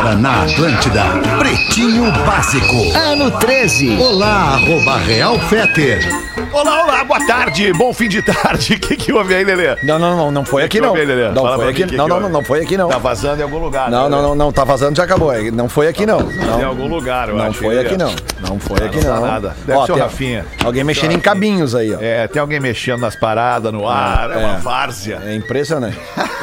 Agora 0.00 0.16
na 0.16 0.44
Atlântida, 0.44 1.02
Pretinho 1.38 2.10
Básico. 2.24 2.90
Ano 2.96 3.30
13. 3.32 3.98
Olá, 4.00 4.54
arroba 4.54 4.96
Real 4.96 5.38
Feter. 5.40 6.08
Olá, 6.50 6.84
olá, 6.84 7.04
boa 7.04 7.26
tarde, 7.26 7.70
bom 7.74 7.92
fim 7.92 8.08
de 8.08 8.22
tarde. 8.22 8.72
O 8.76 8.80
que, 8.80 8.96
que 8.96 9.12
houve 9.12 9.34
aí, 9.34 9.44
Lelê? 9.44 9.76
Não, 9.82 9.98
não, 9.98 10.16
não, 10.16 10.30
não 10.30 10.42
foi 10.42 10.64
aqui 10.64 10.80
não. 10.80 10.94
Não 11.34 11.54
foi 11.54 11.68
aqui. 11.68 11.84
Não, 11.94 12.08
não, 12.08 12.18
não, 12.18 12.28
não 12.30 12.42
foi 12.42 12.62
aqui 12.62 12.78
não. 12.78 12.88
Tá 12.88 12.96
vazando 12.96 13.40
em 13.40 13.42
algum 13.42 13.58
lugar. 13.58 13.90
Não, 13.90 14.04
né, 14.04 14.16
não, 14.16 14.22
não, 14.22 14.34
não, 14.34 14.50
tá 14.50 14.64
vazando, 14.64 14.96
já 14.96 15.04
acabou. 15.04 15.34
Não 15.52 15.68
foi 15.68 15.86
aqui 15.86 16.06
não. 16.06 16.20
Em 16.58 16.64
algum 16.64 16.88
lugar, 16.88 17.28
eu 17.28 17.36
não 17.36 17.52
foi 17.52 17.78
aqui 17.78 17.98
não. 17.98 18.14
Não 18.40 18.58
foi 18.58 18.82
aqui 18.82 19.04
não 19.04 19.14
não. 19.16 19.20
tá 19.20 19.26
nada. 19.26 19.56
Deve 19.66 19.78
Ó, 19.78 19.84
ser 19.84 19.98
Rafinha. 19.98 20.46
Alguém 20.64 20.82
mexendo 20.82 21.12
em 21.12 21.20
cabinhos 21.20 21.74
aí, 21.74 21.94
ó. 21.94 21.98
É, 22.00 22.26
tem 22.26 22.40
alguém 22.40 22.58
mexendo 22.58 23.00
nas 23.00 23.16
paradas 23.16 23.70
no 23.70 23.86
ar, 23.86 24.30
é, 24.30 24.38
uma 24.38 24.54
é. 24.54 24.60
várzea. 24.60 25.20
É 25.26 25.34
impressionante. 25.34 25.98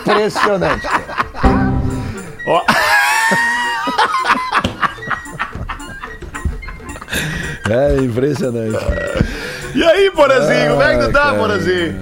Impressionante. 0.00 0.88
Ó, 2.46 2.62
É 7.70 7.96
impressionante. 8.02 8.78
E 9.74 9.82
aí, 9.82 10.10
Porazinho, 10.10 10.70
como 10.72 10.82
é 10.82 10.98
que 10.98 11.06
tu 11.06 11.12
tá, 11.12 11.22
cara. 11.22 11.38
Porazinho? 11.38 12.00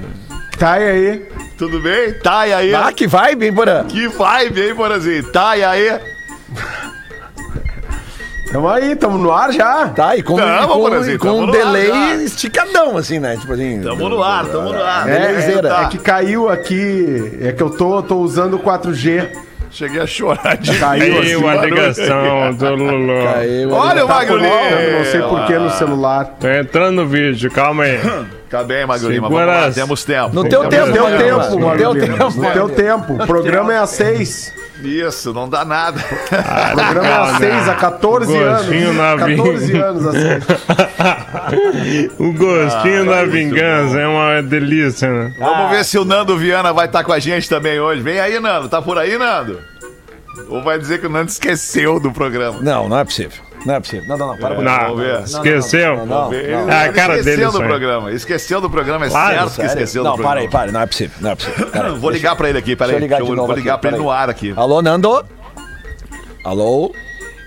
Tá 0.58 0.72
aí? 0.72 1.26
Tudo 1.56 1.80
bem? 1.80 2.14
Tá, 2.14 2.46
e 2.46 2.52
aí? 2.52 2.74
Ah, 2.74 2.92
que 2.92 3.06
vibe, 3.06 3.46
hein, 3.46 3.54
Porã? 3.54 3.84
Que 3.84 4.08
vibe, 4.08 4.60
hein, 4.60 4.74
Porazinho? 4.74 5.32
Tá, 5.32 5.56
e 5.56 5.64
aí? 5.64 6.00
Tamo 8.52 8.68
aí, 8.68 8.94
tamo 8.94 9.16
no 9.16 9.32
ar 9.32 9.50
já. 9.52 9.88
Tá, 9.88 10.14
e 10.14 10.22
com, 10.22 10.36
Tamo, 10.36 10.64
e 10.64 10.66
com, 10.66 10.74
Porãzinho, 10.74 11.14
e 11.14 11.18
com 11.18 11.40
um 11.40 11.50
delay 11.50 12.24
esticadão, 12.24 12.98
assim, 12.98 13.18
né? 13.18 13.36
Tipo 13.38 13.54
assim. 13.54 13.80
Tamo 13.80 14.08
no 14.08 14.22
ar, 14.22 14.44
tamo 14.46 14.72
no 14.72 14.82
ar. 14.82 15.08
É, 15.08 15.62
tá. 15.62 15.82
é 15.82 15.86
que 15.86 15.98
caiu 15.98 16.50
aqui. 16.50 17.38
É 17.40 17.52
que 17.52 17.62
eu 17.62 17.70
tô, 17.70 18.02
tô 18.02 18.18
usando 18.18 18.54
o 18.54 18.58
4G. 18.58 19.30
Cheguei 19.72 20.02
a 20.02 20.06
chorar 20.06 20.56
de 20.58 20.78
Caiu 20.78 21.18
assim. 21.18 21.22
Caiu 21.22 21.48
a 21.48 21.54
ligação 21.64 22.54
do 22.54 22.74
Lulu. 22.74 23.24
Caiu, 23.24 23.70
Olha 23.72 24.04
o 24.04 24.06
Tá 24.06 24.14
Magro 24.14 24.36
Lima. 24.36 24.48
conectando, 24.50 24.98
não 24.98 25.04
sei 25.06 25.22
porquê 25.22 25.58
no 25.58 25.70
celular. 25.70 26.24
Tô 26.38 26.48
entrando 26.48 26.96
no 26.96 27.06
vídeo, 27.06 27.50
calma 27.50 27.84
aí. 27.84 27.98
Tá 28.52 28.62
bem, 28.62 28.84
Magro 28.84 29.08
Lima, 29.10 29.30
vamos 29.30 29.46
lá, 29.46 29.70
temos 29.70 30.04
tempo. 30.04 30.34
No 30.34 30.46
teu 30.46 30.68
Temos 30.68 30.74
tempo, 30.74 30.88
No 30.88 30.92
teu 30.92 31.04
Magro 31.04 31.18
tempo, 31.24 31.60
Magro 32.38 32.52
teu 32.52 32.66
Lima. 32.66 32.68
tempo. 32.76 33.14
O 33.14 33.26
programa 33.26 33.72
é 33.72 33.78
às 33.78 33.88
6. 33.88 34.52
Isso, 34.82 35.32
não 35.32 35.48
dá 35.48 35.64
nada. 35.64 35.98
O 36.00 36.76
programa 36.76 37.06
é 37.28 37.30
às 37.30 37.36
6, 37.38 37.68
há 37.68 37.74
14 37.74 38.32
Gostinho 38.32 38.88
anos. 38.88 38.96
na 38.96 39.16
14 39.36 39.66
vinha. 39.72 39.84
anos 39.84 40.06
assim. 40.06 40.28
O 42.18 42.32
gostinho 42.34 43.02
Ah, 43.02 43.14
da 43.16 43.22
isso, 43.22 43.30
vingança 43.32 43.98
é 44.00 44.06
uma 44.06 44.42
delícia, 44.42 45.10
né? 45.10 45.34
Vamos 45.38 45.70
ver 45.70 45.84
se 45.84 45.98
o 45.98 46.04
Nando 46.04 46.36
Viana 46.36 46.72
vai 46.72 46.86
estar 46.86 47.04
com 47.04 47.12
a 47.12 47.18
gente 47.18 47.48
também 47.48 47.78
hoje. 47.80 48.02
Vem 48.02 48.18
aí, 48.20 48.38
Nando. 48.40 48.68
Tá 48.68 48.80
por 48.82 48.98
aí, 48.98 49.16
Nando? 49.18 49.58
Ou 50.48 50.62
vai 50.62 50.78
dizer 50.78 50.98
que 51.00 51.06
o 51.06 51.10
Nando 51.10 51.30
esqueceu 51.30 52.00
do 52.00 52.10
programa? 52.12 52.58
Não, 52.60 52.88
não 52.88 52.98
é 52.98 53.04
possível. 53.04 53.40
Não 53.64 53.74
é 53.74 53.80
possível. 53.80 54.08
Não, 54.08 54.18
não, 54.18 54.26
não. 54.28 54.36
Para, 54.36 54.54
para. 54.56 54.64
Não, 54.88 54.96
ver. 54.96 55.20
esqueceu? 55.22 55.96
Não, 55.98 56.06
não, 56.06 56.30
não. 56.30 56.32
É 56.72 56.86
a 56.88 56.92
cara 56.92 57.14
dele 57.22 57.30
esqueceu 57.30 57.52
do 57.52 57.58
programa. 57.62 58.12
Esqueceu 58.12 58.60
do 58.60 58.68
programa, 58.70 59.06
é 59.06 59.08
Claro, 59.08 59.34
certo 59.34 59.48
que 59.50 59.54
Sério? 59.54 59.68
esqueceu 59.70 60.04
Não, 60.04 60.16
do 60.16 60.22
para 60.22 60.40
aí, 60.40 60.48
programa. 60.48 60.50
para 60.50 60.62
aí. 60.68 60.72
Não 60.72 60.80
é 60.80 60.86
possível. 60.86 61.16
Não 61.20 61.30
é 61.30 61.34
possível. 61.36 61.96
Vou 61.98 62.10
ligar 62.10 62.34
pra 62.36 62.48
ele 62.48 62.58
aqui, 62.58 62.74
peraí. 62.74 62.92
Deixa 62.92 62.98
eu 62.98 63.02
ligar 63.06 63.16
de 63.16 63.22
Deixa 63.22 63.32
eu- 63.32 63.36
novo 63.36 63.46
Vou 63.48 63.56
ligar 63.56 63.74
aqui, 63.74 63.80
pra 63.82 63.90
ele 63.90 63.98
no 63.98 64.10
ar 64.10 64.28
aqui. 64.30 64.52
Alô, 64.56 64.82
Nando? 64.82 65.24
Alô? 66.44 66.92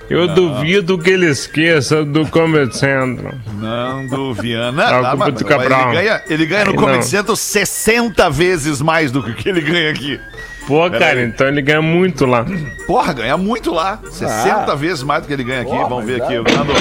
Eu 0.08 0.28
duvido 0.28 1.00
que 1.00 1.10
ele 1.10 1.26
esqueça 1.26 2.06
do 2.06 2.28
Comedy 2.28 2.78
Central. 2.78 3.34
Nando 3.56 4.34
Viana. 4.36 4.84
O 4.84 5.06
Ah, 5.06 5.16
mas- 5.18 5.34
mas 5.34 5.42
ele 5.42 5.92
ganha, 5.92 6.22
ele 6.30 6.46
ganha 6.46 6.66
no 6.66 6.76
Comedy 6.76 6.98
não. 6.98 7.04
Central 7.04 7.36
60 7.36 8.30
vezes 8.30 8.82
mais 8.82 9.12
do 9.12 9.24
que 9.24 9.50
ele 9.50 9.62
ganha 9.62 9.90
aqui. 9.90 10.20
Pô, 10.68 10.90
cara, 10.90 11.22
então 11.24 11.48
ele 11.48 11.62
ganha 11.62 11.82
muito 11.82 12.26
lá. 12.26 12.46
Porra, 12.88 13.14
ganha 13.14 13.38
muito 13.38 13.72
lá. 13.72 14.00
60 14.10 14.76
vezes 14.76 15.04
mais 15.04 15.22
do 15.22 15.28
que 15.28 15.34
ele 15.34 15.44
ganha 15.44 15.62
aqui. 15.62 15.70
Porra, 15.72 15.88
Vamos 15.90 16.06
ver 16.06 16.22
aqui. 16.24 16.34
é. 16.34 16.40
O 16.40 16.44
Nando. 16.44 16.74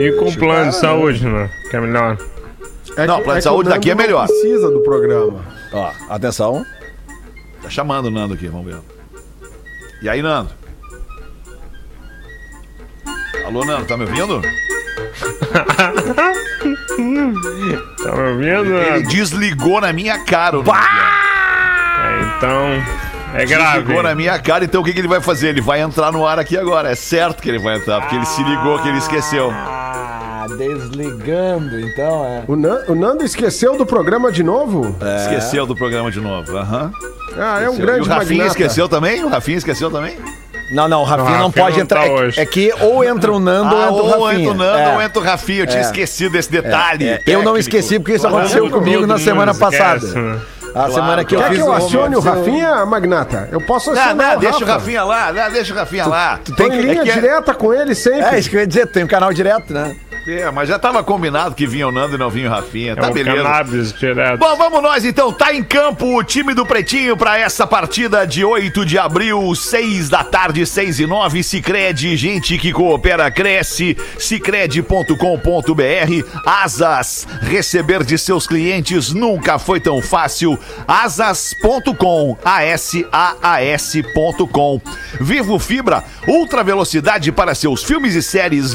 E 0.00 0.12
com 0.18 0.32
plano 0.34 0.70
de 0.70 0.76
saúde, 0.76 1.24
né? 1.26 1.48
Que 1.70 1.76
é 1.76 1.80
melhor. 1.80 2.16
É 2.96 3.06
Não, 3.06 3.18
que- 3.18 3.22
plano 3.24 3.40
de 3.40 3.46
o 3.46 3.50
saúde 3.50 3.68
daqui 3.68 3.90
é 3.90 3.94
melhor. 3.94 4.26
precisa 4.26 4.70
do 4.70 4.80
programa. 4.80 5.40
Ó, 5.72 5.90
atenção. 6.08 6.64
Tá 7.62 7.70
chamando 7.70 8.06
o 8.06 8.10
Nando 8.10 8.34
aqui, 8.34 8.48
vamos 8.48 8.66
ver. 8.66 8.78
E 10.02 10.08
aí, 10.08 10.20
Nando? 10.22 10.50
Alô, 13.46 13.64
Nando, 13.64 13.86
tá 13.86 13.96
me 13.96 14.04
ouvindo? 14.04 14.42
Tá 18.02 18.14
me 18.16 18.30
ouvindo? 18.30 18.74
Ele 18.76 18.90
né? 19.00 19.00
desligou 19.08 19.80
na 19.80 19.92
minha 19.92 20.18
cara, 20.24 20.58
o 20.58 20.62
Nando. 20.62 20.72
É, 22.42 22.46
então, 22.46 22.82
é 23.34 23.44
grave. 23.46 23.78
Desligou 23.80 24.02
na 24.02 24.14
minha 24.14 24.38
cara, 24.38 24.64
então 24.64 24.80
o 24.80 24.84
que, 24.84 24.92
que 24.92 24.98
ele 25.00 25.08
vai 25.08 25.20
fazer? 25.20 25.48
Ele 25.48 25.60
vai 25.60 25.80
entrar 25.80 26.12
no 26.12 26.26
ar 26.26 26.38
aqui 26.38 26.56
agora. 26.56 26.90
É 26.90 26.94
certo 26.94 27.42
que 27.42 27.48
ele 27.48 27.58
vai 27.58 27.76
entrar, 27.76 28.00
porque 28.00 28.14
ele 28.16 28.24
se 28.26 28.42
ligou 28.42 28.78
que 28.80 28.88
ele 28.88 28.98
esqueceu. 28.98 29.50
Ah, 29.52 30.46
desligando, 30.56 31.78
então, 31.80 32.24
é. 32.24 32.42
O, 32.46 32.56
Nan- 32.56 32.82
o 32.88 32.94
Nando 32.94 33.24
esqueceu 33.24 33.76
do 33.76 33.84
programa 33.84 34.30
de 34.32 34.42
novo? 34.42 34.96
Esqueceu 35.20 35.66
do 35.66 35.74
programa 35.76 36.10
de 36.10 36.20
novo. 36.20 36.56
Aham. 36.56 36.90
Ah, 37.36 37.60
é 37.60 37.68
um 37.68 37.74
E 37.74 37.76
o 37.76 37.80
grande 37.80 38.08
Rafinha 38.08 38.38
magnata. 38.44 38.46
esqueceu 38.50 38.88
também? 38.88 39.22
O 39.24 39.28
Rafinha 39.28 39.58
esqueceu 39.58 39.90
também? 39.90 40.16
Não, 40.72 40.86
não, 40.88 41.00
o 41.00 41.04
Rafinha 41.04 41.28
O 41.28 41.38
não 41.38 41.46
Rafinha 41.46 41.64
pode 41.64 41.76
não 41.76 41.82
entrar. 41.82 42.00
tá 42.00 42.06
é, 42.06 42.10
hoje. 42.12 42.40
é 42.40 42.46
que 42.46 42.72
ou 42.80 43.02
entra 43.04 43.32
o 43.32 43.38
Nando 43.40 43.74
Ah, 43.74 43.90
ou 43.90 43.98
entra 44.00 44.02
o 44.02 44.18
ou 44.20 44.24
Rafinha. 44.26 44.40
entra 44.42 44.52
o 44.52 44.56
Nando 44.56 44.78
É. 44.78 44.94
ou 44.94 45.02
entra 45.02 45.18
o 45.20 45.24
Rafinha. 45.24 45.60
Eu 45.62 45.66
tinha 45.66 45.78
É. 45.80 45.82
esquecido 45.82 46.32
desse 46.32 46.50
detalhe. 46.50 47.08
É, 47.08 47.22
Eu 47.26 47.42
não 47.42 47.56
esqueci 47.56 47.98
porque 47.98 48.14
isso 48.14 48.26
aconteceu 48.26 48.68
comigo 48.70 49.06
na 49.06 49.18
semana 49.18 49.52
esquece, 49.52 49.78
passada. 49.78 50.06
né? 50.20 50.40
A 50.74 50.90
semana 50.90 51.24
que 51.24 51.34
eu 51.34 51.40
Quer 51.40 51.48
fiz 51.48 51.58
que 51.58 51.62
eu 51.64 51.72
acione 51.72 52.16
o 52.16 52.20
Rafinha, 52.20 52.84
Magnata? 52.86 53.48
Eu 53.50 53.60
posso 53.60 53.92
Não, 53.92 54.00
acionar 54.00 54.30
não, 54.32 54.36
o 54.36 54.40
deixa 54.40 54.64
o. 54.64 54.66
Rafinha 54.66 55.04
lá, 55.04 55.32
não, 55.32 55.50
deixa 55.50 55.72
o 55.72 55.76
Rafinha 55.76 56.06
lá. 56.06 56.40
Tu 56.44 56.54
tem 56.54 56.66
em 56.66 56.70
que. 56.70 56.76
linha 56.82 57.00
é 57.00 57.04
que 57.04 57.10
é- 57.10 57.14
direta 57.14 57.54
com 57.54 57.72
ele 57.74 57.94
sempre. 57.94 58.36
É, 58.36 58.38
isso 58.38 58.48
que 58.50 58.56
eu 58.56 58.60
ia 58.60 58.66
dizer, 58.66 58.86
tu 58.86 58.92
tem 58.92 59.04
um 59.04 59.08
canal 59.08 59.32
direto, 59.32 59.72
né? 59.72 59.96
É, 60.26 60.50
mas 60.50 60.68
já 60.68 60.78
tava 60.78 61.02
combinado 61.02 61.54
que 61.54 61.66
vinha 61.66 61.88
o 61.88 61.92
Nando 61.92 62.16
e 62.16 62.18
não 62.18 62.28
vinha 62.28 62.48
o 62.48 62.50
Rafinha. 62.50 62.92
É 62.92 62.96
Tá 62.96 63.08
um 63.08 63.12
beleza. 63.12 63.36
cannabis 63.42 63.92
direto. 63.92 64.38
Bom, 64.38 64.56
vamos 64.56 64.82
nós 64.82 65.04
então. 65.04 65.32
Tá 65.32 65.54
em 65.54 65.62
campo 65.64 66.18
o 66.18 66.22
time 66.24 66.52
do 66.54 66.66
Pretinho 66.66 67.16
para 67.16 67.38
essa 67.38 67.66
partida 67.66 68.26
de 68.26 68.44
8 68.44 68.84
de 68.84 68.98
abril, 68.98 69.54
6 69.54 70.08
da 70.08 70.22
tarde, 70.24 70.66
6 70.66 71.00
e 71.00 71.06
9. 71.06 71.42
Sicredi, 71.42 72.16
gente 72.16 72.58
que 72.58 72.72
coopera, 72.72 73.30
cresce. 73.30 73.96
Sicredi.com.br. 74.18 75.14
Asas, 76.44 77.26
receber 77.42 78.02
de 78.04 78.18
seus 78.18 78.46
clientes 78.46 79.12
nunca 79.12 79.58
foi 79.58 79.80
tão 79.80 80.02
fácil. 80.02 80.58
Asas.com, 80.86 82.36
A-S-A-A-S.com. 83.52 84.80
Vivo 85.20 85.58
Fibra, 85.58 86.04
ultra 86.26 86.62
velocidade 86.62 87.32
para 87.32 87.54
seus 87.54 87.82
filmes 87.82 88.14
e 88.14 88.22
séries. 88.22 88.72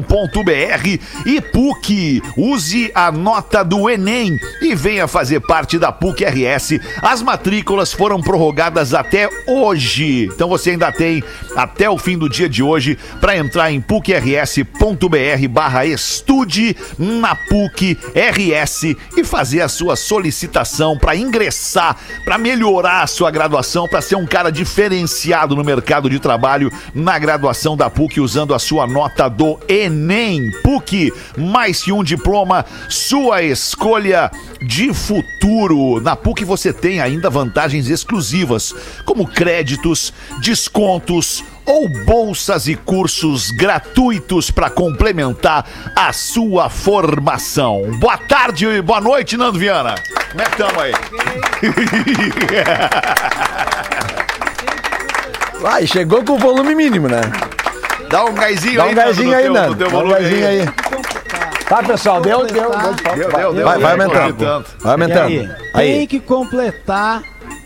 Vivofibra.com.br 0.00 0.98
e 1.26 1.40
PUC. 1.40 2.22
Use 2.36 2.90
a 2.94 3.12
nota 3.12 3.62
do 3.62 3.88
Enem 3.88 4.38
e 4.60 4.74
venha 4.74 5.06
fazer 5.06 5.40
parte 5.40 5.78
da 5.78 5.92
PUC 5.92 6.24
RS. 6.24 6.80
As 7.02 7.22
matrículas 7.22 7.92
foram 7.92 8.20
prorrogadas 8.20 8.94
até 8.94 9.28
hoje. 9.46 10.30
Então 10.32 10.48
você 10.48 10.70
ainda 10.70 10.90
tem 10.90 11.22
até 11.54 11.88
o 11.88 11.98
fim 11.98 12.16
do 12.16 12.28
dia 12.28 12.48
de 12.48 12.62
hoje 12.62 12.98
para 13.20 13.36
entrar 13.36 13.70
em 13.70 13.80
pucrs.br 13.80 15.48
barra 15.50 15.86
estude 15.86 16.76
na 16.98 17.34
PUC 17.34 17.96
RS 18.14 18.96
e 19.16 19.24
fazer 19.24 19.60
a 19.60 19.68
sua 19.68 19.96
solicitação 19.96 20.96
para 20.98 21.16
ingressar, 21.16 21.96
para 22.24 22.38
melhorar 22.38 23.02
a 23.02 23.06
sua 23.06 23.30
graduação, 23.30 23.86
para 23.88 24.00
ser 24.00 24.16
um 24.16 24.26
cara 24.26 24.50
diferenciado 24.50 25.54
no 25.54 25.64
mercado 25.64 26.08
de 26.08 26.18
trabalho 26.18 26.72
na 26.94 27.18
graduação 27.18 27.76
da 27.76 27.90
PUC 27.90 28.20
usando 28.20 28.54
a 28.54 28.58
sua 28.58 28.86
nota 28.86 29.28
do 29.28 29.58
Enem. 29.68 29.73
PUC, 30.62 31.12
mais 31.36 31.82
que 31.82 31.92
um 31.92 32.04
diploma, 32.04 32.64
sua 32.88 33.42
escolha 33.42 34.30
de 34.62 34.94
futuro. 34.94 36.00
Na 36.00 36.14
PUC 36.14 36.44
você 36.44 36.72
tem 36.72 37.00
ainda 37.00 37.28
vantagens 37.28 37.88
exclusivas, 37.88 38.72
como 39.04 39.26
créditos, 39.26 40.12
descontos 40.40 41.42
ou 41.66 41.88
bolsas 42.04 42.68
e 42.68 42.76
cursos 42.76 43.50
gratuitos 43.50 44.50
para 44.50 44.70
complementar 44.70 45.66
a 45.96 46.12
sua 46.12 46.68
formação. 46.68 47.90
Boa 47.98 48.18
tarde 48.18 48.66
e 48.66 48.82
boa 48.82 49.00
noite, 49.00 49.36
Nando 49.36 49.58
Viana. 49.58 49.94
Como 50.30 50.42
é 50.42 50.44
que 50.44 50.50
estamos 50.50 50.82
aí? 50.82 50.92
E 55.80 55.86
chegou 55.86 56.22
com 56.22 56.34
o 56.34 56.38
volume 56.38 56.74
mínimo, 56.74 57.08
né? 57.08 57.22
Dá 58.10 58.24
um 58.24 58.34
gásinho 58.34 58.76
Dá 58.76 58.84
aí, 58.84 58.92
um 58.92 58.94
gásinho 58.94 59.36
aí, 59.36 59.48
Nando. 59.48 59.74
Dá 59.74 59.98
um 59.98 60.08
gásinho 60.08 60.46
aí. 60.46 60.68
Tá, 61.68 61.82
pessoal, 61.82 62.20
deu, 62.20 62.46
deu. 62.46 62.70
deu. 62.70 62.70
Deu, 63.16 63.30
deu, 63.32 63.54
deu. 63.54 63.64
Vai, 63.64 63.78
vai 63.78 63.92
aumentando. 63.92 64.34
Vai 64.36 64.62
E 64.84 64.88
aumentando. 64.92 65.50
aí? 65.74 65.92
Tem 65.98 66.06
que 66.06 66.20
completar. 66.20 67.22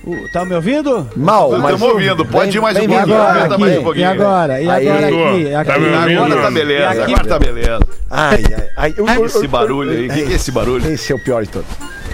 o- 0.07 0.33
Tá 0.33 0.45
me 0.45 0.55
ouvindo? 0.55 1.09
Mal, 1.17 1.51
mas. 1.51 1.75
Estamos 1.75 1.83
ouvindo, 1.95 2.25
pode 2.25 2.57
ir 2.57 2.61
mais 2.61 2.77
um 2.77 2.81
pouquinho. 2.87 3.01
agora 3.03 3.29
Aumenta 3.35 3.59
mais 3.59 3.61
um 3.61 3.65
aqui? 3.75 3.81
E 3.81 3.85
pouquinho. 3.85 4.11
agora? 4.11 4.63
E 4.63 4.71
Aí. 4.71 4.89
agora 4.89 5.07
aqui? 5.07 5.51
Tá 5.53 5.61
aqui. 5.61 5.81
me 5.81 5.97
ouvindo? 5.97 6.25
Agora 6.25 6.43
tá 6.43 6.51
beleza, 6.51 6.89
aqui- 6.91 7.03
agora 7.13 7.25
tá 7.29 7.39
beleza. 7.39 7.81
Ai, 8.11 8.43
ai, 8.77 8.95
ai. 9.07 9.23
Esse 9.25 9.47
barulho 9.49 9.91
aí, 9.91 10.07
o 10.09 10.13
que 10.13 10.21
é 10.21 10.25
esse 10.35 10.51
barulho? 10.53 10.89
Esse 10.91 11.13
é 11.13 11.17
o 11.17 11.19
pior 11.19 11.43
de 11.43 11.51
todos. 11.51 11.69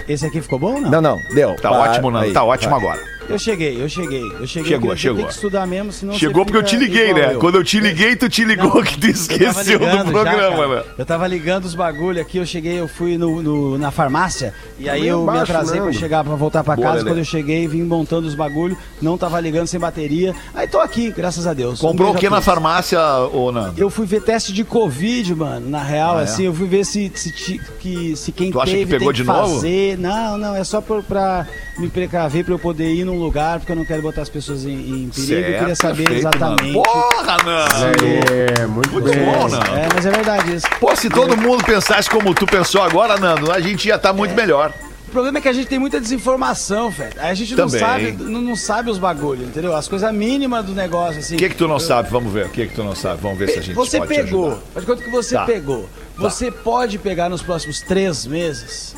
Esse 0.08 0.26
aqui 0.26 0.40
ficou 0.42 0.58
bom 0.58 0.74
ou 0.74 0.80
não? 0.80 0.90
Não, 0.90 1.00
não, 1.00 1.18
deu. 1.34 1.54
Tá 1.56 1.70
Vai, 1.70 1.90
ótimo, 1.90 2.10
Nando, 2.10 2.24
aí, 2.24 2.32
tá 2.32 2.42
ótimo 2.44 2.70
vai. 2.70 2.80
agora. 2.80 3.00
Eu 3.28 3.38
cheguei, 3.38 3.80
eu 3.82 3.88
cheguei, 3.88 4.22
eu 4.40 4.46
cheguei. 4.46 4.72
Chegou, 4.72 4.96
chegou. 4.96 5.16
Tem 5.18 5.26
que 5.26 5.32
estudar 5.32 5.66
mesmo, 5.66 5.92
senão 5.92 6.14
Chegou 6.14 6.44
porque 6.44 6.58
eu 6.58 6.62
te 6.62 6.76
liguei, 6.76 7.12
né? 7.14 7.34
eu. 7.34 7.38
Quando 7.38 7.56
eu 7.56 7.64
te 7.64 7.80
liguei, 7.80 8.14
tu 8.16 8.28
te 8.28 8.44
ligou 8.44 8.74
Não, 8.76 8.82
que 8.82 8.98
tu 8.98 9.06
esqueceu 9.08 9.78
do 9.78 9.84
já, 9.86 10.04
programa, 10.04 10.56
cara. 10.56 10.68
né? 10.76 10.82
Eu 10.98 11.06
tava 11.06 11.26
ligando 11.26 11.64
os 11.64 11.74
bagulho 11.74 12.20
aqui, 12.20 12.38
eu 12.38 12.46
cheguei, 12.46 12.78
eu 12.78 12.86
fui 12.88 13.16
no, 13.16 13.42
no- 13.42 13.78
na 13.78 13.90
farmácia 13.90 14.52
e 14.78 14.88
aí 14.88 15.06
eu 15.06 15.24
me 15.24 15.38
atrasei 15.38 15.74
né, 15.74 15.76
pra 15.78 15.86
Nando? 15.86 15.98
chegar, 15.98 16.24
pra 16.24 16.34
voltar 16.34 16.62
pra 16.64 16.76
Boa, 16.76 16.86
casa. 16.88 16.98
Lelê. 16.98 17.10
Quando 17.10 17.18
eu 17.18 17.24
cheguei, 17.24 17.66
vim 17.66 17.82
montando 17.82 18.26
os 18.28 18.34
bagulho, 18.34 18.76
não 19.00 19.16
tava 19.16 19.40
ligando 19.40 19.66
sem 19.66 19.80
bateria. 19.80 20.34
Aí 20.54 20.66
tô 20.68 20.78
aqui, 20.78 21.10
graças 21.10 21.46
a 21.46 21.54
Deus. 21.54 21.82
Um 21.82 21.88
Comprou 21.88 22.10
o 22.10 22.12
beijo 22.12 22.26
que 22.26 22.30
na 22.32 22.40
farmácia, 22.40 23.00
ô 23.32 23.50
Nando? 23.50 23.74
Eu 23.80 23.88
fui 23.90 24.06
ver 24.06 24.22
teste 24.22 24.52
de 24.52 24.64
Covid, 24.64 25.34
mano, 25.34 25.68
na 25.70 25.82
real, 25.82 26.18
Ah, 26.18 26.20
é? 26.20 26.24
assim, 26.24 26.44
eu 26.44 26.54
fui 26.54 26.66
ver 26.66 26.84
se, 26.84 27.10
se, 27.14 27.58
que, 27.80 28.16
se 28.16 28.32
quem 28.32 28.50
Tu 28.50 28.60
acha 28.60 28.76
que 28.76 28.86
pegou 28.86 29.12
de 29.12 29.24
novo? 29.24 29.54
fazer. 29.54 29.98
Não, 29.98 30.36
não, 30.36 30.54
é 30.56 30.64
só 30.64 30.80
pra, 30.80 31.02
pra 31.02 31.46
me 31.78 31.88
precaver, 31.88 32.44
pra 32.44 32.54
eu 32.54 32.58
poder 32.58 32.92
ir 32.92 33.04
num 33.14 33.20
lugar, 33.22 33.58
porque 33.58 33.72
eu 33.72 33.76
não 33.76 33.84
quero 33.84 34.02
botar 34.02 34.22
as 34.22 34.28
pessoas 34.28 34.64
em, 34.64 34.72
em 35.04 35.08
perigo. 35.08 35.32
eu 35.34 35.58
queria 35.60 35.74
saber 35.74 36.04
perfeito, 36.04 36.20
exatamente. 36.28 36.62
Nando. 36.62 36.82
Porra, 36.82 37.36
Nando! 37.44 38.60
É, 38.60 38.66
muito, 38.66 38.90
Muito 38.92 39.08
bem. 39.10 39.24
bom, 39.24 39.48
Nando. 39.48 39.66
É, 39.76 39.88
mas 39.94 40.06
é 40.06 40.10
verdade 40.10 40.54
isso. 40.54 40.66
Pô, 40.80 40.94
se 40.96 41.08
todo 41.08 41.36
mundo 41.36 41.64
pensasse 41.64 42.08
como 42.10 42.34
tu 42.34 42.46
pensou 42.46 42.82
agora, 42.82 43.18
Nando, 43.18 43.50
a 43.52 43.60
gente 43.60 43.86
ia 43.88 43.94
estar 43.96 44.12
muito 44.12 44.32
É. 44.32 44.34
melhor. 44.34 44.72
O 45.06 45.10
problema 45.14 45.38
é 45.38 45.40
que 45.40 45.48
a 45.48 45.52
gente 45.52 45.68
tem 45.68 45.78
muita 45.78 46.00
desinformação, 46.00 46.90
velho. 46.90 47.12
A 47.18 47.32
gente 47.34 47.54
não 47.54 47.68
sabe, 47.68 48.10
não, 48.18 48.40
não 48.42 48.56
sabe 48.56 48.90
os 48.90 48.98
bagulhos, 48.98 49.46
entendeu? 49.46 49.76
As 49.76 49.86
coisas 49.86 50.12
mínimas 50.12 50.64
do 50.66 50.72
negócio, 50.72 51.20
assim. 51.20 51.36
O 51.36 51.38
que 51.38 51.50
que 51.50 51.54
tu 51.54 51.68
não 51.68 51.78
sabe? 51.78 52.10
Vamos 52.10 52.32
ver. 52.32 52.46
O 52.46 52.48
que 52.48 52.66
que 52.66 52.74
tu 52.74 52.82
não 52.82 52.96
sabe? 52.96 53.20
Vamos 53.22 53.38
ver 53.38 53.48
se 53.50 53.58
a 53.60 53.62
gente 53.62 53.76
Você 53.76 53.98
pode 53.98 54.12
te 54.12 54.22
pegou. 54.24 54.46
ajudar. 54.48 54.62
Faz 54.74 54.84
de 54.86 54.90
conta 54.92 55.04
que 55.04 55.10
você 55.10 55.34
Tá. 55.36 55.44
pegou. 55.44 55.88
Você 56.18 56.50
pode 56.50 56.98
pegar 56.98 57.28
nos 57.28 57.42
próximos 57.42 57.80
três 57.80 58.26
meses. 58.26 58.96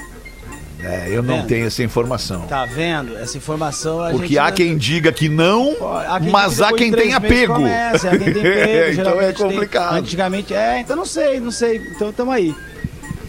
É, 0.88 1.09
eu 1.11 1.21
não 1.23 1.38
Vendo? 1.38 1.47
tenho 1.49 1.67
essa 1.67 1.83
informação. 1.83 2.43
Tá 2.43 2.65
vendo? 2.65 3.17
Essa 3.19 3.37
informação 3.37 4.00
a 4.03 4.11
Porque 4.11 4.29
gente 4.29 4.38
há 4.38 4.53
quem 4.53 4.77
diga 4.79 5.11
que 5.11 5.29
não, 5.29 5.75
Há 6.06 6.21
mas 6.21 6.61
há 6.62 6.73
quem 6.73 6.91
de 6.91 6.97
três 6.97 7.09
tenha 7.09 7.19
meses 7.19 7.37
pego. 7.41 7.55
Começa, 7.55 8.09
há 8.09 8.17
quem 8.17 8.33
tem 8.33 8.43
pego. 8.43 8.61
então 8.62 8.81
é 8.81 8.93
geralmente 8.94 9.37
tem- 9.37 9.47
complicado. 9.49 9.94
antigamente, 9.97 10.55
é, 10.55 10.79
então 10.81 10.94
não 10.94 11.05
sei, 11.05 11.41
não 11.41 11.50
sei. 11.50 11.79
Então 11.94 12.12
tamo 12.12 12.31
aí. 12.31 12.55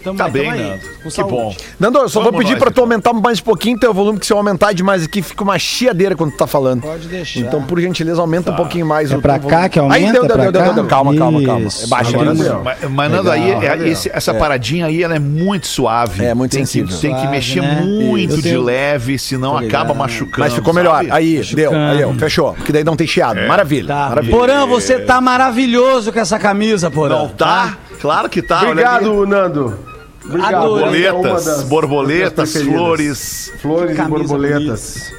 Tamo 0.08 0.18
Tá 0.18 0.24
aí, 0.26 0.30
bem, 0.30 0.50
Nando. 0.50 0.80
Que 1.02 1.10
saúde. 1.10 1.30
bom. 1.32 1.56
Nando, 1.78 1.98
eu 1.98 2.08
só 2.08 2.20
Vamos 2.20 2.32
vou 2.32 2.40
pedir 2.40 2.52
nós, 2.52 2.58
pra 2.60 2.70
tu 2.70 2.72
então. 2.74 2.84
aumentar 2.84 3.12
mais 3.12 3.40
um 3.40 3.42
pouquinho 3.42 3.78
teu 3.78 3.92
volume, 3.94 4.18
que 4.18 4.26
se 4.26 4.32
eu 4.32 4.36
aumentar 4.36 4.72
demais 4.72 5.02
aqui, 5.04 5.22
fica 5.22 5.42
uma 5.44 5.58
chiadeira 5.58 6.14
quando 6.16 6.30
tu 6.32 6.36
tá 6.38 6.46
falando. 6.46 6.82
Pode 6.82 7.08
deixar. 7.08 7.40
Então, 7.40 7.62
por 7.62 7.80
gentileza, 7.80 8.20
aumenta 8.20 8.50
um 8.50 8.56
pouquinho 8.56 8.86
mais 8.86 9.10
É 9.12 9.16
o 9.16 9.20
pra 9.20 9.38
teu 9.38 9.48
cá 9.48 9.56
volume. 9.56 9.70
que 9.70 9.78
aumenta, 9.78 9.96
Aí 9.96 10.12
deu, 10.12 10.24
é 10.24 10.26
deu, 10.28 10.36
deu, 10.38 10.52
deu, 10.52 10.74
deu. 10.74 10.84
Calma, 10.86 11.14
calma, 11.16 11.42
calma. 11.42 11.66
Isso. 11.68 11.84
É 11.84 11.86
baixo 11.88 12.14
Agora 12.14 12.34
deu. 12.34 12.62
Mas, 12.90 13.10
Nando, 13.12 13.30
aí, 13.30 13.50
é- 13.52 13.88
esse- 13.88 14.10
essa 14.12 14.32
paradinha 14.34 14.86
aí, 14.86 15.02
ela 15.02 15.14
é 15.16 15.18
muito 15.18 15.66
suave. 15.66 16.24
É, 16.24 16.34
muito 16.34 16.52
tem 16.52 16.64
sensível. 16.64 16.94
Que, 16.94 17.00
tem 17.00 17.14
que 17.14 17.26
mexer 17.28 17.60
né? 17.60 17.80
muito 17.82 18.40
de 18.40 18.56
leve, 18.56 19.18
senão 19.18 19.52
Tô 19.58 19.66
acaba 19.66 19.94
machucando. 19.94 20.38
Mas 20.40 20.52
ficou 20.54 20.72
melhor. 20.74 20.96
sabe? 20.96 21.10
Aí, 21.10 21.42
deu. 21.54 21.72
Aí, 21.74 22.04
ó, 22.04 22.12
fechou. 22.14 22.54
Porque 22.54 22.72
daí 22.72 22.84
não 22.84 22.96
tem 22.96 23.06
chiado. 23.06 23.40
Maravilha. 23.46 23.88
Tá. 23.88 24.08
Maravilha. 24.08 24.36
Porã, 24.36 24.66
você 24.66 24.98
tá 25.00 25.20
maravilhoso 25.20 26.12
com 26.12 26.18
essa 26.20 26.38
camisa, 26.38 26.90
Porã. 26.90 27.18
Não 27.18 27.28
tá? 27.28 27.76
Claro 28.00 28.28
que 28.28 28.40
tá. 28.42 28.62
Obrigado. 28.62 29.26
Nando. 29.26 29.87
Obrigado. 30.28 30.54
Adorei. 30.76 31.06
É 31.06 31.12
Borboletas, 31.12 31.44
das- 31.44 31.62
borboletas, 31.64 32.32
das 32.34 32.50
preferidas. 32.52 32.78
flores. 32.80 33.52
Flores 33.60 33.98
e 33.98 34.02
borboletas. 34.02 35.12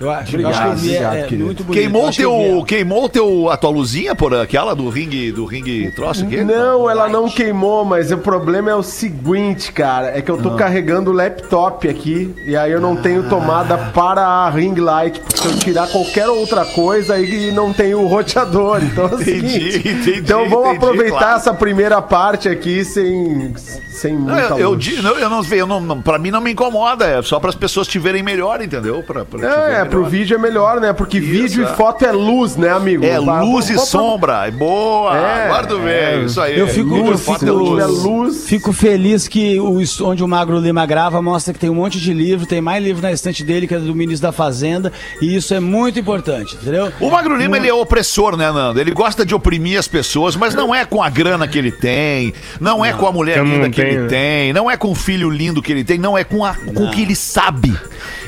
Eu 0.00 0.10
acho, 0.10 0.30
Obrigado, 0.30 0.52
eu 0.52 0.58
acho 0.58 0.62
que 0.62 0.68
eu 0.68 0.76
vi, 0.76 0.88
é, 0.88 0.98
obrigado, 1.06 1.16
é 1.16 1.22
querido. 1.28 1.44
muito 1.44 1.64
bonito. 1.64 1.80
Queimou 1.80 2.02
Eu 2.02 2.08
eu 2.08 2.12
teu, 2.14 2.60
vi. 2.60 2.64
queimou 2.66 3.08
teu, 3.08 3.48
a 3.50 3.56
tua 3.56 3.70
luzinha, 3.70 4.14
por 4.14 4.34
aquela 4.34 4.74
do 4.74 4.88
ringue, 4.88 5.30
do 5.30 5.44
ringue 5.44 5.92
troço 5.92 6.24
aqui? 6.24 6.42
Não, 6.42 6.90
ela 6.90 7.08
não 7.08 7.28
queimou, 7.30 7.84
mas 7.84 8.10
o 8.10 8.18
problema 8.18 8.70
é 8.70 8.74
o 8.74 8.82
seguinte, 8.82 9.70
cara. 9.72 10.16
É 10.18 10.20
que 10.20 10.30
eu 10.30 10.36
tô 10.36 10.50
Ah. 10.50 10.56
carregando 10.56 11.10
o 11.10 11.14
laptop 11.14 11.88
aqui 11.88 12.34
e 12.44 12.56
aí 12.56 12.72
eu 12.72 12.80
não 12.80 12.96
tenho 12.96 13.28
tomada 13.28 13.78
para 13.94 14.22
a 14.26 14.50
ring 14.50 14.74
light. 14.74 15.20
Porque 15.20 15.36
se 15.38 15.46
eu 15.46 15.56
tirar 15.58 15.86
qualquer 15.86 16.28
outra 16.28 16.64
coisa 16.64 17.14
aí 17.14 17.52
não 17.52 17.72
tem 17.72 17.94
o 17.94 18.06
roteador. 18.06 18.82
Então 18.82 19.06
é 19.06 19.14
o 19.14 19.20
Entendi, 19.22 19.48
seguinte. 19.72 19.88
entendi, 19.88 20.18
então 20.18 20.48
vamos 20.48 20.70
entendi, 20.70 20.76
aproveitar 20.84 21.18
claro. 21.18 21.36
essa 21.36 21.54
primeira 21.54 22.02
parte 22.02 22.48
aqui 22.48 22.84
sem, 22.84 23.54
sem 23.90 24.14
Não, 24.14 24.20
muita 24.34 24.54
eu, 24.54 24.58
eu, 24.58 24.70
luz. 24.70 24.84
di- 24.84 25.00
não, 25.02 25.16
eu 25.18 25.30
não 25.30 25.44
eu 25.44 25.66
não, 25.66 25.80
não, 25.80 26.02
pra 26.02 26.18
mim 26.18 26.30
não 26.32 26.40
me 26.40 26.50
incomoda, 26.50 27.04
é 27.06 27.22
só 27.22 27.38
para 27.38 27.50
as 27.50 27.54
pessoas 27.54 27.86
te 27.86 27.98
verem 27.98 28.22
melhor, 28.22 28.60
entendeu? 28.60 29.02
Pra, 29.02 29.24
É, 29.42 29.83
é, 29.84 29.88
pro 29.88 29.98
melhor. 29.98 30.10
vídeo 30.10 30.34
é 30.34 30.38
melhor, 30.38 30.80
né? 30.80 30.92
Porque 30.92 31.20
vídeo 31.20 31.66
é. 31.66 31.72
e 31.72 31.76
foto 31.76 32.04
é 32.04 32.12
luz, 32.12 32.56
né, 32.56 32.70
amigo? 32.70 33.04
É 33.04 33.20
Vai- 33.20 33.44
luz 33.44 33.70
e 33.70 33.78
sombra, 33.78 34.46
é 34.46 34.50
boa, 34.50 35.16
É, 35.16 35.46
agora 35.46 35.66
tu 35.66 35.78
vê, 35.80 36.24
isso 36.24 36.40
aí. 36.40 36.58
Eu 36.58 36.68
fico, 36.68 36.96
eu 36.96 37.04
luz, 37.04 37.20
fico, 37.20 37.44
é 37.44 37.50
luz. 37.50 38.02
luz. 38.02 38.44
fico 38.46 38.72
feliz 38.72 39.28
que 39.28 39.58
o, 39.58 39.80
onde 40.02 40.22
o 40.22 40.28
Magro 40.28 40.58
Lima 40.58 40.84
grava 40.86 41.20
mostra 41.20 41.52
que 41.52 41.58
tem 41.58 41.70
um 41.70 41.74
monte 41.74 42.00
de 42.00 42.12
livro, 42.12 42.46
tem 42.46 42.60
mais 42.60 42.82
livro 42.82 43.02
na 43.02 43.12
estante 43.12 43.42
dele 43.44 43.66
que 43.66 43.74
é 43.74 43.78
do 43.78 43.94
ministro 43.94 44.26
da 44.26 44.32
Fazenda, 44.32 44.92
e 45.20 45.34
isso 45.36 45.54
é 45.54 45.60
muito 45.60 45.98
importante, 45.98 46.56
entendeu? 46.60 46.92
O 47.00 47.10
Magro 47.10 47.36
Lima, 47.36 47.56
ele 47.56 47.68
é 47.68 47.74
opressor, 47.74 48.36
né, 48.36 48.50
Nando? 48.50 48.80
Ele 48.80 48.90
gosta 48.90 49.24
de 49.24 49.34
oprimir 49.34 49.78
as 49.78 49.88
pessoas, 49.88 50.36
mas 50.36 50.54
não 50.54 50.74
é 50.74 50.84
com 50.84 51.02
a 51.02 51.08
grana 51.08 51.46
que 51.46 51.58
ele 51.58 51.72
tem, 51.72 52.32
não, 52.60 52.84
é 52.84 52.92
com 52.92 53.06
a 53.06 53.12
mulher 53.12 53.38
Eu 53.38 53.44
não 53.44 53.54
linda 53.54 53.70
que 53.70 53.80
ele 53.80 54.06
tem, 54.08 54.52
não 54.52 54.70
é 54.70 54.76
com 54.76 54.90
o 54.90 54.94
filho 54.94 55.30
lindo 55.30 55.62
que 55.62 55.72
ele 55.72 55.84
tem, 55.84 55.98
não 55.98 56.16
é 56.16 56.24
com, 56.24 56.44
a, 56.44 56.54
com 56.54 56.84
o 56.84 56.90
que 56.90 57.02
ele 57.02 57.16
sabe. 57.16 57.76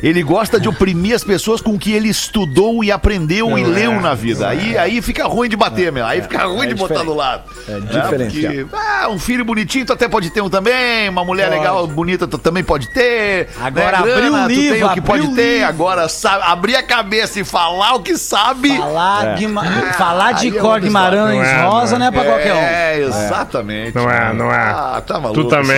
Ele 0.03 0.23
gosta 0.23 0.61
de 0.61 0.69
oprimir 0.69 1.15
as 1.15 1.25
pessoas 1.25 1.46
com 1.63 1.75
o 1.75 1.79
que 1.79 1.93
ele 1.93 2.09
estudou 2.09 2.83
e 2.83 2.91
aprendeu 2.91 3.57
e 3.59 3.65
leu 3.65 4.01
na 4.01 4.15
vida. 4.15 4.49
Aí, 4.49 4.77
aí 4.77 5.01
fica 5.01 5.25
ruim 5.27 5.49
de 5.49 5.57
bater, 5.57 5.93
meu. 5.93 6.05
Aí 6.05 6.21
fica 6.23 6.45
ruim 6.45 6.69
de 6.69 6.75
botar 6.75 7.03
do 7.03 7.15
lado. 7.15 7.45
É 7.69 7.81
diferente, 7.81 8.67
ah, 8.73 9.09
um 9.09 9.19
filho 9.19 9.45
bonitinho 9.45 9.87
tu 9.87 9.93
até 9.93 10.09
pode 10.09 10.31
ter 10.31 10.41
um 10.41 10.51
também, 10.51 11.09
uma 11.09 11.25
mulher 11.25 11.49
Pode. 11.49 11.59
legal, 11.59 11.87
bonita 11.87 12.27
tu 12.27 12.39
também 12.39 12.65
pode 12.65 12.89
ter. 12.89 13.49
Agora, 13.61 14.01
né? 14.01 14.13
abrir 14.13 14.31
um 14.31 14.43
tu 14.43 14.47
tem 14.49 14.57
livro, 14.57 14.87
o 14.87 14.95
que 14.95 15.01
pode 15.01 15.29
ter. 15.35 15.53
livro. 15.55 15.69
Agora, 15.69 16.09
sabe, 16.09 16.43
abrir 16.47 16.77
a 16.77 16.83
cabeça 16.83 17.41
e 17.41 17.45
falar 17.45 17.95
o 17.95 18.01
que 18.01 18.17
sabe. 18.17 18.77
Falar, 18.77 19.37
Guima- 19.37 19.65
falar 19.93 20.33
de 20.33 20.49
é 20.49 20.61
Cor 20.61 20.81
Guimarães. 20.81 21.37
Não 21.39 21.45
é, 21.45 21.63
Rosa 21.67 21.99
não 21.99 22.07
é 22.07 22.11
pra 22.11 22.25
qualquer 22.25 22.55
um. 22.55 22.57
É, 22.57 22.99
exatamente. 23.01 23.95
Não 23.95 24.11
é, 24.11 24.33
não 24.33 24.53
é. 24.53 24.57
Ah, 24.57 25.03
tá 25.07 25.21
maluco. 25.21 25.43
tu 25.43 25.49
também. 25.49 25.77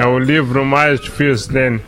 É 0.00 0.06
o 0.06 0.18
livro 0.18 0.64
mais 0.64 1.00
difícil 1.00 1.52
dele. 1.52 1.82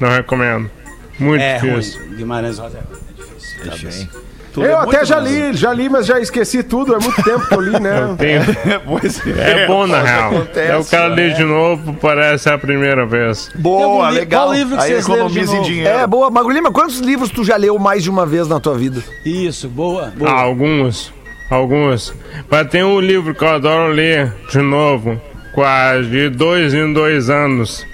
Não 0.00 0.10
recomendo. 0.10 0.70
Muito 1.18 1.42
É 1.42 1.58
difícil. 1.58 2.00
ruim. 2.00 2.16
Guimarães 2.16 2.58
Rosa 2.58 2.78
é 2.78 2.80
ruim. 2.80 3.70
Tá 3.70 3.76
bem. 3.88 4.08
Tu 4.52 4.60
lê 4.62 4.72
Eu 4.72 4.78
muito, 4.78 4.96
até 4.96 5.04
já 5.04 5.20
li, 5.20 5.52
já 5.52 5.72
li, 5.74 5.88
mas 5.90 6.06
já 6.06 6.18
esqueci 6.18 6.62
tudo. 6.62 6.94
É 6.94 6.98
muito 6.98 7.22
tempo 7.22 7.46
que 7.46 7.54
eu 7.54 7.60
li, 7.60 7.78
né? 7.78 8.14
Tem- 8.16 8.38
Pois 8.86 9.20
É 9.26 9.66
bom, 9.66 9.86
na 9.86 10.00
real. 10.02 10.30
acontece, 10.30 10.70
É 10.72 10.76
o 10.76 10.84
cara 10.84 11.06
lê 11.08 11.30
de 11.30 11.44
novo, 11.44 11.92
parece 11.94 12.48
a 12.48 12.56
primeira 12.56 13.04
vez. 13.04 13.50
Boa, 13.56 14.10
li- 14.10 14.20
legal. 14.20 14.46
qual 14.46 14.54
livro 14.54 14.76
que 14.76 14.82
Aí 14.84 14.88
vocês 14.92 15.06
leram 15.06 15.26
de 15.28 15.38
economiza 15.38 15.52
em 15.52 15.56
novo? 15.56 15.68
dinheiro. 15.68 15.98
É, 15.98 16.06
boa. 16.06 16.30
Magro 16.30 16.50
Lima, 16.50 16.70
quantos 16.72 16.98
livros 17.00 17.30
tu 17.30 17.44
já 17.44 17.56
leu 17.56 17.78
mais 17.78 18.02
de 18.02 18.08
uma 18.10 18.24
vez 18.24 18.48
na 18.48 18.58
tua 18.58 18.76
vida? 18.78 19.02
Isso, 19.24 19.68
boa. 19.68 20.12
boa. 20.16 20.30
Ah, 20.30 20.40
alguns. 20.40 21.12
Alguns. 21.50 22.14
Mas 22.50 22.68
tem 22.68 22.82
um 22.82 23.00
livro 23.00 23.34
que 23.34 23.44
eu 23.44 23.48
adoro 23.48 23.92
ler 23.92 24.32
de 24.50 24.58
novo, 24.58 25.20
quase 25.54 26.08
de 26.08 26.28
dois 26.30 26.72
em 26.74 26.92
dois 26.92 27.28
anos, 27.30 27.86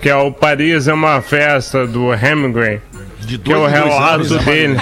que 0.00 0.08
é 0.08 0.16
o 0.16 0.30
Paris 0.32 0.88
é 0.88 0.94
uma 0.94 1.20
Festa, 1.20 1.86
do 1.86 2.12
Hemingway. 2.14 2.80
De 3.20 3.36
Que 3.38 3.52
é 3.52 3.56
o 3.56 3.60
dois 3.60 3.72
em 3.72 3.80
dois 3.80 3.92
relato 3.92 4.14
anos, 4.14 4.30
né, 4.30 4.38
dele. 4.44 4.76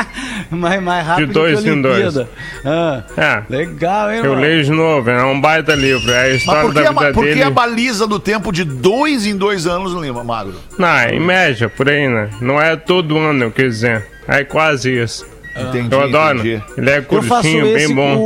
mais, 0.50 0.82
mais 0.82 1.06
rápido 1.06 1.26
De 1.26 1.32
dois 1.32 1.66
em 1.66 1.82
dois. 1.82 2.16
Ah, 2.64 3.02
É. 3.16 3.42
legal, 3.50 4.10
hein, 4.10 4.18
Eu 4.18 4.30
mano? 4.30 4.40
leio 4.40 4.64
de 4.64 4.70
novo, 4.70 5.10
é 5.10 5.24
um 5.24 5.40
baita 5.40 5.74
livro. 5.74 6.10
É 6.10 6.18
a 6.20 6.22
Mas 6.28 6.34
história 6.36 6.62
por 6.62 6.72
que, 6.74 6.80
da 6.82 6.88
a, 6.88 6.92
vida 6.92 7.12
por 7.12 7.24
que 7.24 7.42
a 7.42 7.50
baliza 7.50 8.06
do 8.06 8.18
tempo 8.18 8.52
de 8.52 8.64
dois 8.64 9.26
em 9.26 9.36
dois 9.36 9.66
anos, 9.66 9.92
Lima 9.92 10.24
Magro? 10.24 10.54
Não, 10.78 11.02
em 11.08 11.20
média, 11.20 11.68
por 11.68 11.88
aí, 11.88 12.08
né? 12.08 12.30
Não 12.40 12.60
é 12.60 12.74
todo 12.76 13.18
ano, 13.18 13.44
eu 13.44 13.50
quis 13.50 13.74
dizer. 13.80 14.06
É 14.26 14.44
quase 14.44 14.90
isso. 15.02 15.26
Entendi, 15.68 15.94
Eu 15.94 16.02
adoro. 16.02 16.38
entendi. 16.38 16.62
Ele 16.76 16.90
é 16.90 16.98
Eu 16.98 17.22
faço 17.22 17.42
curtinho, 17.42 17.66
esse 17.76 17.86
bem 17.86 17.94
bom. 17.96 18.16
com 18.16 18.22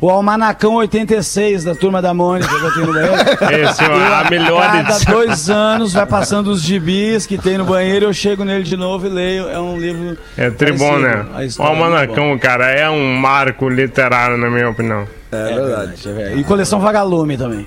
o, 0.00 0.06
o 0.06 0.10
Almanacão 0.10 0.74
86 0.76 1.64
da 1.64 1.74
Turma 1.74 2.00
da 2.02 2.12
Mônica 2.14 2.48
que 2.48 2.64
eu 2.64 2.74
tenho 2.74 2.86
no 2.86 2.92
banheiro. 2.92 3.14
Esse 3.14 3.84
é 3.84 3.86
a 3.86 4.30
melhor 4.30 4.62
Cada 4.62 4.80
edição. 4.80 5.12
dois 5.14 5.50
anos 5.50 5.92
vai 5.92 6.06
passando 6.06 6.48
os 6.48 6.62
gibis 6.62 7.26
que 7.26 7.36
tem 7.38 7.58
no 7.58 7.64
banheiro, 7.64 8.06
eu 8.06 8.12
chego 8.14 8.44
nele 8.44 8.64
de 8.64 8.76
novo 8.76 9.06
e 9.06 9.10
leio. 9.10 9.48
É 9.48 9.58
um 9.58 9.78
livro. 9.78 10.16
É 10.36 10.50
tribom, 10.50 10.98
né? 10.98 11.24
O 11.58 11.62
é 11.62 11.66
Almanacão, 11.66 12.38
cara, 12.38 12.66
é 12.70 12.88
um 12.88 13.14
marco 13.16 13.68
literário, 13.68 14.36
na 14.36 14.48
minha 14.50 14.68
opinião. 14.70 15.06
É, 15.32 15.54
verdade. 15.54 16.02
boa. 16.08 16.32
E 16.32 16.44
coleção 16.44 16.80
Vagalume 16.80 17.36
também. 17.36 17.66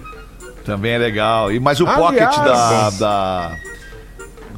Também 0.66 0.92
é 0.94 0.98
legal. 0.98 1.52
E, 1.52 1.60
mas 1.60 1.80
o 1.80 1.88
Aliás- 1.88 2.02
pocket 2.36 2.46
da, 2.46 2.90
da, 2.92 3.52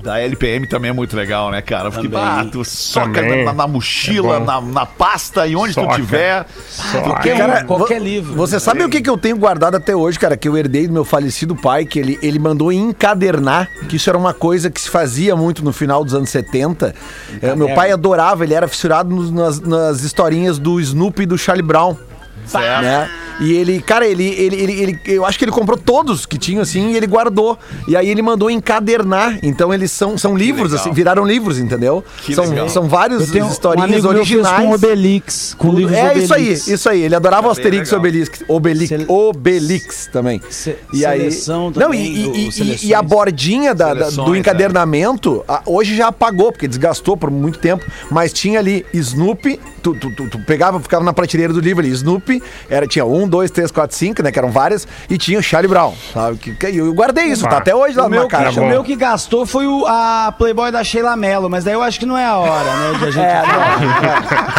da 0.01 0.20
LPM 0.20 0.67
também 0.67 0.89
é 0.89 0.93
muito 0.93 1.15
legal, 1.15 1.51
né, 1.51 1.62
cara? 1.62 1.91
Porque 1.91 2.10
ah, 2.15 2.46
tu 2.51 2.63
soca 2.65 3.22
na, 3.22 3.53
na 3.53 3.67
mochila, 3.67 4.38
É 4.38 4.39
na, 4.39 4.60
na 4.62 4.86
pasta 4.86 5.48
e 5.48 5.55
onde 5.55 5.74
tu 5.74 5.81
Soca. 5.81 5.96
tiver. 5.96 6.46
Só 6.67 7.01
Qualquer, 7.01 7.38
Cara, 7.38 7.63
qualquer 7.65 8.01
livro. 8.01 8.34
Você 8.36 8.60
sabe 8.60 8.84
o 8.84 8.89
que, 8.89 9.01
que 9.01 9.10
eu 9.10 9.17
tenho 9.17 9.38
guardado 9.38 9.75
até 9.75 9.96
hoje, 9.96 10.17
cara? 10.20 10.36
Que 10.36 10.48
eu 10.48 10.58
herdei 10.58 10.88
do 10.88 10.93
meu 10.93 11.05
falecido 11.05 11.55
pai, 11.55 11.86
que 11.86 12.00
ele, 12.00 12.20
ele 12.22 12.39
mandou 12.39 12.72
encadernar, 12.72 13.70
que 13.89 13.96
isso 13.96 14.10
era 14.10 14.17
uma 14.17 14.34
coisa 14.34 14.70
que 14.70 14.79
se 14.81 14.89
fazia 14.89 15.36
muito 15.36 15.63
no 15.63 15.72
final 15.74 16.03
dos 16.03 16.13
anos 16.13 16.29
70. 16.29 16.93
É, 17.41 17.55
meu 17.55 17.74
pai 17.74 17.91
adorava, 17.91 18.43
ele 18.43 18.53
era 18.53 18.67
fissurado 18.67 19.10
nos- 19.13 19.31
nas, 19.31 19.60
nas 19.60 20.01
historinhas 20.03 20.58
do 20.60 20.79
Snoopy 20.79 21.24
e 21.24 21.25
do 21.25 21.38
Charlie 21.38 21.65
Brown. 21.65 21.96
Certo. 22.45 22.81
Né? 22.83 23.10
E 23.39 23.53
ele, 23.53 23.81
cara, 23.81 24.05
ele, 24.05 24.24
ele, 24.24 24.55
ele, 24.55 24.71
ele- 24.83 25.00
eu 25.07 25.25
acho 25.25 25.39
que 25.39 25.45
ele 25.45 25.51
comprou 25.51 25.75
todos 25.77 26.25
que 26.27 26.38
tinham 26.38 26.62
assim 26.62 26.91
e 26.91 26.98
ele 26.98 27.07
guardou. 27.07 27.57
E 27.88 27.95
aí 27.98 28.07
ele 28.10 28.21
mandou 28.21 28.51
encadernar. 28.51 29.39
Então 29.41 29.74
eles 29.74 29.91
são, 29.91 30.15
são 30.17 30.36
livros, 30.36 30.71
legal. 30.71 30.86
assim, 30.86 30.93
viraram 30.93 31.25
livros, 31.25 31.57
entendeu? 31.57 32.03
Que 32.24 32.36
são, 32.36 32.45
legal. 32.48 32.69
são 32.69 32.88
vários 32.88 33.21
Eu 33.27 33.31
tenho 33.33 33.45
um 33.45 33.50
historinhas 33.50 33.89
amigo 34.05 34.07
meu 34.13 34.25
fez 34.25 34.31
originais. 34.31 34.65
com 34.67 34.74
Obelix, 34.74 35.55
com 35.57 35.74
livros 35.74 35.98
é 35.98 36.03
Obelix. 36.12 36.24
isso 36.24 36.33
aí, 36.33 36.53
isso 36.75 36.89
aí. 36.89 37.01
Ele 37.01 37.15
adorava 37.15 37.43
bem 37.43 37.51
Asterix 37.51 37.89
e 37.89 37.95
legal. 37.95 38.00
Obelix, 38.00 38.43
Obelix, 38.48 38.89
Sele- 38.89 39.05
Obelix 39.07 40.10
também. 40.12 40.41
Se- 40.50 40.75
e 40.93 41.03
aí, 41.05 41.19
seleção 41.31 41.63
não, 41.65 41.71
também, 41.71 42.05
e, 42.15 42.24
do- 42.24 42.36
e- 42.36 42.48
e- 42.48 42.51
seleções. 42.51 42.83
e 42.83 42.93
a 42.93 43.01
bordinha 43.01 43.74
da- 43.74 43.88
da- 43.88 44.05
do 44.05 44.12
Seleções, 44.12 44.39
encadernamento, 44.39 45.43
a- 45.48 45.62
hoje 45.65 45.95
já 45.95 46.07
apagou, 46.07 46.51
porque 46.51 46.67
desgastou 46.67 47.17
por 47.17 47.31
muito 47.31 47.57
tempo, 47.60 47.83
mas 48.12 48.31
tinha 48.31 48.60
ali 48.60 48.86
Snoopy, 48.93 49.60
tu, 49.81 49.95
tu, 49.95 50.11
tu- 50.11 50.27
tu 50.29 50.39
pegava, 50.39 50.79
ficava 50.79 51.03
na 51.03 51.13
prateleira 51.13 51.51
do 51.53 51.59
livro 51.59 51.81
ali, 51.81 51.89
Snoopy, 51.91 52.41
era, 52.69 52.88
tinha 52.88 53.05
um, 53.05 53.27
dois, 53.27 53.50
três, 53.51 53.71
quatro, 53.71 53.95
cinco, 53.95 54.21
né, 54.23 54.31
que 54.31 54.39
eram 54.39 54.51
várias, 54.51 54.88
e 55.09 55.17
tinha 55.17 55.39
o 55.39 55.43
Charlie 55.43 55.67
Brown, 55.69 55.93
sabe? 56.13 56.38
Que, 56.38 56.53
que- 56.55 56.75
eu 56.77 56.93
guardei 56.93 57.25
isso, 57.25 57.43
tá 57.47 57.55
Ah. 57.55 57.59
até 57.59 57.75
hoje 57.75 57.95
lá 57.97 58.05
O 58.05 58.09
numa 58.09 58.19
meu, 58.21 58.27
caixa. 58.27 58.59
bom. 58.59 58.65
o 58.67 58.69
meu 58.69 58.83
que 58.83 58.95
gastou 58.95 59.45
foi 59.45 59.65
o, 59.67 59.85
a 59.88 60.33
Playboy 60.38 60.71
da 60.71 60.83
Sheila 60.83 61.15
Mello, 61.15 61.50
mas 61.50 61.63
daí 61.63 61.73
eu 61.73 61.81
acho 61.83 62.00
que 62.00 62.05
não 62.05 62.17
é 62.17 62.25
a 62.25 62.38
hora, 62.38 62.73
né, 62.75 62.97
de 63.00 63.05
a 63.05 63.11
gente... 63.11 63.25
É, 63.25 63.41
não, 63.41 63.61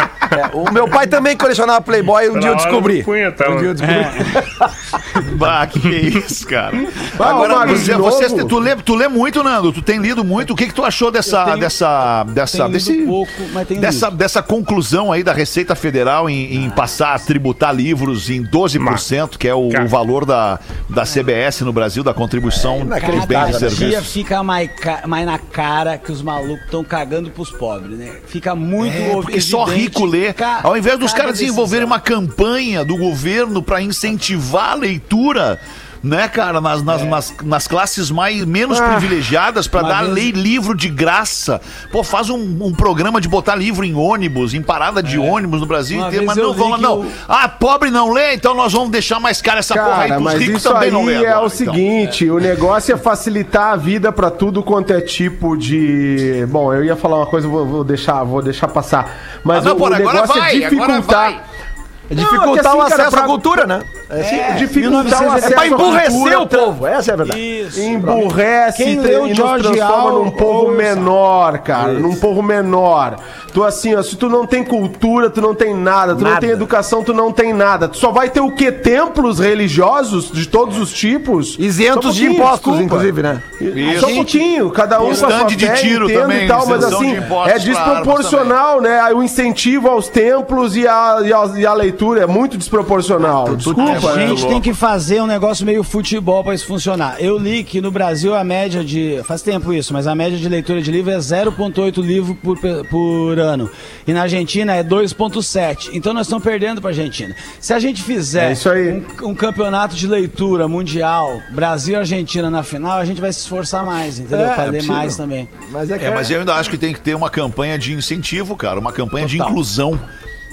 é. 0.07 0.13
É, 0.33 0.49
o 0.53 0.71
meu 0.73 0.87
pai 0.87 1.05
também 1.05 1.37
colecionava 1.37 1.79
Playboy, 1.81 2.29
um 2.29 2.39
dia 2.39 2.49
eu 2.49 2.53
hora 2.53 2.55
do 2.55 2.63
descobri. 2.63 3.03
punhetão. 3.03 3.53
Um 3.53 3.57
dia 3.57 3.67
eu 3.67 3.73
descobri. 3.75 4.03
Bah, 5.37 5.67
que 5.67 5.79
isso, 5.87 6.47
cara. 6.47 6.75
Ah, 7.19 7.29
Agora, 7.29 7.55
Magro, 7.57 7.77
você, 7.77 7.93
você- 7.95 8.43
tu, 8.45 8.57
lê, 8.57 8.75
tu 8.75 8.95
lê 8.95 9.07
muito, 9.07 9.43
Nando? 9.43 9.71
Tu 9.71 9.81
tem 9.81 9.99
lido 9.99 10.23
muito? 10.23 10.53
O 10.53 10.55
que, 10.55 10.65
que 10.67 10.73
tu 10.73 10.83
achou 10.83 11.11
dessa. 11.11 11.45
Tenho- 11.45 11.57
dessa. 11.59 12.23
dessa 12.29 12.67
desse, 12.67 13.01
pouco, 13.03 13.31
mas 13.53 13.67
tenho 13.67 13.79
dessa, 13.79 14.07
lido. 14.07 14.17
dessa 14.17 14.41
conclusão 14.41 15.12
aí 15.13 15.23
da 15.23 15.33
Receita 15.33 15.75
Federal 15.75 16.29
em, 16.29 16.63
em 16.65 16.69
passar 16.69 17.13
a 17.13 17.19
tributar 17.19 17.73
livros 17.73 18.29
em 18.29 18.43
12%, 18.43 19.37
que 19.37 19.47
é 19.47 19.55
o, 19.55 19.67
o 19.67 19.87
valor 19.87 20.25
da, 20.25 20.59
da 20.89 21.03
CBS 21.03 21.61
no 21.61 21.71
Brasil, 21.71 22.03
da 22.03 22.13
contribuição 22.13 22.79
dos 22.79 23.25
bens 23.25 23.55
e 23.55 23.59
dia 23.59 23.69
serviços. 23.69 24.11
fica 24.11 24.43
mais, 24.43 24.69
mais 25.07 25.25
na 25.25 25.37
cara 25.37 25.97
que 25.97 26.11
os 26.11 26.21
malucos 26.21 26.65
estão 26.65 26.83
cagando 26.83 27.29
pros 27.29 27.51
pobres, 27.51 27.97
né? 27.97 28.11
Fica 28.27 28.55
muito 28.55 28.95
É, 28.95 29.11
porque 29.11 29.41
só 29.41 29.63
rico 29.63 30.05
lê. 30.05 30.33
Ao 30.61 30.75
invés 30.77 30.99
dos 30.99 31.13
caras 31.13 31.37
desenvolverem 31.37 31.85
uma 31.85 31.99
campanha 31.99 32.83
do 32.83 32.97
governo 32.97 33.61
pra 33.61 33.81
incentivar 33.81 34.71
a 34.71 34.75
leitura, 34.75 35.59
né, 36.03 36.27
cara, 36.27 36.59
nas, 36.59 36.83
nas, 36.83 37.01
nas, 37.03 37.33
nas 37.43 37.65
classes 37.67 38.11
mais 38.11 38.43
menos 38.43 38.77
privilegiadas 38.79 39.67
pra 39.67 39.81
uma 39.81 39.89
dar 39.89 40.01
vez- 40.03 40.13
lei 40.13 40.31
livro 40.31 40.75
de 40.75 40.89
graça. 40.89 41.61
Pô, 41.93 42.03
faz 42.03 42.29
um, 42.29 42.35
um 42.61 42.73
programa 42.73 43.21
de 43.21 43.29
botar 43.29 43.55
livro 43.55 43.85
em 43.85 43.95
ônibus, 43.95 44.53
em 44.53 44.61
parada 44.61 45.01
de 45.01 45.17
ônibus 45.17 45.61
no 45.61 45.65
Brasil 45.65 45.99
Uma 45.99 46.07
inteiro, 46.07 46.25
mas 46.25 46.35
não 46.35 46.43
eu 46.43 46.53
vão 46.53 46.69
lá, 46.71 46.75
li 46.77 46.81
que 46.83 46.89
não. 46.89 46.99
o- 47.01 47.11
Ah, 47.27 47.47
pobre 47.47 47.89
não 47.89 48.11
lê, 48.11 48.33
então 48.33 48.53
nós 48.53 48.73
vamos 48.73 48.89
deixar 48.89 49.17
mais 49.19 49.41
cara 49.41 49.59
essa 49.59 49.75
porra 49.75 50.01
aí 50.03 50.09
Cara, 50.09 50.21
pros 50.21 50.23
mas 50.23 50.39
ricos 50.41 50.57
isso 50.57 50.69
também 50.73 50.89
aí 50.89 50.91
não 50.91 51.05
lê 51.05 51.13
é 51.13 51.17
agora, 51.29 51.31
o 51.31 51.45
então. 51.45 51.49
seguinte, 51.49 52.29
o 52.29 52.37
negócio 52.39 52.93
é 52.93 52.97
facilitar 52.97 53.71
a 53.71 53.75
vida 53.77 54.11
pra 54.11 54.29
tudo 54.29 54.61
quanto 54.61 54.91
é 54.91 54.99
tipo 54.99 55.55
de... 55.55 56.45
Bom, 56.49 56.73
eu 56.73 56.83
ia 56.83 56.97
falar 56.97 57.17
uma 57.17 57.25
coisa, 57.27 57.47
vou, 57.47 57.65
vou 57.65 57.83
deixar, 57.85 58.23
vou 58.25 58.41
deixar 58.41 58.67
passar. 58.67 59.09
Mas 59.43 59.59
Ah, 59.65 59.69
não, 59.69 59.75
o, 59.75 59.77
porra, 59.77 59.91
o 59.91 59.95
agora 59.95 60.13
negócio 60.21 60.41
vai, 60.41 60.55
é 60.63 60.69
dificultar... 60.69 61.43
É 62.09 62.15
Não, 62.15 62.21
dificultar 62.25 62.53
que 62.63 62.67
assim, 62.67 62.77
o 62.77 62.81
cara, 62.81 62.93
acesso 62.95 63.11
pra- 63.11 63.21
à 63.21 63.25
cultura, 63.25 63.65
né? 63.65 63.81
É, 64.15 64.21
assim, 64.21 64.35
É, 64.35 64.51
dificultar 64.53 65.01
o 65.01 65.03
1900 65.03 65.33
acesso 65.35 65.53
é 65.53 65.55
pra 65.55 65.67
emburrecer 65.67 66.41
o 66.41 66.47
povo, 66.47 66.87
essa 66.87 67.11
é 67.11 67.13
a 67.13 67.17
verdade. 67.17 67.41
Isso. 67.61 67.81
Emburrece 67.81 68.83
Quem 68.83 68.93
e 68.93 68.99
leu 68.99 69.27
nos 69.27 69.35
George 69.37 69.71
transforma 69.71 70.11
num 70.19 70.31
povo 70.31 70.65
ouça. 70.67 70.77
menor, 70.77 71.57
cara. 71.59 71.93
Num 71.93 72.15
povo 72.15 72.41
menor. 72.41 73.15
Tu 73.53 73.63
assim, 73.63 73.93
ó, 73.95 74.01
se 74.01 74.15
tu 74.15 74.27
não 74.29 74.47
tem 74.47 74.63
cultura, 74.63 75.29
tu 75.29 75.39
não 75.41 75.53
tem 75.53 75.75
nada. 75.75 76.15
Tu 76.15 76.23
não 76.23 76.29
Nada. 76.31 76.41
tem 76.41 76.49
educação, 76.49 77.03
tu 77.03 77.13
não 77.13 77.31
tem 77.31 77.53
nada. 77.53 77.87
Tu 77.87 77.97
só 77.97 78.11
vai 78.11 78.29
ter 78.29 78.39
o 78.39 78.51
quê? 78.51 78.71
Templos 78.71 79.39
religiosos 79.39 80.31
de 80.31 80.47
todos 80.47 80.79
os 80.79 80.91
tipos? 80.91 81.55
Isentos 81.59 82.15
de 82.15 82.25
impostos, 82.25 82.57
desculpa. 82.77 82.83
inclusive, 82.83 83.21
né? 83.21 83.41
Só 83.99 84.07
um 84.07 84.15
pouquinho, 84.15 84.71
cada 84.71 84.99
um 84.99 85.11
Um 85.11 85.15
com 85.15 85.25
a 85.25 85.31
sua 85.37 85.43
de 85.43 85.65
fé, 85.65 85.73
tiro 85.73 86.11
também, 86.11 86.45
e 86.45 86.47
tal, 86.47 86.65
mas 86.65 86.83
assim, 86.83 87.11
de 87.11 87.17
impostos 87.17 87.51
é 87.53 87.59
desproporcional, 87.59 88.81
né? 88.81 88.99
Aí 89.01 89.13
O 89.13 89.21
incentivo 89.21 89.87
aos 89.87 90.07
templos 90.07 90.75
e 90.75 90.87
a, 90.87 91.19
e 91.23 91.31
a, 91.31 91.51
e 91.57 91.65
a 91.65 91.73
leitura 91.73 92.23
é 92.23 92.25
muito 92.27 92.57
desproporcional. 92.57 93.55
Desculpa, 93.55 94.02
A 94.09 94.27
gente 94.27 94.47
tem 94.47 94.61
que 94.61 94.73
fazer 94.73 95.21
um 95.21 95.27
negócio 95.27 95.65
meio 95.65 95.83
futebol 95.83 96.43
pra 96.43 96.53
isso 96.53 96.65
funcionar. 96.65 97.17
Eu 97.19 97.37
li 97.37 97.63
que 97.63 97.81
no 97.81 97.91
Brasil 97.91 98.35
a 98.35 98.43
média 98.43 98.83
de. 98.83 99.21
Faz 99.23 99.41
tempo 99.41 99.73
isso, 99.73 99.93
mas 99.93 100.07
a 100.07 100.15
média 100.15 100.37
de 100.37 100.47
leitura 100.47 100.81
de 100.81 100.91
livro 100.91 101.11
é 101.11 101.17
0,8 101.17 102.01
livro 102.01 102.35
por, 102.35 102.57
por 102.89 103.39
ano. 103.39 103.69
E 104.05 104.13
na 104.13 104.23
Argentina 104.23 104.73
é 104.73 104.83
2,7. 104.83 105.91
Então 105.93 106.13
nós 106.13 106.27
estamos 106.27 106.43
perdendo 106.43 106.81
pra 106.81 106.89
Argentina. 106.89 107.35
Se 107.59 107.73
a 107.73 107.79
gente 107.79 108.03
fizer 108.03 108.49
É 108.49 108.53
isso 108.53 108.69
aí. 108.69 109.03
Um, 109.21 109.29
um 109.29 109.35
campeonato 109.35 109.95
de 109.95 110.07
leitura 110.07 110.67
mundial, 110.67 111.41
Brasil 111.51 111.93
e 111.93 111.97
Argentina 111.97 112.49
na 112.49 112.63
final, 112.63 112.97
a 112.97 113.05
gente 113.05 113.21
vai 113.21 113.31
se 113.31 113.39
esforçar 113.39 113.85
mais, 113.85 114.19
entendeu? 114.19 114.47
É, 114.47 114.53
pra 114.53 114.63
é 114.63 114.67
ler 114.67 114.77
possível. 114.77 114.95
mais 114.95 115.17
também. 115.17 115.49
Mas 115.71 115.89
é 115.89 115.97
que 115.97 116.05
É, 116.05 116.13
mas 116.13 116.29
eu 116.29 116.39
ainda 116.39 116.53
acho 116.55 116.69
que 116.69 116.77
tem 116.77 116.93
que 116.93 117.01
ter 117.01 117.15
uma 117.15 117.29
campanha 117.29 117.77
de 117.77 117.93
incentivo, 117.93 118.55
cara, 118.55 118.79
uma 118.79 118.91
campanha 118.91 119.25
de 119.25 119.39
inclusão, 119.39 119.99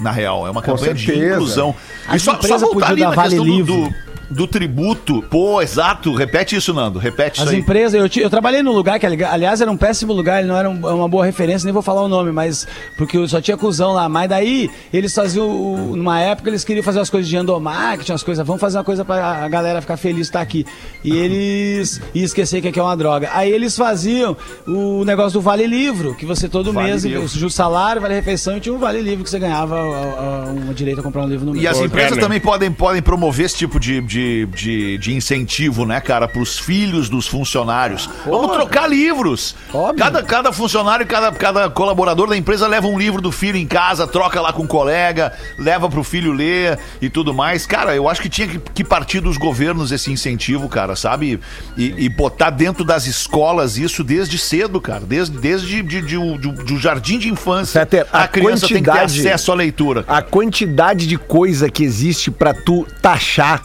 na 0.01 0.11
real. 0.11 0.47
É 0.47 0.51
uma 0.51 0.61
campanha 0.61 0.93
de 0.93 1.05
certeza. 1.05 1.35
inclusão. 1.35 1.75
As 2.07 2.27
empresas 2.27 2.69
podiam 2.69 3.09
dar 3.09 3.15
vale 3.15 3.35
do, 3.37 3.43
livre. 3.43 3.73
do, 3.73 3.95
do 4.31 4.47
tributo. 4.47 5.21
Pô, 5.29 5.61
exato. 5.61 6.13
Repete 6.13 6.55
isso, 6.55 6.73
Nando. 6.73 6.97
Repete 6.99 7.39
As 7.41 7.47
isso 7.47 7.55
aí. 7.55 7.61
empresas, 7.61 7.93
eu, 8.15 8.23
eu 8.23 8.29
trabalhei 8.29 8.63
num 8.63 8.71
lugar 8.71 8.99
que, 8.99 9.05
ali- 9.05 9.23
aliás, 9.23 9.61
era 9.61 9.69
um 9.71 9.77
péssimo 9.77 10.13
lugar, 10.13 10.39
ele 10.39 10.47
não 10.47 10.57
era 10.57 10.69
um- 10.69 10.79
uma 10.95 11.07
boa 11.07 11.25
referência, 11.25 11.65
nem 11.65 11.73
vou 11.73 11.81
falar 11.81 12.01
o 12.01 12.07
nome, 12.07 12.31
mas 12.31 12.67
porque 12.97 13.27
só 13.27 13.39
tinha 13.41 13.57
cuzão 13.57 13.93
lá. 13.93 14.07
Mas 14.09 14.29
daí, 14.29 14.69
eles 14.93 15.13
faziam, 15.13 15.47
numa 15.95 16.19
época, 16.19 16.49
eles 16.49 16.63
queriam 16.63 16.83
fazer 16.83 16.99
umas 16.99 17.09
coisas 17.09 17.29
de 17.29 17.35
endomarketing, 17.37 18.11
umas 18.11 18.23
coisas, 18.23 18.45
vamos 18.45 18.59
fazer 18.61 18.77
uma 18.77 18.83
coisa 18.83 19.03
pra 19.05 19.43
a 19.45 19.49
galera 19.49 19.81
ficar 19.81 19.97
feliz 19.97 20.17
de 20.17 20.21
estar 20.23 20.41
aqui. 20.41 20.65
E 21.03 21.11
eles 21.15 22.01
iam 22.13 22.25
esquecer 22.25 22.61
que 22.61 22.67
aqui 22.67 22.79
é 22.79 22.83
uma 22.83 22.95
droga. 22.97 23.29
Aí 23.33 23.51
eles 23.51 23.75
faziam 23.77 24.35
o 24.67 25.03
negócio 25.05 25.33
do 25.33 25.41
Vale 25.41 25.65
Livro, 25.67 26.15
que 26.15 26.25
você 26.25 26.47
todo 26.49 26.71
Vale 26.73 26.89
mês, 26.89 27.03
Livro. 27.05 27.23
o 27.23 27.49
salário, 27.49 28.01
vale 28.01 28.13
refeição, 28.15 28.57
e 28.57 28.59
tinha 28.59 28.73
um 28.73 28.77
Vale 28.79 29.01
Livro 29.01 29.23
que 29.23 29.29
você 29.29 29.39
ganhava 29.39 29.75
a- 29.75 29.79
a- 29.79 30.51
uma 30.51 30.73
direito 30.73 30.99
a 30.99 31.03
comprar 31.03 31.23
um 31.23 31.27
livro 31.27 31.45
no 31.45 31.51
mês. 31.53 31.63
E 31.63 31.67
as 31.67 31.79
empresas 31.79 32.17
também 32.17 32.39
podem, 32.39 32.71
podem 32.71 33.01
promover 33.01 33.45
esse 33.45 33.55
tipo 33.57 33.79
de, 33.79 34.01
de, 34.01 34.20
de, 34.47 34.97
de 34.97 35.13
incentivo, 35.13 35.85
né, 35.85 35.99
cara, 35.99 36.27
pros 36.27 36.57
filhos 36.59 37.09
dos 37.09 37.27
funcionários. 37.27 38.09
Vamos 38.25 38.51
trocar 38.51 38.87
livros. 38.89 39.55
Óbvio. 39.73 39.97
Cada, 39.97 40.23
cada 40.23 40.51
funcionário, 40.51 41.05
cada, 41.05 41.31
cada 41.31 41.69
colaborador 41.69 42.27
da 42.29 42.37
empresa 42.37 42.67
leva 42.67 42.87
um 42.87 42.97
livro 42.97 43.21
do 43.21 43.31
filho 43.31 43.57
em 43.57 43.65
casa, 43.67 44.05
troca 44.07 44.39
lá 44.41 44.51
com 44.53 44.63
o 44.63 44.67
colega, 44.67 45.33
leva 45.57 45.89
pro 45.89 46.03
filho 46.03 46.31
ler 46.31 46.77
e 47.01 47.09
tudo 47.09 47.33
mais. 47.33 47.65
Cara, 47.65 47.95
eu 47.95 48.07
acho 48.09 48.21
que 48.21 48.29
tinha 48.29 48.47
que, 48.47 48.59
que 48.59 48.83
partir 48.83 49.19
dos 49.19 49.37
governos 49.37 49.91
esse 49.91 50.11
incentivo, 50.11 50.67
cara, 50.69 50.95
sabe? 50.95 51.39
E, 51.77 52.05
e 52.05 52.09
botar 52.09 52.49
dentro 52.49 52.83
das 52.83 53.05
escolas 53.07 53.77
isso 53.77 54.03
desde 54.03 54.37
cedo, 54.37 54.79
cara. 54.81 55.01
Desde, 55.01 55.37
desde 55.37 55.81
de, 55.83 56.01
de, 56.01 56.17
o- 56.17 56.37
de, 56.37 56.51
de 56.63 56.73
o 56.73 56.79
jardim 56.79 57.17
de 57.17 57.29
infância. 57.29 57.79
Fetter, 57.81 58.05
a 58.11 58.23
a 58.23 58.27
criança 58.27 58.67
tem 58.67 58.83
que 58.83 58.91
ter 58.91 58.99
acesso 58.99 59.51
à 59.51 59.55
leitura. 59.55 60.05
A 60.07 60.21
quantidade 60.21 61.07
de 61.07 61.17
coisa 61.17 61.69
que 61.69 61.83
existe 61.83 62.29
pra 62.31 62.53
tu 62.53 62.85
taxar 63.01 63.61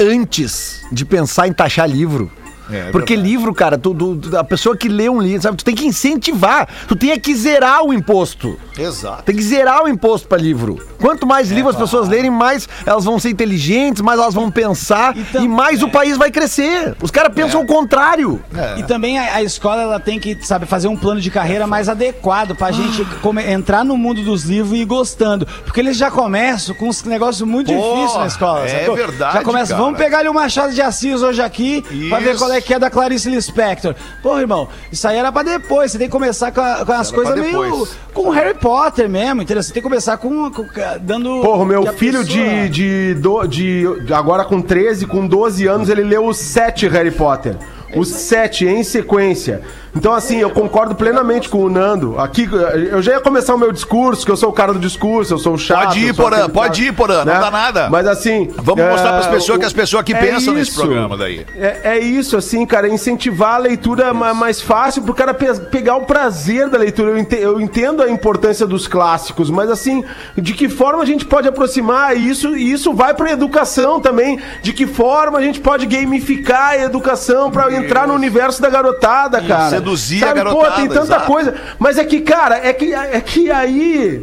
antes 0.00 0.82
de 0.92 1.04
pensar 1.04 1.48
em 1.48 1.52
taxar 1.52 1.88
livro. 1.88 2.30
É, 2.70 2.88
é 2.88 2.90
Porque 2.90 3.14
verdade. 3.14 3.30
livro, 3.32 3.54
cara, 3.54 3.78
tu, 3.78 3.94
tu- 3.94 4.36
a 4.36 4.44
pessoa 4.44 4.76
que 4.76 4.88
lê 4.88 5.08
um 5.08 5.20
livro, 5.20 5.42
sabe, 5.42 5.56
tu 5.56 5.64
tem 5.64 5.74
que 5.74 5.86
incentivar. 5.86 6.68
Tu 6.86 6.96
tem 6.96 7.18
que 7.18 7.34
zerar 7.34 7.82
o 7.84 7.92
imposto. 7.92 8.58
Exato. 8.78 9.22
Tem 9.24 9.34
que 9.34 9.42
zerar 9.42 9.82
o 9.84 9.88
imposto 9.88 10.28
pra 10.28 10.38
livro. 10.38 10.78
Quanto 11.00 11.26
mais 11.26 11.50
livro 11.50 11.70
as 11.70 11.76
pessoas 11.76 12.08
lerem, 12.08 12.30
mais 12.30 12.68
elas 12.86 13.04
vão 13.04 13.18
ser 13.18 13.30
inteligentes, 13.30 14.02
mais 14.02 14.18
elas 14.20 14.34
vão 14.34 14.50
pensar 14.50 15.16
Então, 15.16 15.42
e 15.44 15.48
mais 15.48 15.82
o 15.82 15.88
país 15.88 16.16
vai 16.16 16.30
crescer. 16.30 16.94
Os 17.00 17.10
caras 17.10 17.32
pensam 17.34 17.62
o 17.62 17.66
contrário. 17.66 18.40
É. 18.54 18.78
E 18.80 18.82
também 18.82 19.18
a, 19.18 19.34
a 19.36 19.42
escola 19.42 19.82
ela 19.82 20.00
tem 20.00 20.18
que, 20.18 20.36
sabe, 20.44 20.66
fazer 20.66 20.88
um 20.88 20.96
plano 20.96 21.20
de 21.20 21.30
carreira 21.30 21.66
mais 21.66 21.88
adequado 21.88 22.54
pra 22.54 22.70
gente 22.70 23.04
come- 23.22 23.44
entrar 23.50 23.84
no 23.84 23.96
mundo 23.96 24.22
dos 24.22 24.44
livros 24.44 24.72
e 24.78 24.82
ir 24.82 24.84
gostando. 24.84 25.46
Porque 25.64 25.80
eles 25.80 25.96
já 25.96 26.10
começam 26.10 26.74
com 26.74 26.88
uns 26.88 27.02
negócios 27.04 27.46
muito 27.48 27.72
Pô, 27.72 27.94
difíceis 27.94 28.18
na 28.20 28.26
escola. 28.26 28.64
é 28.66 28.80
sacou? 28.80 28.96
verdade, 28.96 29.32
Já 29.34 29.42
começa, 29.44 29.72
cara. 29.72 29.82
vamos 29.84 29.98
pegar 29.98 30.18
ali 30.18 30.28
o 30.28 30.34
Machado 30.34 30.72
de 30.72 30.82
Assis 30.82 31.22
hoje 31.22 31.40
aqui 31.42 31.82
pra 32.08 32.18
ver 32.18 32.30
Isso. 32.30 32.38
qual 32.38 32.52
é 32.52 32.57
que 32.60 32.74
é 32.74 32.78
da 32.78 32.90
Clarice 32.90 33.30
Lispector. 33.30 33.94
Pô, 34.22 34.38
irmão, 34.38 34.68
isso 34.92 35.06
aí 35.08 35.16
era 35.16 35.30
pra 35.32 35.42
depois. 35.42 35.92
Você 35.92 35.98
tem 35.98 36.06
que 36.08 36.12
começar 36.12 36.50
com, 36.52 36.60
a- 36.60 36.84
com 36.84 36.92
as 36.92 37.10
coisas 37.10 37.34
meio. 37.38 37.88
com 38.14 38.30
Harry 38.30 38.54
Potter 38.54 39.08
mesmo, 39.08 39.42
entendeu? 39.42 39.62
Você 39.62 39.72
tem 39.72 39.82
que 39.82 39.88
começar 39.88 40.16
com. 40.18 40.50
com- 40.50 40.66
dando. 41.00 41.40
Porra, 41.42 41.64
meu 41.64 41.86
filho 41.94 42.24
pessoa- 42.24 42.44
de, 42.44 42.68
de, 42.68 43.14
do- 43.14 43.46
de, 43.46 43.84
Agora 44.12 44.44
com 44.44 44.60
13, 44.60 45.06
com 45.06 45.26
12 45.26 45.66
anos, 45.66 45.88
ele 45.88 46.02
leu 46.02 46.26
os 46.26 46.38
sete 46.38 46.86
Harry 46.88 47.10
Potter. 47.10 47.56
Os 47.96 48.08
sete 48.08 48.66
em 48.66 48.82
sequência. 48.84 49.62
Então, 49.98 50.14
assim, 50.14 50.36
eu 50.38 50.50
concordo 50.50 50.94
plenamente 50.94 51.48
com 51.48 51.58
o 51.64 51.68
Nando. 51.68 52.16
Aqui, 52.20 52.48
eu 52.92 53.02
já 53.02 53.14
ia 53.14 53.20
começar 53.20 53.52
o 53.52 53.58
meu 53.58 53.72
discurso, 53.72 54.24
que 54.24 54.30
eu 54.30 54.36
sou 54.36 54.48
o 54.50 54.52
cara 54.52 54.72
do 54.72 54.78
discurso, 54.78 55.34
eu 55.34 55.38
sou 55.38 55.54
o 55.54 55.58
chato. 55.58 55.86
Pode 55.88 55.98
ir, 56.06 56.14
Porã, 56.14 56.48
pode 56.48 56.84
ir, 56.84 56.92
Porã, 56.92 57.24
não 57.24 57.40
dá 57.40 57.50
nada. 57.50 57.88
Mas 57.90 58.06
assim. 58.06 58.48
Vamos 58.58 58.84
mostrar 58.84 59.10
pras 59.14 59.26
pessoas 59.26 59.56
o- 59.56 59.60
que 59.60 59.66
as 59.66 59.72
pessoas 59.72 60.02
aqui 60.02 60.14
é 60.14 60.18
pensam 60.20 60.54
nesse 60.54 60.70
isso. 60.70 60.80
programa 60.80 61.16
daí. 61.16 61.44
É, 61.56 61.80
é 61.94 61.98
isso, 61.98 62.36
assim, 62.36 62.64
cara, 62.64 62.88
incentivar 62.88 63.54
a 63.54 63.58
leitura 63.58 64.14
ma- 64.14 64.32
mais 64.32 64.62
fácil 64.62 65.02
pro 65.02 65.12
cara 65.12 65.34
pe- 65.34 65.52
pegar 65.72 65.96
o 65.96 66.02
prazer 66.02 66.68
da 66.68 66.78
leitura. 66.78 67.10
Eu 67.10 67.18
ente- 67.18 67.36
eu 67.36 67.60
entendo 67.60 68.00
a 68.00 68.08
importância 68.08 68.68
dos 68.68 68.86
clássicos, 68.86 69.50
mas 69.50 69.68
assim, 69.68 70.04
de 70.36 70.52
que 70.54 70.68
forma 70.68 71.02
a 71.02 71.06
gente 71.06 71.24
pode 71.24 71.48
aproximar 71.48 72.16
isso? 72.16 72.56
E 72.56 72.70
isso 72.70 72.94
vai 72.94 73.14
pra 73.14 73.32
educação 73.32 74.00
também. 74.00 74.38
De 74.62 74.72
que 74.72 74.86
forma 74.86 75.38
a 75.38 75.42
gente 75.42 75.58
pode 75.58 75.86
gamificar 75.86 76.68
a 76.68 76.76
educação 76.84 77.50
pra 77.50 77.72
entrar 77.74 78.06
no 78.06 78.14
universo 78.14 78.62
da 78.62 78.70
garotada, 78.70 79.40
cara? 79.42 79.68
Seduzir 79.96 80.24
a 80.24 80.28
Pô, 80.28 80.34
garotada, 80.34 80.76
tem 80.76 80.88
tanta 80.88 81.00
exato. 81.00 81.26
coisa. 81.26 81.54
Mas 81.78 81.98
é 81.98 82.04
que, 82.04 82.20
cara, 82.20 82.58
é 82.58 82.72
que, 82.72 82.94
é 82.94 83.20
que 83.20 83.50
aí. 83.50 84.22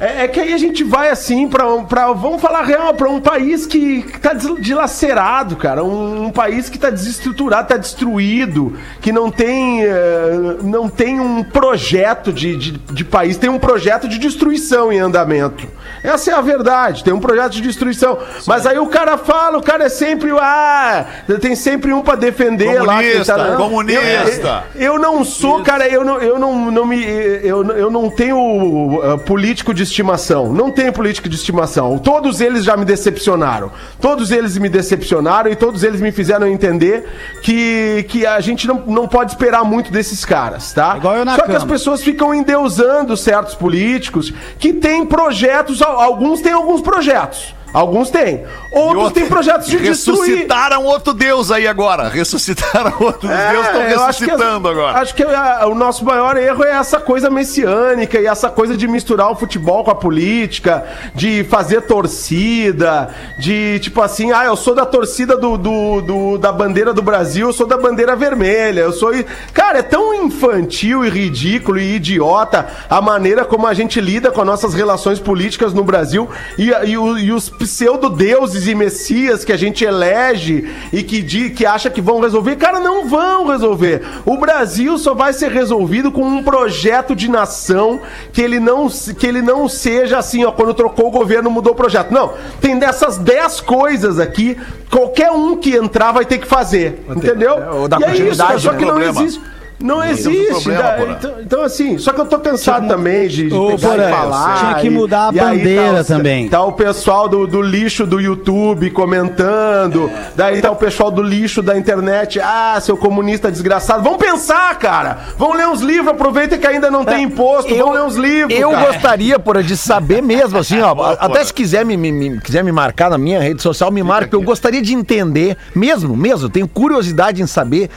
É, 0.00 0.24
é 0.24 0.28
que 0.28 0.40
aí 0.40 0.52
a 0.54 0.58
gente 0.58 0.82
vai 0.82 1.10
assim 1.10 1.46
pra, 1.46 1.66
um- 1.72 1.84
pra 1.84 2.06
vamos 2.12 2.40
falar 2.40 2.62
real, 2.62 2.94
pra 2.94 3.08
um 3.10 3.20
país 3.20 3.66
que 3.66 4.02
tá 4.22 4.32
des- 4.32 4.60
dilacerado, 4.60 5.56
cara. 5.56 5.84
Um, 5.84 6.24
um 6.26 6.30
país 6.30 6.70
que 6.70 6.78
tá 6.78 6.88
desestruturado, 6.88 7.68
tá 7.68 7.76
destruído, 7.76 8.76
que 9.02 9.12
não 9.12 9.30
tem, 9.30 9.82
eh, 9.84 10.56
não 10.62 10.88
tem 10.88 11.20
um 11.20 11.42
projeto 11.44 12.32
de, 12.32 12.56
de, 12.56 12.70
de 12.72 13.04
país, 13.04 13.36
tem 13.36 13.50
um 13.50 13.58
projeto 13.58 14.08
de 14.08 14.18
destruição 14.18 14.90
em 14.90 14.98
andamento. 14.98 15.66
Essa 16.02 16.30
é 16.30 16.34
a 16.34 16.40
verdade, 16.40 17.04
tem 17.04 17.12
um 17.12 17.20
projeto 17.20 17.52
de 17.52 17.60
destruição. 17.60 18.18
Mas 18.46 18.64
aí 18.66 18.78
o 18.78 18.86
cara 18.86 19.18
fala, 19.18 19.58
o 19.58 19.62
cara 19.62 19.84
é 19.84 19.88
sempre, 19.90 20.30
ah, 20.40 21.04
tem 21.42 21.54
sempre 21.54 21.92
um 21.92 22.00
pra 22.00 22.14
defender 22.14 22.82
lá. 22.82 22.98
que 23.02 23.10
Comunista, 23.10 23.34
tá- 23.36 23.56
comunista. 23.56 24.64
eu, 24.74 24.94
eu 24.94 24.98
não 24.98 25.24
sou, 25.24 25.62
cara, 25.62 25.86
eu 25.88 26.02
não, 26.04 26.18
eu 26.18 26.38
não, 26.38 26.70
não 26.70 26.86
me. 26.86 27.02
Eu, 27.04 27.62
eu 27.76 27.90
não 27.90 28.08
tenho 28.08 28.38
uh, 28.38 29.18
político 29.18 29.74
de 29.74 29.89
estimação. 29.90 30.52
Não 30.52 30.70
tenho 30.70 30.92
político 30.92 31.28
de 31.28 31.36
estimação. 31.36 31.98
Todos 31.98 32.40
eles 32.40 32.64
já 32.64 32.76
me 32.76 32.84
decepcionaram. 32.84 33.70
Todos 34.00 34.30
eles 34.30 34.56
me 34.56 34.68
decepcionaram 34.68 35.50
e 35.50 35.56
todos 35.56 35.82
eles 35.82 36.00
me 36.00 36.10
fizeram 36.12 36.46
entender 36.46 37.06
que, 37.42 38.04
que 38.08 38.26
a 38.26 38.40
gente 38.40 38.66
não, 38.66 38.76
não 38.86 39.06
pode 39.08 39.32
esperar 39.32 39.64
muito 39.64 39.90
desses 39.92 40.24
caras, 40.24 40.72
tá? 40.72 40.96
Igual 40.96 41.16
eu 41.16 41.24
na 41.24 41.36
Só 41.36 41.42
que 41.42 41.52
as 41.52 41.58
cama. 41.58 41.72
pessoas 41.72 42.02
ficam 42.02 42.34
endeusando 42.34 43.16
certos 43.16 43.54
políticos 43.54 44.32
que 44.58 44.72
têm 44.72 45.04
projetos, 45.04 45.82
al- 45.82 46.00
alguns 46.00 46.40
têm 46.40 46.52
alguns 46.52 46.80
projetos. 46.80 47.54
Alguns 47.72 48.10
têm. 48.10 48.44
Outros 48.70 49.12
têm 49.12 49.26
projetos 49.26 49.66
de 49.68 49.78
destruir. 49.78 50.20
Ressuscitaram 50.20 50.84
outro 50.84 51.12
Deus 51.12 51.50
aí 51.50 51.66
agora. 51.66 52.08
Ressuscitaram 52.08 52.94
outros 53.00 53.30
É, 53.30 53.50
deuses, 53.52 53.66
estão 53.66 53.82
eu 53.82 54.02
acho 54.04 54.18
que 54.18 54.24
ressuscitando 54.30 54.68
agora. 54.68 54.98
Acho 54.98 55.14
que 55.14 55.22
a- 55.22 55.66
o 55.66 55.74
nosso 55.74 56.04
maior 56.04 56.36
erro 56.36 56.64
é 56.64 56.70
essa 56.72 56.98
coisa 57.00 57.30
messiânica 57.30 58.18
e 58.18 58.26
essa 58.26 58.48
coisa 58.50 58.76
de 58.76 58.86
misturar 58.88 59.30
o 59.30 59.36
futebol 59.36 59.84
com 59.84 59.90
a 59.90 59.94
política, 59.94 60.84
de 61.14 61.44
fazer 61.44 61.82
torcida, 61.82 63.08
de 63.38 63.78
tipo 63.80 64.00
assim, 64.02 64.32
ah, 64.32 64.44
eu 64.44 64.56
sou 64.56 64.74
da 64.74 64.84
torcida 64.86 65.36
do, 65.36 65.56
do- 65.56 66.00
do- 66.00 66.38
da 66.38 66.52
bandeira 66.52 66.92
do 66.92 67.02
Brasil, 67.02 67.48
eu 67.48 67.52
sou 67.52 67.66
da 67.66 67.76
bandeira 67.76 68.14
vermelha, 68.16 68.80
eu 68.80 68.92
sou. 68.92 69.14
i-" 69.14 69.24
Cara, 69.52 69.78
é 69.78 69.82
tão 69.82 70.14
infantil 70.14 71.04
e 71.04 71.08
ridículo 71.10 71.78
e 71.78 71.96
idiota 71.96 72.66
a 72.88 73.00
maneira 73.00 73.44
como 73.44 73.66
a 73.66 73.74
gente 73.74 74.00
lida 74.00 74.30
com 74.30 74.40
as 74.40 74.46
nossas 74.46 74.74
relações 74.74 75.18
políticas 75.18 75.72
no 75.72 75.82
Brasil 75.84 76.28
e, 76.58 76.70
e 76.70 76.90
e 76.92 77.32
os 77.32 77.50
pseudo-deuses 77.60 78.66
e 78.66 78.74
messias 78.74 79.44
que 79.44 79.52
a 79.52 79.56
gente 79.56 79.84
elege 79.84 80.66
e 80.92 81.02
que, 81.02 81.20
di- 81.20 81.50
que 81.50 81.66
acha 81.66 81.90
que 81.90 82.00
vão 82.00 82.18
resolver, 82.20 82.56
cara, 82.56 82.80
não 82.80 83.06
vão 83.06 83.46
resolver. 83.48 84.00
O 84.24 84.38
Brasil 84.38 84.96
só 84.96 85.14
vai 85.14 85.34
ser 85.34 85.50
resolvido 85.52 86.10
com 86.10 86.22
um 86.22 86.42
projeto 86.42 87.14
de 87.14 87.30
nação 87.30 88.00
que 88.32 88.40
ele 88.40 88.58
não, 88.58 88.88
que 88.88 89.26
ele 89.26 89.42
não 89.42 89.68
seja 89.68 90.18
assim, 90.18 90.42
ó, 90.44 90.50
quando 90.50 90.72
trocou 90.72 91.08
o 91.08 91.10
governo 91.10 91.50
mudou 91.50 91.74
o 91.74 91.76
projeto. 91.76 92.10
Não, 92.12 92.32
tem 92.62 92.78
dessas 92.78 93.18
10 93.18 93.60
coisas 93.60 94.18
aqui, 94.18 94.56
qualquer 94.90 95.30
um 95.30 95.56
que 95.56 95.76
entrar 95.76 96.12
vai 96.12 96.24
ter 96.24 96.38
que 96.38 96.46
fazer, 96.46 97.04
entendeu? 97.14 97.58
é, 97.58 97.70
ou 97.70 97.88
e 98.00 98.04
é 98.04 98.16
isso, 98.30 98.42
só 98.58 98.72
né? 98.72 98.78
que 98.78 98.84
não 98.84 98.94
Problema. 98.94 99.22
existe. 99.22 99.59
Não 99.82 100.04
existe. 100.04 100.46
problema, 100.64 100.82
da- 100.82 100.92
Porã. 100.92 101.12
então, 101.18 101.34
então, 101.40 101.62
assim, 101.62 101.96
só 101.98 102.12
que 102.12 102.20
eu 102.20 102.26
tô 102.26 102.38
cansado 102.38 102.86
também 102.86 103.26
de, 103.28 103.48
de 103.48 103.54
e 103.54 103.78
Porã, 103.78 104.10
falar. 104.10 104.58
tinha 104.58 104.74
que 104.76 104.90
mudar 104.90 105.30
a 105.30 105.32
e 105.34 105.40
aí 105.40 105.58
bandeira 105.58 105.94
tá 105.94 106.00
o- 106.00 106.04
também. 106.04 106.48
Tá 106.48 106.62
o 106.64 106.72
pessoal 106.72 107.28
do, 107.28 107.46
do 107.46 107.62
lixo 107.62 108.04
do 108.06 108.20
YouTube 108.20 108.90
comentando. 108.90 110.10
Daí 110.36 110.60
tá 110.60 110.70
o 110.70 110.76
pessoal 110.76 111.10
do 111.10 111.22
lixo 111.22 111.62
da 111.62 111.76
internet. 111.78 112.40
Ah, 112.40 112.78
seu 112.80 112.96
comunista 112.96 113.50
desgraçado. 113.50 114.02
Vamos 114.02 114.18
pensar, 114.18 114.78
cara. 114.78 115.18
Vamos 115.38 115.56
ler 115.56 115.66
uns 115.68 115.80
livros. 115.80 116.08
Aproveita 116.08 116.58
que 116.58 116.66
ainda 116.66 116.90
não 116.90 117.04
tem 117.04 117.24
imposto. 117.24 117.74
Vamos 117.74 117.94
ler 117.94 118.02
uns 118.02 118.16
livros. 118.16 118.58
Eu 118.58 118.70
cara. 118.70 118.86
gostaria, 118.92 119.38
por 119.38 119.60
de 119.62 119.76
saber 119.76 120.22
mesmo, 120.22 120.58
assim, 120.58 120.80
ó. 120.80 120.94
até 121.18 121.44
se 121.44 121.52
quiser 121.52 121.84
me, 121.84 121.96
me- 121.96 122.40
quiser 122.40 122.62
me 122.64 122.72
marcar 122.72 123.10
na 123.10 123.18
minha 123.18 123.40
rede 123.40 123.62
social, 123.62 123.90
me 123.90 124.02
marque. 124.02 124.30
porque 124.30 124.36
Eu 124.36 124.42
gostaria 124.46 124.80
de 124.82 124.94
entender, 124.94 125.56
mesmo, 125.74 126.16
mesmo, 126.16 126.46
eu 126.46 126.50
tenho 126.50 126.66
curiosidade 126.68 127.42
em 127.42 127.46
saber 127.46 127.90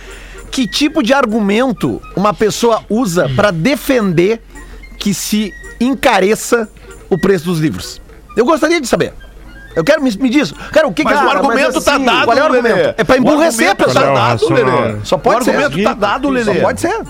que 0.53 0.67
tipo 0.67 1.01
de 1.01 1.13
argumento 1.15 1.99
uma 2.15 2.31
pessoa 2.31 2.83
usa 2.87 3.27
pra 3.35 3.49
defender 3.49 4.39
que 4.99 5.11
se 5.11 5.51
encareça 5.81 6.69
o 7.09 7.17
preço 7.17 7.45
dos 7.45 7.59
livros. 7.59 7.99
Eu 8.37 8.45
gostaria 8.45 8.79
de 8.79 8.87
saber. 8.87 9.13
Eu 9.75 9.83
quero 9.83 10.03
me, 10.03 10.11
me 10.17 10.29
diz. 10.29 10.51
Cara, 10.71 10.87
o 10.87 10.93
que 10.93 11.03
Mas 11.03 11.13
que 11.17 11.23
o 11.23 11.27
cara, 11.27 11.39
argumento 11.39 11.81
tá 11.81 11.95
assim, 11.95 12.05
dado, 12.05 12.25
Qual 12.25 12.37
é 12.37 12.43
o 12.47 12.51
Lelê. 12.51 12.69
argumento? 12.69 12.95
É 12.99 13.03
pra 13.03 13.17
emburrecer 13.17 13.67
a 13.67 13.71
O 13.71 13.73
argumento 13.73 13.85
pessoa. 13.93 14.05
tá 14.05 14.13
dado. 14.13 14.53
Lelê. 14.53 14.95
Só 15.03 15.17
pode 15.17 15.41
o 15.41 15.43
ser. 15.43 15.51
argumento 15.55 15.83
tá 15.83 15.93
dado, 15.95 16.29
Lelê. 16.29 16.53
Só 16.53 16.61
pode 16.61 16.81
ser. 16.81 17.01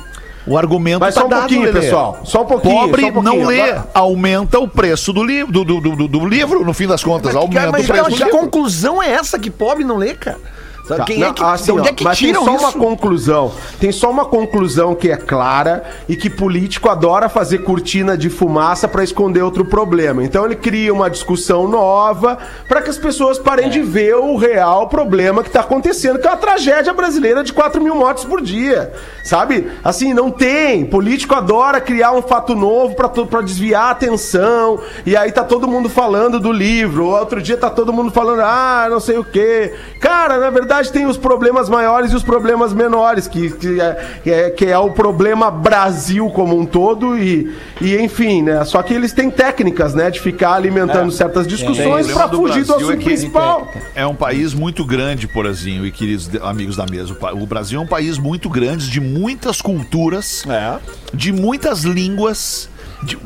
O 0.48 0.58
argumento 0.58 1.00
Mas 1.02 1.14
tá 1.16 1.22
só 1.22 1.28
um 1.28 1.30
dado, 1.30 1.40
pouquinho, 1.42 1.62
Lelê. 1.64 1.80
pessoal. 1.82 2.20
Só 2.24 2.42
um 2.44 2.46
pouquinho. 2.46 2.76
Pobre 2.80 3.02
só 3.02 3.08
um 3.10 3.12
pouquinho. 3.14 3.40
não 3.42 3.46
lê, 3.48 3.62
Agora- 3.62 3.88
aumenta 3.94 4.60
o 4.60 4.68
preço 4.70 5.12
do 5.12 5.22
livro, 5.24 5.52
do, 5.52 5.64
do, 5.66 5.82
do, 5.82 6.08
do 6.08 6.26
livro, 6.26 6.64
no 6.64 6.74
fim 6.74 6.88
das 6.88 7.04
contas. 7.04 7.36
aumenta 7.36 7.60
Cara, 7.60 7.72
mas 7.74 7.84
o 7.84 7.88
preço 7.88 8.02
cara, 8.04 8.10
do 8.14 8.18
que 8.18 8.24
livro. 8.24 8.40
conclusão 8.40 9.04
é 9.04 9.10
essa 9.12 9.38
que 9.38 9.50
pobre 9.52 9.84
não 9.84 9.98
lê, 9.98 10.14
cara? 10.14 10.38
Sabe, 10.84 11.00
Tá, 11.00 11.06
Quem 11.06 11.20
não, 11.20 11.30
é 11.30 11.34
que, 11.34 11.44
assim, 11.44 11.66
de 11.66 11.72
onde 11.72 11.88
ó, 11.88 11.92
é 11.92 11.94
que 11.94 12.04
mas 12.04 12.18
tiram 12.18 12.44
tem 12.44 12.58
só 12.60 12.68
isso? 12.68 12.78
uma 12.78 12.86
conclusão. 12.86 13.52
Tem 13.80 13.92
só 13.92 14.12
uma 14.12 14.26
conclusão 14.26 14.94
que 14.94 15.10
é 15.10 15.16
clara 15.16 15.84
e 16.10 16.16
que 16.16 16.30
político 16.30 16.90
adora 16.90 17.30
fazer 17.30 17.60
cortina 17.60 18.18
de 18.18 18.30
fumaça 18.30 18.88
para 18.88 19.04
esconder 19.04 19.42
outro 19.42 19.64
problema. 19.64 20.24
Então 20.24 20.46
ele 20.46 20.56
cria 20.56 20.94
uma 20.94 21.10
discussão 21.10 21.68
nova 21.70 22.38
para 22.68 22.82
que 22.82 22.90
as 22.90 22.98
pessoas 22.98 23.40
parem 23.40 23.70
de 23.70 23.82
ver 23.82 24.16
o 24.16 24.36
real 24.36 24.90
problema 24.90 25.42
que 25.42 25.50
tá 25.50 25.62
acontecendo, 25.62 26.20
que 26.20 26.28
é 26.28 26.30
uma 26.30 26.38
tragédia 26.38 26.94
brasileira 26.94 27.44
de 27.44 27.54
4 27.54 27.82
mil 27.82 27.96
mortes 27.96 28.26
por 28.26 28.42
dia. 28.42 28.92
Sabe? 29.24 29.72
Assim, 29.84 30.14
não 30.14 30.30
tem. 30.30 30.86
Político 30.86 31.34
adora 31.34 31.80
criar 31.80 32.12
um 32.12 32.22
fato 32.22 32.56
novo 32.56 32.94
para 32.96 33.42
desviar 33.42 33.84
a 33.86 33.92
atenção. 33.92 34.80
E 35.06 35.16
aí 35.16 35.32
tá 35.32 35.46
todo 35.46 35.66
mundo 35.68 35.88
falando 35.90 36.42
do 36.42 36.52
livro. 36.52 37.06
Outro 37.06 37.42
dia 37.42 37.56
tá 37.56 37.70
todo 37.70 37.94
mundo 37.94 38.12
falando, 38.12 38.42
ah, 38.42 38.88
não 38.90 39.00
sei 39.00 39.18
o 39.18 39.24
quê. 39.24 39.74
Cara, 40.02 40.38
na 40.38 40.50
verdade 40.50 40.73
tem 40.92 41.06
os 41.06 41.18
problemas 41.18 41.70
maiores 41.70 42.12
e 42.12 42.16
os 42.16 42.24
problemas 42.24 42.74
menores, 42.74 43.28
que, 43.28 43.50
que, 43.52 43.80
é, 43.80 44.20
que 44.24 44.32
é, 44.32 44.50
que 44.50 44.66
é 44.66 44.78
o 44.78 44.92
problema 44.92 45.50
Brasil 45.52 46.30
como 46.30 46.58
um 46.60 46.66
todo. 46.66 47.18
E, 47.18 47.54
e 47.82 47.96
enfim, 47.98 48.42
né? 48.44 48.64
Só 48.66 48.82
que 48.82 48.94
eles 48.94 49.14
têm 49.14 49.30
técnicas, 49.30 49.94
né, 49.94 50.10
de 50.12 50.20
ficar 50.20 50.54
alimentando 50.54 51.12
certas 51.12 51.46
discussões 51.48 52.10
O 52.10 52.14
para 52.14 52.28
do 52.28 52.38
fugir 52.38 52.64
do 52.64 52.68
Brasil 52.68 52.88
assunto 52.90 53.02
é 53.02 53.04
principal. 53.04 53.68
É 53.96 54.06
um 54.06 54.16
país 54.16 54.54
muito 54.54 54.84
grande, 54.86 55.28
Porazinho 55.28 55.86
e 55.86 55.92
queridos 55.92 56.30
amigos 56.42 56.76
da 56.76 56.86
mesa. 56.86 57.16
O 57.34 57.46
Brasil 57.46 57.80
é 57.80 57.84
um 57.84 57.88
país 57.88 58.18
muito 58.18 58.50
grande, 58.50 58.90
de 58.90 59.00
muitas 59.00 59.62
culturas, 59.62 60.44
É. 60.48 60.78
de 61.14 61.32
muitas 61.32 61.84
línguas. 61.84 62.70
de- 63.06 63.18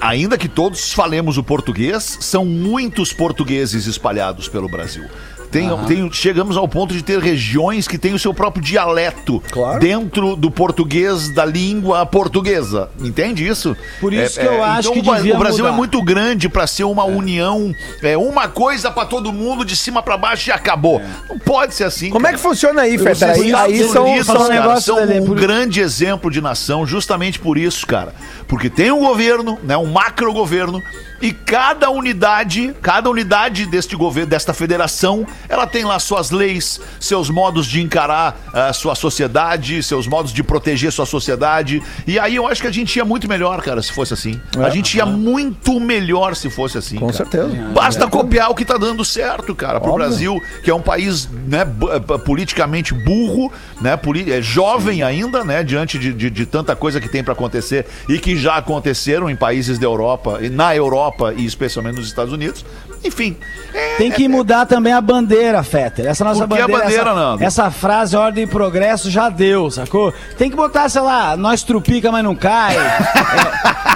ainda 0.00 0.38
que 0.38 0.48
todos 0.48 0.94
falemos 0.94 1.36
o 1.36 1.42
português, 1.42 2.16
são 2.22 2.42
muitos 2.42 3.12
portugueses 3.12 3.84
espalhados 3.86 4.48
pelo 4.48 4.66
Brasil. 4.66 5.04
Tem, 5.50 5.68
tem- 5.86 6.10
chegamos 6.12 6.56
ao 6.56 6.66
ponto 6.68 6.92
de 6.92 7.02
ter 7.02 7.18
regiões 7.18 7.86
que 7.88 7.96
têm 7.98 8.14
o 8.14 8.18
seu 8.18 8.34
próprio 8.34 8.62
dialeto 8.62 9.42
Claro. 9.50 9.78
dentro 9.80 10.36
do 10.36 10.50
português 10.50 11.28
da 11.30 11.44
língua 11.44 12.04
portuguesa. 12.06 12.90
Entende 13.00 13.46
isso? 13.46 13.76
Por 14.00 14.12
isso 14.12 14.38
que 14.40 14.46
eu 14.46 14.62
acho 14.62 14.92
que 14.92 14.98
o 14.98 15.02
Ba- 15.02 15.16
devia 15.16 15.34
O 15.34 15.38
Brasil 15.38 15.64
mudar. 15.64 15.74
é 15.74 15.76
muito 15.76 16.02
grande 16.02 16.48
para 16.48 16.66
ser 16.66 16.84
uma 16.84 17.04
união, 17.04 17.72
é 18.02 18.16
uma 18.16 18.48
coisa 18.48 18.90
para 18.90 19.06
todo 19.06 19.32
mundo 19.32 19.64
de 19.64 19.76
cima 19.76 20.02
para 20.02 20.16
baixo 20.16 20.50
e 20.50 20.52
acabou. 20.52 21.00
Não 21.28 21.38
pode 21.38 21.74
ser 21.74 21.84
assim. 21.84 22.10
Como 22.10 22.26
é 22.26 22.32
que 22.32 22.38
funciona 22.38 22.82
aí, 22.82 22.98
Feta? 22.98 23.32
Os 23.32 23.38
Aí, 23.40 23.54
aí 23.54 23.84
são, 23.88 24.04
Unidos, 24.06 24.26
são 24.26 24.44
um 24.44 24.48
cara, 24.48 24.80
são 24.80 25.02
um 25.02 25.26
por- 25.26 25.36
grande 25.36 25.80
exemplo 25.80 26.30
de 26.30 26.40
nação, 26.40 26.86
justamente 26.86 27.38
por 27.38 27.56
isso, 27.58 27.86
cara. 27.86 28.14
Porque 28.48 28.68
tem 28.70 28.90
um 28.90 29.00
governo, 29.00 29.58
né, 29.62 29.76
um 29.76 29.86
macro 29.86 30.32
governo, 30.32 30.82
E 31.20 31.32
cada 31.32 31.90
unidade, 31.90 32.74
cada 32.82 33.08
unidade 33.08 33.66
deste 33.66 33.96
governo, 33.96 34.30
desta 34.30 34.52
federação, 34.52 35.26
ela 35.48 35.66
tem 35.66 35.84
lá 35.84 35.98
suas 35.98 36.30
leis, 36.30 36.80
seus 37.00 37.30
modos 37.30 37.66
de 37.66 37.80
encarar 37.80 38.36
a 38.52 38.72
sua 38.72 38.94
sociedade, 38.94 39.82
seus 39.82 40.06
modos 40.06 40.32
de 40.32 40.42
proteger 40.42 40.92
sua 40.92 41.06
sociedade. 41.06 41.82
E 42.06 42.18
aí 42.18 42.36
eu 42.36 42.46
acho 42.46 42.60
que 42.60 42.66
a 42.68 42.72
gente 42.72 42.96
ia 42.96 43.04
muito 43.04 43.28
melhor, 43.28 43.62
cara, 43.62 43.80
se 43.82 43.92
fosse 43.92 44.12
assim. 44.14 44.40
a 44.62 44.68
gente 44.68 44.96
ia 44.96 45.06
muito 45.06 45.80
melhor 45.80 46.36
se 46.36 46.50
fosse 46.50 46.76
assim. 46.78 46.96
É. 46.96 47.00
Com 47.00 47.06
cara. 47.06 47.16
certeza. 47.16 47.48
Basta 47.72 48.06
copiar 48.08 48.50
o 48.50 48.54
que 48.54 48.64
tá 48.64 48.76
dando 48.76 49.04
certo, 49.04 49.54
cara, 49.54 49.80
pro 49.80 49.92
Óbvio. 49.92 50.06
Brasil, 50.08 50.42
que 50.62 50.70
é 50.70 50.74
um 50.74 50.82
país 50.82 51.28
né, 51.46 51.62
eh, 51.62 52.18
politicamente 52.18 52.92
burro, 52.92 53.50
né, 53.80 53.98
é 54.28 54.42
jovem 54.42 55.02
ainda, 55.02 55.44
né, 55.44 55.62
diante 55.64 55.98
de, 55.98 56.12
de- 56.12 56.30
de 56.30 56.46
tanta 56.46 56.74
coisa 56.76 57.00
que 57.00 57.08
tem 57.08 57.22
pra 57.24 57.32
acontecer 57.32 57.86
e 58.08 58.18
que 58.18 58.36
já 58.36 58.56
aconteceram 58.56 59.30
em 59.30 59.36
países 59.36 59.78
da 59.78 59.86
Europa, 59.86 60.38
e 60.42 60.48
na 60.48 60.74
Europa 60.74 61.05
e 61.36 61.44
especialmente 61.46 61.96
nos 61.96 62.06
Estados 62.06 62.32
Unidos. 62.32 62.64
Enfim, 63.04 63.36
é- 63.72 63.96
Tem 63.96 64.10
que 64.10 64.26
mudar 64.28 64.66
também 64.66 64.92
a 64.92 65.00
bandeira, 65.00 65.62
Fetter. 65.62 66.06
Essa 66.06 66.24
nossa 66.24 66.38
que 66.38 66.44
a 66.44 66.46
bandeira. 66.66 66.72
bandeira, 66.84 67.02
essa, 67.10 67.14
Nando? 67.14 67.44
essa 67.44 67.70
frase 67.70 68.16
ordem 68.16 68.44
e 68.44 68.46
progresso 68.46 69.10
já 69.10 69.28
deu, 69.28 69.70
sacou? 69.70 70.12
Tem 70.36 70.50
que 70.50 70.56
botar, 70.56 70.88
sei 70.88 71.02
lá, 71.02 71.36
nós 71.36 71.62
trupica, 71.62 72.10
mas 72.10 72.24
não 72.24 72.34
cai. 72.34 72.76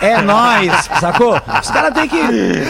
É, 0.01 0.11
é 0.13 0.23
nós, 0.23 0.89
sacou? 1.01 1.35
Os 1.61 1.71
caras 1.71 1.93
têm 1.95 2.09
que. 2.09 2.23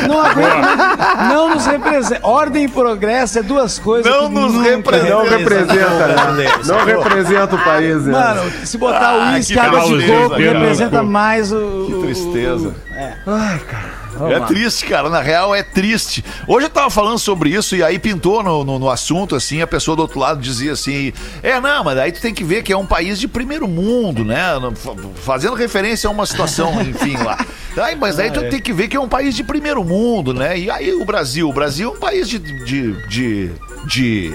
Não 0.09 0.21
aguentam. 0.21 1.29
Não 1.29 1.55
nos 1.55 1.67
representa. 1.67 2.27
Ordem 2.27 2.65
e 2.65 2.69
progresso 2.69 3.39
é 3.39 3.43
duas 3.43 3.79
coisas. 3.79 4.11
Não 4.11 4.29
que 4.29 4.35
nos 4.35 4.63
representa. 4.63 5.11
Não 5.15 5.25
representa, 5.29 5.75
o 6.31 6.33
né? 6.35 6.45
Não 6.57 6.65
sacou? 6.65 6.85
representa 7.03 7.55
o 7.57 7.59
país, 7.65 8.05
né? 8.07 8.13
Mano, 8.13 8.51
se 8.65 8.79
botar 8.79 9.11
Ah, 9.11 9.15
o 9.15 9.35
uísque, 9.35 9.53
que 9.55 9.59
água 9.59 9.81
de 9.81 9.87
tristeza, 9.97 10.13
coco, 10.23 10.31
cara. 10.31 10.43
representa 10.53 11.03
mais 11.03 11.53
o. 11.53 11.85
que 11.87 11.95
o- 11.95 12.01
tristeza. 12.03 12.75
É. 12.97 13.15
É 14.29 14.41
triste, 14.41 14.85
cara. 14.87 15.09
Na 15.09 15.21
real, 15.21 15.55
é 15.55 15.63
triste. 15.63 16.25
Hoje 16.47 16.67
eu 16.67 16.71
tava 16.71 16.91
falando 16.91 17.19
sobre 17.19 17.51
isso 17.51 17.77
e 17.77 17.83
aí 17.83 17.99
pintou 17.99 18.43
no, 18.43 18.65
no, 18.65 18.79
no 18.79 18.91
assunto, 18.91 19.35
assim, 19.37 19.61
a 19.63 19.67
pessoa 19.67 19.97
do 19.97 20.03
outro 20.03 20.19
lado 20.19 20.41
dizia 20.41 20.73
assim: 20.73 21.13
É, 21.43 21.61
não, 21.61 21.85
mas 21.85 21.99
aí 21.99 22.13
tu 22.13 22.21
tem 22.21 22.35
que 22.35 22.45
ver 22.45 22.63
que 22.63 22.73
é 22.73 22.77
um 22.77 22.87
país 22.87 23.19
de 23.21 23.27
primeiro 23.29 23.67
mundo, 23.69 24.25
né? 24.25 24.41
Fa- 24.75 24.95
Fazendo 25.23 25.55
referência 25.55 26.09
a 26.09 26.11
uma 26.11 26.27
situação, 26.27 26.81
enfim, 26.83 27.17
lá. 27.17 27.39
Ai, 27.79 27.95
mas 27.95 28.19
aí 28.19 28.31
tu 28.31 28.41
tem 28.49 28.61
que 28.61 28.73
ver 28.73 28.89
que 28.89 28.97
é 28.97 29.01
um 29.01 29.09
país 29.09 29.35
de 29.35 29.45
primeiro 29.45 29.85
mundo, 29.85 30.35
né? 30.35 30.59
E 30.59 30.71
aí 30.71 30.93
o 30.93 31.05
Brasil? 31.05 31.49
O 31.49 31.53
Brasil 31.53 31.91
é 31.91 31.97
um 31.97 32.01
país 32.01 32.29
de. 32.29 32.39
de, 32.39 33.07
de, 33.09 33.51
de 33.87 34.35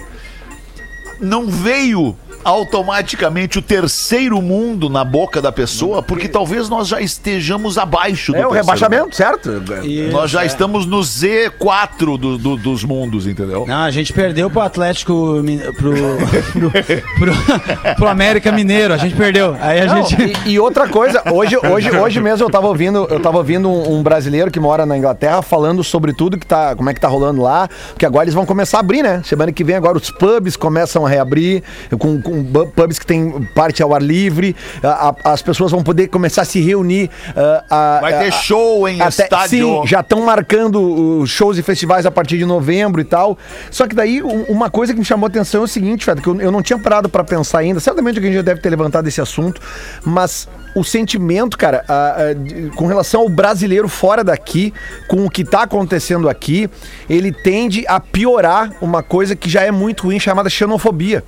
não 1.19 1.47
veio 1.47 2.15
automaticamente 2.45 3.57
o 3.57 3.61
terceiro 3.61 4.39
mundo 4.41 4.87
na 4.87 5.03
boca 5.03 5.41
da 5.41 5.51
pessoa, 5.51 6.03
porque 6.03 6.27
talvez 6.27 6.69
nós 6.69 6.87
já 6.87 7.01
estejamos 7.01 7.77
abaixo 7.77 8.31
do 8.31 8.37
É 8.37 8.45
o 8.45 8.51
terceiro 8.51 8.65
rebaixamento, 8.65 9.15
certo? 9.15 9.51
Isso, 9.83 10.11
nós 10.11 10.29
já 10.29 10.43
é. 10.43 10.45
estamos 10.45 10.85
no 10.85 10.99
Z4 11.01 12.17
do- 12.17 12.37
do- 12.37 12.55
dos 12.57 12.83
mundos, 12.83 13.25
entendeu? 13.25 13.65
Não, 13.67 13.83
a 13.83 13.89
gente 13.89 14.13
perdeu 14.13 14.49
pro 14.49 14.61
Atlético, 14.61 15.41
pro, 15.75 15.91
pro, 16.53 16.71
pro, 17.19 17.95
pro 17.95 18.07
América 18.07 18.51
Mineiro, 18.51 18.93
a 18.93 18.97
gente 18.97 19.15
perdeu. 19.15 19.55
Aí 19.59 19.81
a 19.81 19.85
Não, 19.87 20.05
gente... 20.05 20.37
e, 20.45 20.51
e 20.51 20.59
outra 20.59 20.87
coisa, 20.87 21.23
hoje, 21.33 21.57
hoje, 21.57 21.89
hoje 21.97 22.21
mesmo 22.21 22.45
eu 22.45 22.49
tava 22.51 22.67
ouvindo, 22.67 23.07
eu 23.09 23.19
tava 23.19 23.37
ouvindo 23.37 23.67
um, 23.67 23.95
um 23.97 24.03
brasileiro 24.03 24.51
que 24.51 24.59
mora 24.59 24.85
na 24.85 24.95
Inglaterra 24.95 25.41
falando 25.41 25.83
sobre 25.83 26.13
tudo 26.13 26.37
que 26.37 26.45
tá, 26.45 26.75
como 26.75 26.89
é 26.89 26.93
que 26.93 26.99
tá 27.01 27.07
rolando 27.07 27.41
lá, 27.41 27.67
porque 27.89 28.05
agora 28.05 28.25
eles 28.25 28.35
vão 28.35 28.45
começar 28.45 28.77
a 28.77 28.79
abrir, 28.81 29.01
né? 29.01 29.21
Semana 29.25 29.51
que 29.51 29.63
vem 29.63 29.75
agora 29.75 29.97
os 29.97 30.11
pubs 30.11 30.55
começam 30.55 31.05
a 31.05 31.09
reabrir, 31.09 31.63
com, 31.97 32.21
com 32.21 32.34
pubs 32.43 32.99
que 32.99 33.05
tem 33.05 33.31
parte 33.55 33.81
ao 33.83 33.93
ar 33.93 34.01
livre, 34.01 34.55
a- 34.83 35.09
a- 35.25 35.33
as 35.33 35.41
pessoas 35.41 35.71
vão 35.71 35.83
poder 35.83 36.07
começar 36.07 36.41
a 36.43 36.45
se 36.45 36.59
reunir. 36.61 37.09
ah, 37.35 37.63
a- 37.69 38.01
Vai 38.01 38.19
ter 38.19 38.27
a- 38.27 38.31
show 38.31 38.87
em 38.87 39.01
até- 39.01 39.23
estádio. 39.23 39.81
Sim, 39.81 39.87
já 39.87 39.99
estão 40.01 40.21
marcando 40.25 41.23
shows 41.25 41.57
e 41.57 41.63
festivais 41.63 42.05
a 42.05 42.11
partir 42.11 42.37
de 42.37 42.45
novembro 42.45 43.01
e 43.01 43.03
tal. 43.05 43.37
Só 43.71 43.87
que 43.87 43.95
daí 43.95 44.21
um- 44.23 44.43
uma 44.43 44.69
coisa 44.69 44.93
que 44.93 44.99
me 44.99 45.05
chamou 45.05 45.25
a 45.27 45.29
atenção 45.29 45.61
é 45.61 45.63
o 45.63 45.67
seguinte, 45.67 46.05
Fred, 46.05 46.21
que 46.21 46.27
eu, 46.27 46.39
eu 46.41 46.51
não 46.51 46.61
tinha 46.61 46.77
parado 46.79 47.09
pra 47.09 47.23
pensar 47.23 47.59
ainda. 47.59 47.79
Certamente 47.79 48.17
alguém 48.17 48.33
já 48.33 48.41
deve 48.41 48.59
ter 48.61 48.69
levantado 48.69 49.07
esse 49.07 49.19
assunto, 49.21 49.61
mas 50.03 50.47
o 50.75 50.83
sentimento, 50.83 51.57
cara, 51.57 51.83
ah, 51.87 52.33
de- 52.37 52.69
com 52.75 52.85
relação 52.87 53.21
ao 53.21 53.29
brasileiro 53.29 53.87
fora 53.87 54.23
daqui, 54.23 54.73
com 55.07 55.25
o 55.25 55.29
que 55.29 55.43
tá 55.43 55.63
acontecendo 55.63 56.27
aqui, 56.29 56.69
ele 57.09 57.31
tende 57.31 57.85
a 57.87 57.99
piorar 57.99 58.71
uma 58.81 59.01
coisa 59.01 59.35
que 59.35 59.49
já 59.49 59.61
é 59.61 59.71
muito 59.71 60.03
ruim, 60.03 60.19
chamada 60.19 60.49
xenofobia 60.49 61.23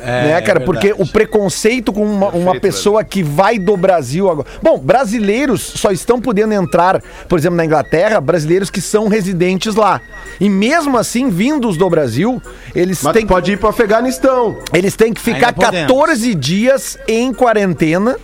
né, 0.00 0.40
cara? 0.40 0.60
Porque 0.60 0.94
o 0.96 1.06
preconceito 1.06 1.92
com 1.92 2.04
uma, 2.04 2.28
uma 2.28 2.60
pessoa 2.60 3.02
que 3.04 3.22
vai 3.22 3.58
do 3.58 3.76
Brasil 3.76 4.30
agora. 4.30 4.46
Bom, 4.62 4.78
brasileiros 4.78 5.62
só 5.62 5.90
estão 5.90 6.20
podendo 6.20 6.52
entrar, 6.52 7.00
por 7.28 7.38
exemplo, 7.38 7.56
na 7.56 7.64
Inglaterra, 7.64 8.20
brasileiros 8.20 8.70
que 8.70 8.80
são 8.80 9.08
residentes 9.08 9.74
lá. 9.74 10.00
E 10.40 10.48
mesmo 10.48 10.98
assim, 10.98 11.28
vindos 11.28 11.76
do 11.76 11.88
Brasil, 11.88 12.40
eles 12.74 13.02
Mas 13.02 13.12
têm, 13.12 13.26
pode 13.26 13.52
ir 13.52 13.58
pro 13.58 13.68
Afeganistão. 13.68 14.58
eles 14.72 14.96
têm 14.96 15.12
que 15.12 15.20
ficar 15.20 15.48
Ainda 15.48 15.52
podemos. 15.52 15.88
14 15.88 16.34
dias 16.34 16.98
em 17.08 17.32
quarentena, 17.32 18.16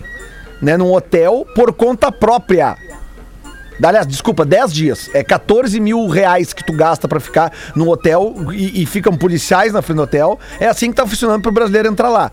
né, 0.61 0.77
num 0.77 0.91
hotel, 0.93 1.45
por 1.55 1.73
conta 1.73 2.11
própria. 2.11 2.77
Aliás, 3.87 4.07
desculpa, 4.07 4.45
10 4.45 4.73
dias. 4.73 5.09
É 5.13 5.23
14 5.23 5.79
mil 5.79 6.07
reais 6.07 6.53
que 6.53 6.63
tu 6.63 6.73
gasta 6.73 7.07
pra 7.07 7.19
ficar 7.19 7.51
no 7.75 7.89
hotel 7.89 8.35
e, 8.51 8.81
e 8.81 8.85
ficam 8.85 9.15
policiais 9.15 9.73
na 9.73 9.81
frente 9.81 9.97
do 9.97 10.03
hotel. 10.03 10.39
É 10.59 10.67
assim 10.67 10.89
que 10.89 10.95
tá 10.95 11.05
funcionando 11.05 11.41
pro 11.41 11.51
brasileiro 11.51 11.89
entrar 11.89 12.09
lá. 12.09 12.31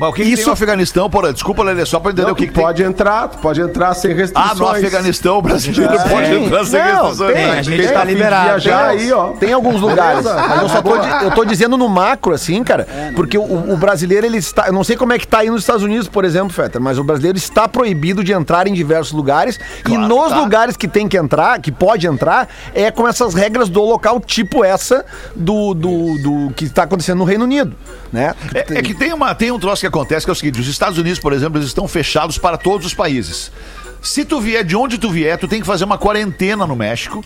Mas 0.00 0.08
o 0.08 0.12
que, 0.14 0.22
que 0.22 0.28
Isso- 0.28 0.36
tem 0.38 0.46
no 0.46 0.52
Afeganistão, 0.52 1.10
porra? 1.10 1.32
Desculpa, 1.32 1.62
Lelê, 1.62 1.84
só 1.84 2.00
pra 2.00 2.10
entender 2.10 2.26
Não, 2.26 2.32
o 2.32 2.34
que, 2.36 2.46
tu 2.46 2.48
que 2.48 2.54
tem. 2.54 2.64
pode 2.64 2.82
entrar, 2.82 3.28
tu 3.28 3.38
pode 3.38 3.60
entrar 3.60 3.92
sem 3.94 4.12
Ah, 4.12 4.14
restrições. 4.14 4.58
no 4.58 4.66
Afeganistão, 4.68 5.38
o 5.38 5.42
brasileiro 5.42 5.92
pode 5.92 6.28
Tem. 6.30 6.44
entrar 6.46 6.64
sem 6.64 6.80
Não, 6.82 7.02
restrições. 7.08 7.34
tem, 7.34 7.46
né? 7.46 7.50
a 7.58 7.62
gente 7.62 7.76
Quem 7.78 7.86
tá 7.88 7.92
tá 7.98 8.04
liberado. 8.04 8.44
viajar 8.46 8.88
Tem- 8.90 8.98
aí, 8.98 9.12
ó. 9.12 9.28
Tem 9.32 9.52
alguns 9.52 9.80
lugares, 9.80 10.24
Beleza. 10.24 10.46
mas 10.48 10.62
eu 10.62 10.68
só 10.70 10.80
tô, 10.82 10.96
eu 10.96 11.30
tô 11.32 11.44
dizendo 11.44 11.76
no 11.76 11.88
macro, 11.88 12.32
assim, 12.32 12.64
cara, 12.64 12.86
porque 13.14 13.36
o, 13.36 13.72
o 13.72 13.76
brasileiro, 13.76 14.24
ele 14.26 14.38
está. 14.38 14.66
Eu 14.68 14.72
não 14.72 14.82
sei 14.82 14.96
como 14.96 15.12
é 15.12 15.18
que 15.18 15.26
tá 15.28 15.40
aí 15.40 15.50
nos 15.50 15.60
Estados 15.60 15.82
Unidos, 15.82 16.08
por 16.08 16.24
exemplo, 16.24 16.50
Fetter, 16.50 16.80
mas 16.80 16.98
o 16.98 17.04
brasileiro 17.04 17.36
está 17.36 17.68
proibido 17.68 18.24
de 18.24 18.32
entrar 18.32 18.66
em 18.66 18.72
diversos 18.72 19.12
lugares. 19.12 19.58
e 19.80 19.82
Claro, 19.82 20.08
nos 20.08 20.30
tá. 20.30 20.38
lugares 20.40 20.76
que 20.78 20.88
tem 20.88 21.06
que 21.08 21.18
entrar, 21.18 21.58
que 21.60 21.70
pode 21.70 22.06
entrar, 22.06 22.48
é 22.74 22.90
com 22.90 23.06
essas 23.06 23.34
regras 23.34 23.68
do 23.68 23.82
local, 23.84 24.18
tipo 24.18 24.64
essa 24.64 25.04
do, 25.36 25.74
do, 25.74 26.18
do 26.18 26.52
que 26.54 26.64
está 26.64 26.84
acontecendo 26.84 27.18
no 27.18 27.24
Reino 27.24 27.44
Unido. 27.44 27.76
Né? 28.12 28.34
É, 28.54 28.78
é 28.78 28.82
que 28.82 28.94
tem, 28.94 29.12
uma, 29.12 29.34
tem 29.34 29.50
um 29.52 29.58
troço 29.58 29.80
que 29.82 29.86
acontece 29.90 30.24
que 30.24 30.30
é 30.30 30.32
o 30.32 30.36
seguinte: 30.36 30.60
os 30.60 30.66
Estados 30.68 30.98
Unidos, 30.98 31.18
por 31.20 31.32
exemplo, 31.32 31.58
eles 31.58 31.68
estão 31.68 31.86
fechados 31.86 32.38
para 32.38 32.56
todos 32.56 32.86
os 32.86 32.94
países. 32.94 33.52
Se 34.00 34.24
tu 34.24 34.40
vier 34.40 34.64
de 34.64 34.74
onde 34.74 34.96
tu 34.96 35.10
vier, 35.10 35.36
tu 35.38 35.46
tem 35.46 35.60
que 35.60 35.66
fazer 35.66 35.84
uma 35.84 35.98
quarentena 35.98 36.66
no 36.66 36.74
México. 36.74 37.22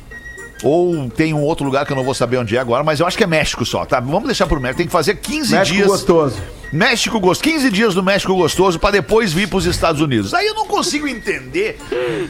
Ou 0.62 1.11
tem 1.11 1.35
um 1.35 1.42
outro 1.42 1.64
lugar 1.64 1.85
que 1.85 1.92
eu 1.92 1.96
não 1.96 2.05
vou 2.05 2.14
saber 2.14 2.38
onde 2.38 2.57
é 2.57 2.61
agora, 2.61 2.83
mas 2.83 2.98
eu 2.98 3.07
acho 3.07 3.18
que 3.18 3.24
é 3.24 3.27
México 3.27 3.66
só, 3.66 3.85
tá? 3.85 4.00
Vamos 4.00 4.24
deixar 4.24 4.46
por 4.46 4.59
México. 4.59 4.79
Tem 4.79 4.87
que 4.87 4.92
fazer 4.92 5.16
15 5.16 5.53
México 5.53 5.77
dias. 5.77 5.87
gostoso. 5.87 6.37
México 6.72 7.20
gostoso, 7.20 7.53
15 7.55 7.70
dias 7.70 7.94
do 7.94 8.03
México 8.03 8.35
gostoso 8.35 8.79
pra 8.79 8.90
depois 8.90 9.31
vir 9.31 9.46
pros 9.46 9.66
Estados 9.66 10.00
Unidos. 10.00 10.33
Aí 10.33 10.46
eu 10.46 10.55
não 10.55 10.66
consigo 10.66 11.07
entender 11.07 11.79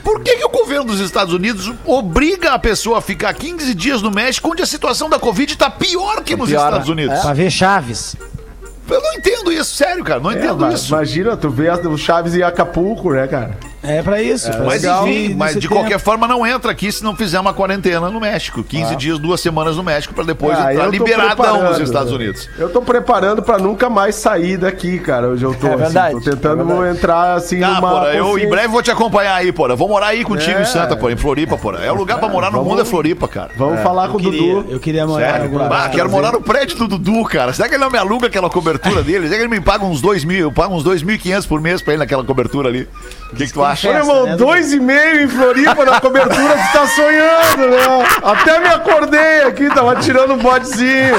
por 0.03 0.21
que, 0.21 0.37
que 0.37 0.45
o 0.45 0.49
governo 0.49 0.85
dos 0.85 0.99
Estados 1.01 1.33
Unidos 1.33 1.73
obriga 1.85 2.53
a 2.53 2.59
pessoa 2.59 2.99
a 2.99 3.01
ficar 3.01 3.33
15 3.33 3.73
dias 3.73 4.03
no 4.03 4.11
México, 4.11 4.51
onde 4.51 4.63
a 4.63 4.67
situação 4.67 5.09
da 5.09 5.19
Covid 5.19 5.57
tá 5.57 5.71
pior 5.71 6.23
que 6.25 6.35
nos 6.35 6.49
Pior, 6.49 6.61
né? 6.61 6.67
Estados 6.67 6.89
Unidos. 6.89 7.21
Pra 7.21 7.33
ver 7.35 7.51
Chaves. 7.51 8.17
Eu 8.89 9.01
não 9.01 9.15
entendo 9.15 9.53
isso, 9.53 9.75
sério, 9.75 10.05
cara, 10.05 10.21
não 10.21 10.31
É, 10.31 10.35
entendo 10.37 10.59
mas 10.59 10.75
isso. 10.81 10.89
Imagina, 10.93 11.37
tu 11.37 11.49
vê 11.51 11.71
o 11.71 11.97
Chaves 11.97 12.35
em 12.35 12.43
Acapulco, 12.43 13.13
né, 13.13 13.27
cara? 13.27 13.57
É 13.87 14.03
pra 14.03 14.23
isso. 14.23 14.51
pra 14.51 14.65
Mas 14.65 14.83
legal. 14.83 15.07
enfim, 15.09 15.35
mas 15.35 15.55
de 15.55 15.61
tempo. 15.61 15.75
qualquer 15.75 15.99
forma 15.99 16.27
não 16.27 16.47
entra 16.47 16.71
aqui 16.73 16.91
se 16.91 17.03
não 17.05 17.15
fizer 17.15 17.39
uma 17.39 17.53
quarentena 17.53 18.09
no 18.11 18.21
México. 18.21 18.63
15 18.65 18.97
dias, 18.97 19.19
duas 19.19 19.41
semanas 19.41 19.77
no 19.77 19.83
México 19.83 20.15
pra 20.15 20.25
depois 20.25 20.59
Ah, 20.59 20.73
entrar 20.73 20.87
liberadão 20.89 21.63
nos 21.63 21.79
Estados 21.79 22.11
né? 22.11 22.17
Unidos. 22.19 22.49
Eu 22.59 22.69
tô 22.71 22.81
preparando 22.83 23.43
pra 23.43 23.59
nunca 23.59 23.89
mais 23.91 24.15
sair 24.15 24.57
daqui, 24.57 24.99
cara. 24.99 25.29
Hoje 25.29 25.45
eu 25.45 25.55
tô, 25.55 25.67
É 25.67 25.77
verdade, 25.77 26.17
assim, 26.17 26.25
tô 26.25 26.31
tentando 26.31 26.63
é 26.63 26.65
verdade. 26.65 26.97
entrar 26.99 27.35
assim 27.35 27.63
Ah, 27.63 27.69
numa 27.75 27.81
porra, 27.91 28.15
eu 28.15 28.39
em 28.39 28.49
breve 28.49 28.69
vou 28.69 28.83
te 28.83 28.91
acompanhar 28.91 29.35
aí, 29.35 29.53
porra. 29.53 29.77
Vou 29.77 29.89
morar 29.89 30.09
aí 30.09 30.25
contigo 30.25 30.59
É. 30.59 30.63
em 30.63 30.67
Santa, 30.67 30.97
porra, 30.97 31.13
em 31.13 31.17
Floripa, 31.17 31.57
porra. 31.59 31.79
É 31.85 31.93
o 31.93 31.95
lugar 31.95 32.19
pra 32.19 32.29
morar 32.29 32.47
no 32.51 32.59
vamos- 32.59 32.69
mundo 32.69 32.83
é 32.83 32.85
Floripa, 32.85 33.29
cara. 33.29 33.51
Vamos 33.57 33.81
falar 33.81 34.09
com 34.09 34.17
o 34.17 34.21
Dudu. 34.21 34.67
eu 34.71 34.81
queria 34.81 35.07
morar 35.07 35.27
em 35.27 35.31
Sério? 35.31 35.45
algum 35.47 35.59
Bah, 35.59 35.65
lugar. 35.65 35.91
quero 35.91 36.11
morar 36.11 36.33
no 36.33 36.41
prédio 36.41 36.77
do 36.79 36.89
Dudu, 36.89 37.25
cara. 37.25 37.53
Será 37.53 37.69
que 37.69 37.75
ele 37.75 37.85
não 37.85 37.91
me 37.91 37.99
aluga 37.99 38.27
aquela 38.29 38.49
cobertura 38.49 39.03
dele? 39.03 39.27
Será 39.27 39.37
que 39.39 39.43
ele 39.45 39.49
me 39.49 39.61
paga 39.61 39.85
uns 39.85 40.01
2 40.01 40.25
mil? 40.25 40.39
Eu 40.41 40.53
pago 40.53 40.75
uns 40.75 40.83
2.500 40.85 41.47
por 41.47 41.61
mês 41.61 41.83
pra 41.83 41.93
ele 41.93 42.01
naquela 42.01 42.25
cobertura 42.25 42.69
ali. 42.69 42.89
O 43.33 43.37
que, 43.37 43.47
que 43.47 43.53
tu 43.53 43.63
acha? 43.65 43.74
Ô, 43.75 43.77
Festa, 43.77 43.99
irmão, 43.99 44.25
né, 44.27 44.37
dois 44.37 44.73
e 44.73 44.81
meio 44.81 45.23
em 45.23 45.29
Floripa 45.29 45.85
na 45.85 46.01
cobertura, 46.01 46.55
tu 46.55 46.73
tá 46.79 46.87
sonhando, 46.87 47.71
né? 47.71 48.07
Até 48.23 48.61
me 48.61 48.69
acordei 48.69 49.43
aqui, 49.43 49.69
tava 49.75 49.97
tirando 49.97 50.35
um 50.35 50.39
bodezinho. 50.39 51.15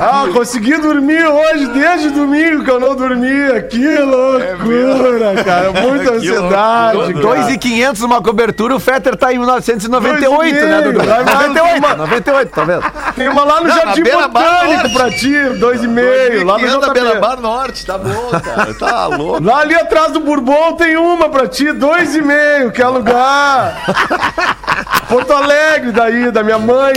Ah, 0.00 0.26
consegui 0.32 0.76
dormir 0.78 1.24
hoje, 1.26 1.66
desde 1.68 2.10
domingo 2.10 2.64
que 2.64 2.70
eu 2.70 2.80
não 2.80 2.94
dormia. 2.94 3.60
Que 3.62 3.98
loucura, 3.98 5.42
cara. 5.44 5.72
Muita 5.72 6.12
ansiedade. 6.14 7.14
cara. 7.14 7.20
2,500 7.20 8.02
numa 8.02 8.22
cobertura, 8.22 8.74
o 8.76 8.80
Fetter 8.80 9.16
tá 9.16 9.32
em 9.32 9.38
1998, 9.38 10.64
né, 10.66 10.80
Dudu? 10.82 10.98
Vai 11.04 11.24
mais 11.24 11.48
98, 11.48 11.78
uma. 11.78 11.94
98, 11.96 12.50
tá 12.50 12.64
vendo? 12.64 12.84
Tem 13.16 13.28
uma 13.28 13.44
lá 13.44 13.60
no 13.60 13.68
Não, 13.68 13.76
Jardim 13.76 14.02
Botânico 14.04 14.34
norte. 14.34 14.94
pra 14.94 15.10
ti, 15.10 15.44
dois 15.58 15.82
e 15.82 15.88
meio, 15.88 16.46
lá 16.46 16.54
no 16.54 16.58
500 16.60 16.80
da 16.80 16.86
JP. 16.86 17.00
Beira-Mar 17.00 17.40
Norte, 17.40 17.86
tá 17.86 17.98
bom, 17.98 18.30
cara. 18.40 18.74
Tá 18.74 19.06
louco. 19.06 19.42
Lá 19.42 19.58
ali 19.60 19.74
atrás 19.74 20.12
do 20.12 20.20
Bourbon 20.20 20.76
tem 20.78 20.96
uma 20.96 21.28
pra 21.28 21.46
ti, 21.48 21.72
dois 21.72 22.14
e 22.14 22.22
meio, 22.22 22.70
que 22.70 22.80
é 22.80 22.86
lugar. 22.86 23.74
Porto 25.08 25.32
Alegre, 25.32 25.90
daí, 25.90 26.30
da 26.30 26.42
minha 26.42 26.58
mãe. 26.58 26.92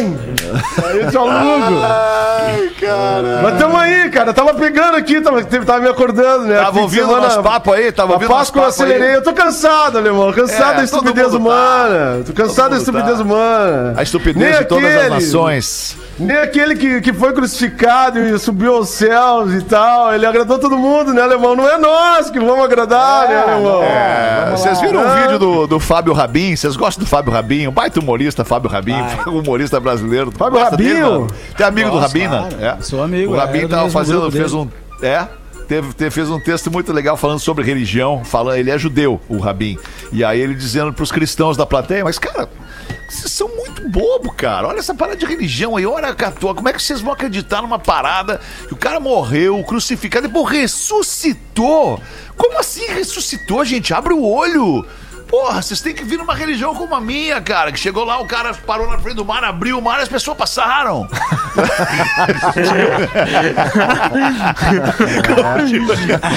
Aí 0.85 0.99
eu 1.01 1.09
te 1.09 1.17
alugo. 1.17 1.81
Ai, 1.83 2.69
cara. 2.79 3.39
Mas 3.41 3.57
tamo 3.59 3.77
aí, 3.77 4.09
cara. 4.09 4.33
Tava 4.33 4.53
pegando 4.53 4.97
aqui, 4.97 5.21
tava, 5.21 5.41
tava 5.43 5.79
me 5.79 5.87
acordando, 5.89 6.45
né? 6.45 6.57
Tava 6.57 6.73
Fim 6.73 6.79
ouvindo 6.81 7.05
semana- 7.07 7.21
nosso 7.23 7.41
papo 7.41 7.71
aí? 7.73 7.91
Tava 7.91 8.13
ouvindo 8.13 8.29
nosso 8.29 8.39
Páscoa 8.51 8.61
eu 8.63 8.65
papo 8.69 8.83
aí? 8.83 8.89
acelerei. 8.91 9.15
Eu 9.15 9.23
tô 9.23 9.33
cansado, 9.33 9.97
alemão. 9.97 10.31
Cansado 10.33 10.73
É, 10.73 10.77
da 10.77 10.83
estupidez 10.83 11.31
tá. 11.31 11.37
humana. 11.37 12.21
Tô 12.25 12.33
cansado 12.33 12.69
da 12.71 12.77
estupidez 12.77 13.17
tá. 13.17 13.23
humana. 13.23 13.93
A 13.97 14.03
estupidez 14.03 14.51
Nem 14.51 14.59
de 14.59 14.65
todas 14.65 14.95
as 14.95 15.09
nações. 15.09 15.97
Nem 16.21 16.37
aquele 16.37 16.75
que, 16.75 17.01
que 17.01 17.13
foi 17.13 17.33
crucificado 17.33 18.19
e 18.19 18.37
subiu 18.37 18.75
aos 18.75 18.89
céus 18.89 19.53
e 19.53 19.61
tal. 19.63 20.13
Ele 20.13 20.25
agradou 20.25 20.59
todo 20.59 20.77
mundo, 20.77 21.13
né, 21.13 21.21
alemão? 21.21 21.55
Não 21.55 21.67
é 21.67 21.77
nós 21.77 22.29
que 22.29 22.39
vamos 22.39 22.63
agradar, 22.63 23.27
né, 23.27 23.37
alemão? 23.39 23.81
É, 23.83 24.51
vocês 24.51 24.79
viram 24.81 25.01
o 25.01 25.07
Ah. 25.07 25.15
vídeo 25.15 25.39
do, 25.39 25.67
do 25.67 25.79
Fábio 25.79 26.13
Rabin? 26.13 26.55
Vocês 26.55 26.75
gostam 26.75 27.03
do 27.03 27.09
Fábio 27.09 27.31
Rabin? 27.33 27.67
Um 27.67 27.71
baita 27.71 27.99
humorista, 27.99 28.45
Fábio 28.45 28.69
Rabin, 28.69 28.95
humorista 29.27 29.79
brasileiro. 29.79 30.31
Fábio 30.31 30.59
Rabinho? 30.59 31.27
Tem 31.57 31.65
amigo 31.65 31.89
do 31.89 31.99
Gosto, 31.99 32.07
Rabin, 32.17 32.27
né? 32.27 32.49
claro. 32.59 32.83
Sou 32.83 33.03
amigo, 33.03 33.33
O 33.33 33.37
Rabin 33.37 33.61
do 33.61 33.69
tava 33.69 33.89
fazendo, 33.89 34.31
fez 34.31 34.53
um. 34.53 34.67
É? 35.01 35.25
Teve, 35.67 35.93
teve- 35.93 36.11
fez 36.11 36.29
um 36.29 36.37
texto 36.37 36.69
muito 36.69 36.91
legal 36.91 37.15
falando 37.15 37.39
sobre 37.39 37.63
religião. 37.63 38.23
Falando, 38.25 38.57
ele 38.57 38.69
é 38.69 38.77
judeu, 38.77 39.21
o 39.29 39.37
Rabin. 39.37 39.77
E 40.11 40.21
aí 40.23 40.39
ele 40.39 40.53
dizendo 40.53 40.91
pros 40.91 41.11
cristãos 41.13 41.55
da 41.55 41.65
plateia, 41.65 42.03
mas, 42.03 42.19
cara. 42.19 42.49
Vocês 43.11 43.31
são 43.33 43.49
muito 43.49 43.87
bobo, 43.89 44.31
cara. 44.31 44.69
Olha 44.69 44.79
essa 44.79 44.95
parada 44.95 45.17
de 45.17 45.25
religião 45.25 45.75
aí. 45.75 45.85
Olha, 45.85 46.15
Catoa, 46.15 46.55
como 46.55 46.69
é 46.69 46.73
que 46.73 46.81
vocês 46.81 47.01
vão 47.01 47.11
acreditar 47.11 47.61
numa 47.61 47.77
parada 47.77 48.39
que 48.67 48.73
o 48.73 48.77
cara 48.77 49.01
morreu, 49.01 49.61
crucificado, 49.65 50.29
depois 50.29 50.49
ressuscitou? 50.49 52.01
Como 52.37 52.57
assim 52.57 52.85
ressuscitou, 52.87 53.65
gente? 53.65 53.93
Abre 53.93 54.13
o 54.13 54.23
olho. 54.23 54.85
Porra, 55.31 55.61
vocês 55.61 55.79
têm 55.79 55.93
que 55.93 56.03
vir 56.03 56.17
numa 56.17 56.35
religião 56.35 56.75
como 56.75 56.93
a 56.93 56.99
minha, 56.99 57.39
cara. 57.41 57.71
Que 57.71 57.79
chegou 57.79 58.03
lá, 58.03 58.19
o 58.19 58.25
cara 58.25 58.53
parou 58.53 58.85
na 58.89 58.97
frente 58.99 59.15
do 59.15 59.23
mar, 59.23 59.41
abriu 59.45 59.79
o 59.79 59.81
mar 59.81 59.99
e 59.99 60.03
as 60.03 60.09
pessoas 60.09 60.35
passaram. 60.37 61.07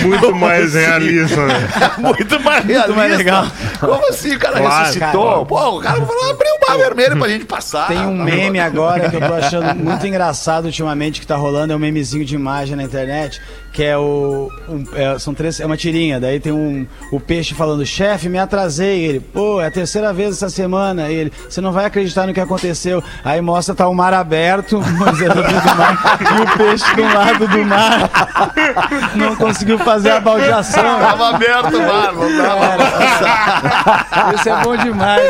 Muito 0.04 0.35
mais 0.35 0.74
realista, 0.74 1.46
né? 1.46 1.54
Muito 1.98 2.40
mais 2.40 2.64
realista. 2.64 2.92
mais 2.94 3.16
legal. 3.16 3.46
Como 3.80 4.09
assim 4.09 4.35
o 4.35 4.38
cara 4.38 4.59
Claro, 4.61 4.78
ressuscitou? 4.87 5.33
cara. 5.33 5.44
Pô, 5.44 5.78
o 5.78 5.80
cara 5.80 5.96
falou, 6.07 6.30
abriu 6.30 6.50
o 6.54 6.68
mar 6.68 6.78
vermelho 6.78 7.18
pra 7.18 7.28
gente 7.28 7.44
passar. 7.44 7.88
Tem 7.88 7.98
um 7.98 8.22
meme 8.22 8.59
agora 8.61 9.09
que 9.11 9.16
eu 9.16 9.20
tô 9.20 9.35
achando 9.35 9.74
muito 9.74 10.07
engraçado 10.07 10.66
ultimamente 10.66 11.20
que 11.20 11.26
tá 11.26 11.37
rolando, 11.37 11.72
é 11.72 11.76
um 11.76 11.78
memezinho 11.80 12.24
de 12.24 12.35
imagem 12.35 12.76
na 12.76 12.83
internet, 12.85 13.40
que 13.74 13.82
é 13.82 13.98
o. 13.98 14.50
um- 14.68 14.84
é, 14.94 15.18
são 15.18 15.34
três. 15.34 15.58
É 15.58 15.66
uma 15.66 15.76
tirinha, 15.76 16.20
daí 16.20 16.38
tem 16.38 16.52
um. 16.52 16.87
O 17.10 17.18
peixe 17.18 17.54
falando, 17.54 17.84
chefe, 17.84 18.28
me 18.28 18.38
atrasei. 18.38 19.04
Ele, 19.04 19.20
pô, 19.20 19.60
é 19.60 19.66
a 19.66 19.70
terceira 19.70 20.12
vez 20.12 20.37
essa 20.37 20.48
semana. 20.48 21.08
Ele, 21.10 21.32
você 21.48 21.60
não 21.60 21.72
vai 21.72 21.84
acreditar 21.84 22.26
no 22.26 22.32
que 22.32 22.40
aconteceu. 22.40 23.02
Aí 23.24 23.40
mostra, 23.40 23.74
tá 23.74 23.88
o 23.88 23.94
mar 23.94 24.14
aberto, 24.14 24.80
Moisés 24.96 25.28
do 25.34 25.42
mar, 25.76 26.18
e 26.20 26.42
o 26.42 26.56
peixe 26.56 26.94
do 26.94 27.02
lado 27.02 27.48
do 27.48 27.64
mar. 27.64 28.10
Não 29.16 29.34
conseguiu 29.37 29.78
fazer 29.78 30.10
a 30.10 30.20
baldeação. 30.20 30.82
Tava 31.00 31.30
aberto 31.30 31.76
o 31.76 31.82
mar, 31.87 32.12
não 32.12 32.76
passar. 32.78 34.34
Isso 34.34 34.48
é 34.48 34.62
bom 34.62 34.76
demais. 34.76 35.22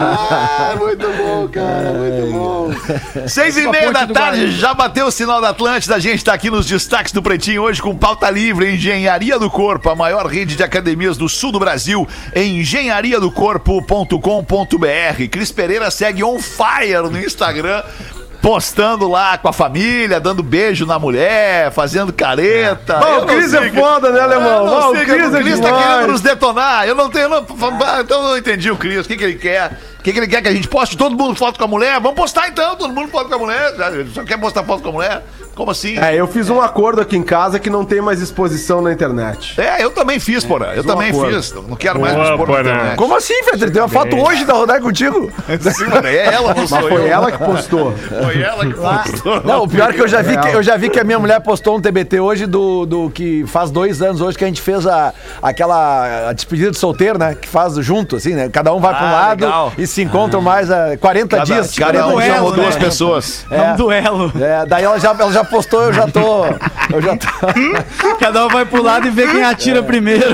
Ah, 0.00 0.74
muito 0.78 1.06
bom, 1.06 1.25
cara, 1.48 1.92
muito 1.92 2.32
bom. 2.32 2.70
Seis 3.28 3.56
e 3.56 3.68
meia 3.68 3.92
da 3.92 4.06
tarde, 4.06 4.52
já 4.52 4.74
bateu 4.74 5.06
o 5.06 5.10
sinal 5.10 5.40
da 5.40 5.50
Atlântida. 5.50 5.94
A 5.94 5.98
gente 5.98 6.24
tá 6.24 6.32
aqui 6.32 6.50
nos 6.50 6.66
destaques 6.66 7.12
do 7.12 7.22
Pretinho 7.22 7.62
hoje 7.62 7.80
com 7.80 7.96
pauta 7.96 8.28
livre, 8.30 8.74
Engenharia 8.74 9.38
do 9.38 9.50
Corpo, 9.50 9.90
a 9.90 9.94
maior 9.94 10.26
rede 10.26 10.56
de 10.56 10.62
academias 10.62 11.16
do 11.16 11.28
sul 11.28 11.52
do 11.52 11.58
Brasil, 11.58 12.06
em 12.34 12.60
engenhariadocorpo.com.br. 12.60 15.28
Cris 15.30 15.52
Pereira 15.52 15.90
segue 15.90 16.22
on 16.22 16.38
fire 16.38 17.08
no 17.10 17.18
Instagram. 17.18 17.82
Postando 18.40 19.08
lá 19.08 19.36
com 19.38 19.48
a 19.48 19.52
família, 19.52 20.20
dando 20.20 20.40
beijo 20.40 20.86
na 20.86 21.00
mulher, 21.00 21.72
fazendo 21.72 22.12
careta. 22.12 22.98
Bom, 22.98 23.06
Eu 23.06 23.22
o 23.22 23.26
Cris 23.26 23.52
é 23.52 23.72
foda, 23.72 24.12
né, 24.12 24.20
alemão? 24.20 24.66
Bom, 24.66 24.90
o 24.90 24.92
Cris 24.92 25.56
é 25.56 25.60
tá 25.60 25.72
querendo 25.72 26.12
nos 26.12 26.20
detonar. 26.20 26.86
Eu 26.86 26.94
não 26.94 27.10
tenho. 27.10 27.28
Não, 27.28 27.40
então 27.40 28.22
eu 28.22 28.22
não 28.22 28.38
entendi 28.38 28.70
o 28.70 28.76
Cris. 28.76 29.04
O 29.04 29.08
que, 29.08 29.16
que 29.16 29.24
ele 29.24 29.34
quer? 29.34 29.76
Que, 30.06 30.12
que 30.12 30.20
ele 30.20 30.28
quer 30.28 30.40
que 30.40 30.46
a 30.46 30.52
gente 30.52 30.68
poste? 30.68 30.96
Todo 30.96 31.16
mundo 31.16 31.34
foto 31.34 31.58
com 31.58 31.64
a 31.64 31.66
mulher? 31.66 32.00
Vamos 32.00 32.14
postar 32.14 32.46
então, 32.46 32.76
todo 32.76 32.94
mundo 32.94 33.10
foto 33.10 33.28
com 33.28 33.34
a 33.34 33.38
mulher. 33.38 33.74
Só 34.14 34.22
quer 34.22 34.38
postar 34.38 34.62
foto 34.62 34.80
com 34.80 34.90
a 34.90 34.92
mulher? 34.92 35.24
Como 35.56 35.70
assim? 35.70 35.98
É, 35.98 36.14
eu 36.14 36.26
fiz 36.28 36.50
um 36.50 36.60
acordo 36.60 37.00
aqui 37.00 37.16
em 37.16 37.22
casa 37.22 37.58
que 37.58 37.70
não 37.70 37.82
tem 37.82 37.98
mais 37.98 38.20
exposição 38.20 38.82
na 38.82 38.92
internet. 38.92 39.58
É, 39.58 39.82
eu 39.82 39.90
também 39.90 40.20
fiz, 40.20 40.44
porra. 40.44 40.74
Eu 40.74 40.82
um 40.82 40.86
também 40.86 41.08
acordo. 41.08 41.34
fiz. 41.34 41.54
Não 41.54 41.74
quero 41.74 41.98
mais 41.98 42.12
me 42.14 42.20
Boa, 42.20 42.30
expor 42.32 42.46
na 42.46 42.54
Porã. 42.56 42.70
internet. 42.72 42.96
Como 42.96 43.16
assim, 43.16 43.42
Fetter? 43.42 43.70
Tem 43.72 43.80
uma 43.80 43.88
foto 43.88 44.16
hoje 44.20 44.44
da 44.44 44.52
Rodai 44.52 44.80
contigo. 44.82 45.32
Sim, 45.74 45.86
mano, 45.86 46.06
é 46.06 46.26
ela, 46.26 46.52
não 46.54 46.66
sou 46.68 46.78
Mas 46.78 46.88
foi 46.88 47.00
eu. 47.00 47.06
ela 47.06 47.32
que 47.32 47.38
postou. 47.38 47.92
Foi 47.96 48.42
ela 48.42 48.66
que 48.66 48.74
postou. 48.74 49.42
Não, 49.44 49.62
o 49.62 49.68
pior 49.68 49.88
é 49.88 49.92
que 49.94 50.02
eu 50.02 50.06
já 50.08 50.20
vi 50.20 50.36
que, 50.36 50.48
eu 50.48 50.62
já 50.62 50.76
vi 50.76 50.90
que 50.90 51.00
a 51.00 51.04
minha 51.04 51.18
mulher 51.18 51.40
postou 51.40 51.78
um 51.78 51.80
TBT 51.80 52.20
hoje 52.20 52.44
do, 52.44 52.84
do 52.84 53.08
que 53.08 53.46
faz 53.46 53.70
dois 53.70 54.02
anos 54.02 54.20
hoje 54.20 54.36
que 54.36 54.44
a 54.44 54.48
gente 54.48 54.60
fez 54.60 54.86
a, 54.86 55.14
aquela 55.40 56.28
a 56.28 56.32
despedida 56.34 56.70
de 56.70 56.76
solteiro, 56.76 57.18
né? 57.18 57.34
Que 57.34 57.48
faz 57.48 57.74
junto, 57.76 58.16
assim, 58.16 58.34
né? 58.34 58.50
Cada 58.50 58.74
um 58.74 58.78
vai 58.78 58.94
pra 58.94 59.04
um 59.04 59.08
Ah, 59.08 59.12
lado 59.12 59.44
legal. 59.46 59.72
e 59.78 59.86
se 59.86 60.02
encontram 60.02 60.42
mais 60.42 60.70
a 60.70 60.98
40 60.98 61.36
Cada, 61.38 61.44
dias. 61.46 61.74
cada 61.78 62.02
40 62.02 62.14
um 62.14 62.20
dias. 62.20 62.34
chamou 62.34 62.50
né? 62.50 62.62
duas 62.62 62.76
pessoas. 62.76 63.46
É 63.50 63.62
um 63.72 63.76
duelo. 63.76 64.30
É, 64.38 64.66
daí 64.66 64.84
ela 64.84 64.98
já, 65.00 65.12
ela 65.18 65.32
já 65.32 65.45
postou, 65.46 65.82
eu 65.84 65.92
já 65.92 66.06
tô. 66.06 66.46
Eu 66.92 67.02
já 67.02 67.16
tô. 67.16 67.26
Cada 68.20 68.46
um 68.46 68.48
vai 68.48 68.64
pro 68.64 68.82
lado 68.82 69.06
e 69.06 69.10
vê 69.10 69.26
quem 69.26 69.42
atira 69.42 69.82
primeiro. 69.82 70.24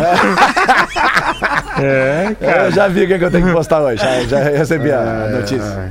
É, 1.78 2.34
cara. 2.40 2.64
Eu 2.66 2.72
já 2.72 2.88
vi 2.88 3.04
o 3.04 3.06
que, 3.06 3.14
é 3.14 3.18
que 3.18 3.24
eu 3.24 3.30
tenho 3.30 3.46
que 3.46 3.52
postar 3.52 3.80
hoje. 3.80 4.02
Já, 4.02 4.20
já 4.24 4.38
recebi 4.50 4.92
a 4.92 5.28
notícia. 5.32 5.90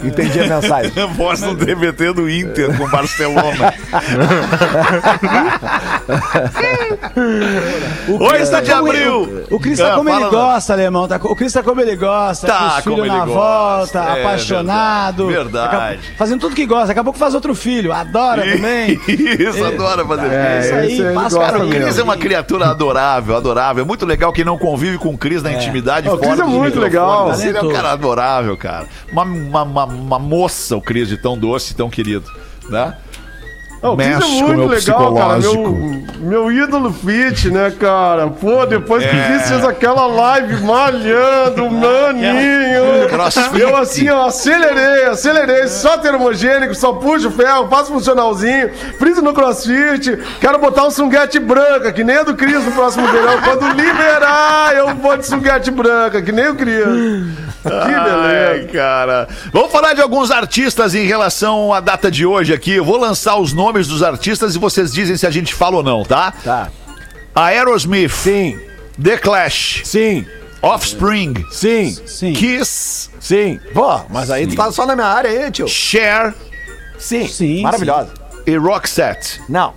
Eu 0.00 0.08
Entendi 0.08 0.40
a 0.40 0.46
mensagem. 0.46 0.92
Voz 1.16 1.40
no 1.40 1.54
DBT 1.54 2.12
do 2.12 2.30
Inter 2.30 2.76
com 2.76 2.88
Barcelona. 2.88 3.74
O 8.08 8.28
Cris 8.28 8.48
tá 8.48 8.60
de 8.60 8.72
abril. 8.72 9.44
O 9.50 9.60
Cris 9.60 9.78
tá 9.78 9.92
Ah, 9.92 9.96
como 9.96 10.08
ele 10.08 10.20
não. 10.20 10.30
gosta, 10.30 10.72
alemão. 10.72 11.08
Tá, 11.08 11.16
o 11.22 11.36
Cris 11.36 11.52
tá 11.52 11.62
como 11.62 11.80
ele 11.80 11.96
gosta. 11.96 12.46
Tá 12.46 12.58
com 12.58 12.66
os 12.66 12.84
filhos 12.84 12.98
ele 13.00 13.08
na 13.08 13.26
gosta, 13.26 13.98
volta, 14.00 14.18
é 14.18 14.22
apaixonado. 14.22 15.26
verdade, 15.26 16.00
Fazendo 16.16 16.40
tudo 16.40 16.54
que 16.54 16.66
gosta. 16.66 16.88
Daqui 16.88 17.00
a 17.00 17.04
pouco 17.04 17.18
faz 17.18 17.34
outro 17.34 17.54
filho. 17.54 17.92
Adora 17.92 18.44
também. 18.56 19.00
Isso, 19.08 19.64
adora 19.64 20.04
fazer 20.04 20.32
É, 20.32 20.58
isso. 20.60 20.92
isso 20.92 21.06
aí, 21.06 21.14
passa 21.14 21.38
Cara, 21.38 21.64
o 21.64 21.68
Cris 21.68 21.98
é 21.98 22.02
uma 22.02 22.16
criatura 22.16 22.70
adorável, 22.70 23.36
adorável. 23.36 23.82
É 23.82 23.86
muito 23.86 24.04
legal 24.06 24.32
quem 24.32 24.44
não 24.44 24.58
convive 24.58 24.98
com 24.98 25.10
o 25.10 25.18
Cris 25.18 25.42
na 25.42 25.52
intimidade 25.52 26.08
O 26.08 26.18
Cris 26.18 26.38
é 26.38 26.44
muito 26.44 26.78
legal. 26.78 27.32
Ele 27.40 27.56
é 27.56 27.62
um 27.62 27.72
cara 27.72 27.92
adorável, 27.92 28.56
cara. 28.56 28.86
Uma, 29.12 29.22
uma, 29.22 29.62
uma, 29.62 29.84
uma 29.84 30.18
moça, 30.18 30.76
o 30.76 30.80
Cris, 30.80 31.08
de 31.08 31.16
tão 31.16 31.36
doce, 31.38 31.74
tão 31.74 31.88
querido. 31.88 32.26
Né? 32.68 32.94
O 33.82 33.96
Cris 33.96 34.08
é 34.08 34.18
muito 34.18 34.56
meu 34.56 34.68
legal, 34.68 35.14
cara. 35.14 35.38
Meu, 35.38 36.02
meu 36.18 36.52
ídolo 36.52 36.92
fit, 36.92 37.48
né, 37.48 37.72
cara? 37.78 38.26
Pô, 38.28 38.66
depois 38.66 39.04
que 39.04 39.14
o 39.14 39.18
É. 39.18 39.38
Fez 39.38 39.64
aquela 39.64 40.06
live 40.06 40.62
malhando, 40.64 41.70
maninho. 41.70 42.87
Eu 43.58 43.76
assim, 43.76 44.08
ó, 44.08 44.26
acelerei, 44.26 45.04
acelerei, 45.04 45.68
só 45.68 45.98
termogênico, 45.98 46.74
só 46.74 46.92
puxo 46.92 47.28
o 47.28 47.30
ferro, 47.30 47.68
faço 47.68 47.92
funcionalzinho, 47.92 48.70
friso 48.98 49.22
no 49.22 49.32
crossfit, 49.32 50.18
quero 50.40 50.58
botar 50.58 50.84
um 50.86 50.90
sunguete 50.90 51.38
branca, 51.38 51.92
que 51.92 52.04
nem 52.04 52.16
a 52.16 52.22
do 52.22 52.34
Cris 52.36 52.64
no 52.64 52.72
próximo 52.72 53.06
verão. 53.08 53.40
Quando 53.42 53.68
liberar, 53.74 54.74
eu 54.76 54.94
vou 54.96 55.16
de 55.16 55.26
sunguete 55.26 55.70
branca, 55.70 56.22
que 56.22 56.32
nem 56.32 56.48
o 56.48 56.54
Cris. 56.56 56.84
Que 57.62 57.72
Ai, 57.72 58.04
beleza. 58.60 58.72
cara. 58.72 59.28
Vamos 59.52 59.72
falar 59.72 59.92
de 59.92 60.00
alguns 60.00 60.30
artistas 60.30 60.94
em 60.94 61.06
relação 61.06 61.72
à 61.72 61.80
data 61.80 62.10
de 62.10 62.24
hoje 62.24 62.54
aqui. 62.54 62.72
Eu 62.74 62.84
vou 62.84 62.96
lançar 62.96 63.36
os 63.36 63.52
nomes 63.52 63.88
dos 63.88 64.02
artistas 64.02 64.54
e 64.54 64.58
vocês 64.58 64.92
dizem 64.92 65.16
se 65.16 65.26
a 65.26 65.30
gente 65.30 65.52
fala 65.54 65.76
ou 65.76 65.82
não, 65.82 66.04
tá? 66.04 66.32
Tá. 66.44 66.68
Aerosmith, 67.34 68.10
Sim, 68.10 68.58
The 69.02 69.16
Clash, 69.16 69.82
sim, 69.84 70.26
Offspring, 70.60 71.34
sim, 71.50 71.90
Sim. 72.06 72.32
Kiss, 72.32 73.10
sim. 73.20 73.60
Pô, 73.72 74.00
mas 74.10 74.30
aí 74.30 74.46
tu 74.46 74.56
tá 74.56 74.72
só 74.72 74.84
na 74.84 74.94
minha 74.96 75.06
área 75.06 75.30
aí, 75.30 75.50
tio. 75.50 75.68
Cher 75.68 76.34
Sim, 76.98 77.28
Sim, 77.28 77.62
maravilhosa. 77.62 78.12
e 78.44 78.56
Roxette. 78.56 79.40
Não. 79.48 79.74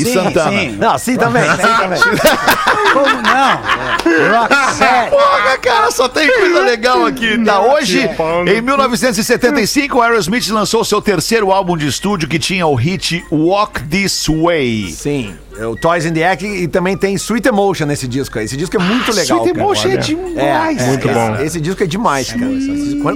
E 0.00 0.04
Sim, 0.04 0.14
Santana. 0.14 0.50
sim. 0.60 0.76
Não, 0.76 0.98
sim 0.98 1.16
também, 1.16 1.42
sim 1.42 1.76
também. 1.80 2.00
Como 2.92 3.06
não? 3.22 4.40
Roxette. 4.40 5.10
Porra, 5.10 5.58
cara, 5.58 5.90
só 5.90 6.08
tem 6.08 6.30
coisa 6.32 6.60
legal 6.60 7.04
aqui. 7.06 7.42
Tá, 7.44 7.60
hoje, 7.60 8.08
em 8.46 8.60
1975, 8.60 9.98
o 9.98 10.02
Aerosmith 10.02 10.48
lançou 10.50 10.84
seu 10.84 11.00
terceiro 11.02 11.50
álbum 11.50 11.76
de 11.76 11.86
estúdio 11.86 12.28
que 12.28 12.38
tinha 12.38 12.66
o 12.66 12.74
hit 12.74 13.24
Walk 13.32 13.82
This 13.84 14.26
Way. 14.28 14.90
Sim. 14.92 15.34
É 15.56 15.66
O 15.66 15.76
Toys 15.76 16.04
in 16.04 16.12
the 16.12 16.28
Act 16.28 16.44
e 16.44 16.66
também 16.66 16.96
tem 16.96 17.14
Sweet 17.14 17.46
Emotion 17.48 17.86
nesse 17.86 18.08
disco 18.08 18.38
aí. 18.38 18.44
Esse 18.44 18.56
disco 18.56 18.76
é 18.76 18.80
muito 18.80 19.12
legal. 19.12 19.38
Sweet 19.38 19.52
cara. 19.54 19.60
Emotion 19.60 19.88
é 19.88 19.96
demais, 19.96 20.82
É, 20.82 20.86
Muito 20.86 21.06
esse, 21.08 21.14
bom. 21.14 21.36
Esse 21.36 21.60
disco 21.60 21.82
é 21.82 21.86
demais, 21.86 22.32
cara. 22.32 22.50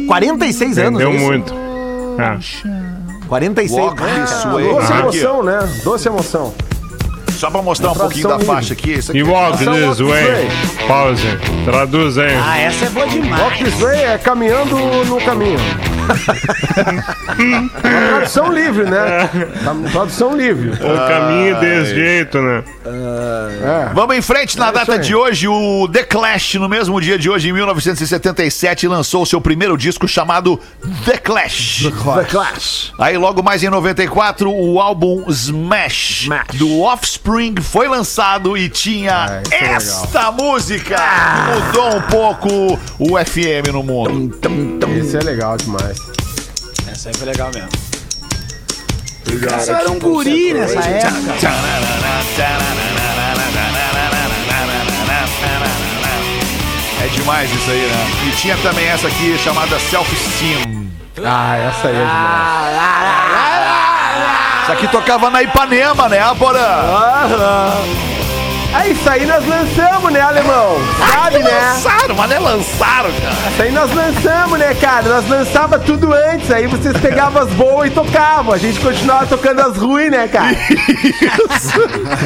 46 0.07 0.79
anos. 0.79 1.01
Entendeu 1.01 1.11
é 1.11 1.17
isso? 1.17 1.25
muito. 1.25 1.55
Ah. 2.19 2.39
46 3.29 3.71
Walk 3.81 4.03
anos. 4.03 4.45
Way. 4.45 4.65
Doce 4.69 4.93
Aqui, 4.93 5.01
emoção, 5.01 5.43
né? 5.43 5.59
Doce 5.85 6.09
emoção. 6.09 6.55
Só 7.39 7.51
pra 7.51 7.63
mostrar 7.63 7.93
um 7.93 7.95
pouquinho 7.95 8.29
da 8.29 8.41
faixa 8.41 8.73
aqui. 8.73 8.95
Isso 8.95 9.13
aqui. 9.13 9.21
E 9.21 9.23
walk 9.23 9.59
this 9.59 10.01
walk 10.01 10.03
way. 10.03 10.49
Pause. 10.89 11.39
Traduz 11.65 12.19
aí. 12.19 12.35
Ah, 12.35 12.59
essa 12.59 12.87
é 12.87 12.89
boa 12.91 13.07
demais. 13.07 13.43
Walk 13.43 13.65
this 13.65 13.81
way 13.81 14.03
é 14.03 14.19
caminhando 14.19 14.77
no 15.05 15.21
caminho. 15.21 15.59
Tradução 17.83 18.53
livre, 18.53 18.85
né? 18.85 19.29
Tradução 19.93 20.37
livre. 20.37 20.71
O 20.71 21.09
caminho 21.09 21.59
desse 21.61 21.95
jeito, 21.95 22.39
né? 22.41 22.63
É. 22.87 23.91
Vamos 23.95 24.17
em 24.17 24.23
frente 24.23 24.59
na 24.59 24.69
É 24.69 24.73
data 24.73 24.93
aí. 24.95 24.99
de 25.01 25.15
hoje. 25.15 25.47
O 25.49 25.89
The 25.93 26.03
Clash, 26.05 26.55
no 26.55 26.69
mesmo 26.69 27.01
dia 27.01 27.19
de 27.19 27.29
hoje, 27.31 27.49
em 27.49 27.53
1977, 27.53 28.87
lançou 28.89 29.25
seu 29.27 29.41
primeiro 29.41 29.77
disco 29.77 30.07
chamado 30.09 30.59
The 31.05 31.19
Clash. 31.19 31.85
The 31.91 32.25
Clash. 32.25 32.93
Aí 32.99 33.17
logo 33.17 33.43
mais 33.43 33.63
em 33.63 33.69
94, 33.71 34.51
o 34.53 34.81
álbum 34.81 35.25
Smash, 35.29 36.23
Smash. 36.23 36.47
do 36.55 36.81
Offspring 36.81 37.55
foi 37.61 37.89
lançado 37.89 38.57
e 38.57 38.69
tinha 38.69 39.43
isso 39.45 39.55
é 39.55 39.65
esta 39.73 40.31
música 40.33 40.97
que 40.97 41.55
mudou 41.55 41.97
um 41.97 42.03
pouco 42.03 42.79
o 42.99 43.19
FM 43.19 43.73
no 43.73 43.83
mundo. 43.83 44.39
Esse 44.99 45.17
é 45.17 45.21
legal 45.21 45.57
demais. 45.57 45.97
Essa 46.91 47.09
aí 47.09 47.15
foi 47.17 47.29
legal 47.29 47.51
mesmo. 47.55 47.69
Você 49.25 49.71
era 49.71 49.93
um 49.93 49.99
guri 50.01 50.53
nessa 50.53 50.81
época. 50.81 51.49
É 57.01 57.07
demais 57.15 57.49
isso 57.49 57.71
aí, 57.71 57.87
né? 57.87 58.07
E 58.27 58.31
tinha 58.37 58.57
também 58.57 58.87
essa 58.87 59.07
aqui 59.07 59.39
chamada 59.39 59.79
Self 59.79 60.13
Esteem. 60.13 60.91
Ah, 61.25 61.57
essa 61.57 61.89
aí 61.89 61.95
é 61.95 62.05
demais. 62.05 62.79
Essa 64.65 64.73
aqui 64.73 64.89
tocava 64.89 65.31
na 65.31 65.45
Ipanema, 65.45 66.09
né, 66.09 66.19
Porã? 66.37 66.59
É 68.71 68.89
isso 68.91 69.09
aí 69.09 69.25
nós 69.25 69.45
lançamos, 69.47 70.13
né, 70.13 70.21
alemão? 70.21 70.77
Sabe, 70.99 71.39
né? 71.39 71.51
Lançaram, 71.51 72.15
mas 72.15 72.29
nem 72.31 72.39
lançaram, 72.39 73.11
cara. 73.13 73.51
Isso 73.51 73.63
aí 73.63 73.73
nós 73.73 73.95
lançamos, 73.95 74.59
né, 74.59 74.75
cara? 74.75 75.09
Nós 75.09 75.29
lançava 75.29 75.79
tudo 75.79 76.13
antes, 76.13 76.51
aí 76.51 76.67
vocês 76.67 76.97
pegavam 76.99 77.43
as 77.43 77.49
boas 77.51 77.89
e 77.89 77.91
tocavam. 77.91 78.53
A 78.53 78.59
gente 78.59 78.79
continuava 78.81 79.27
tocando 79.27 79.61
as 79.61 79.77
ruins, 79.77 80.11
né, 80.11 80.29
cara? 80.29 80.49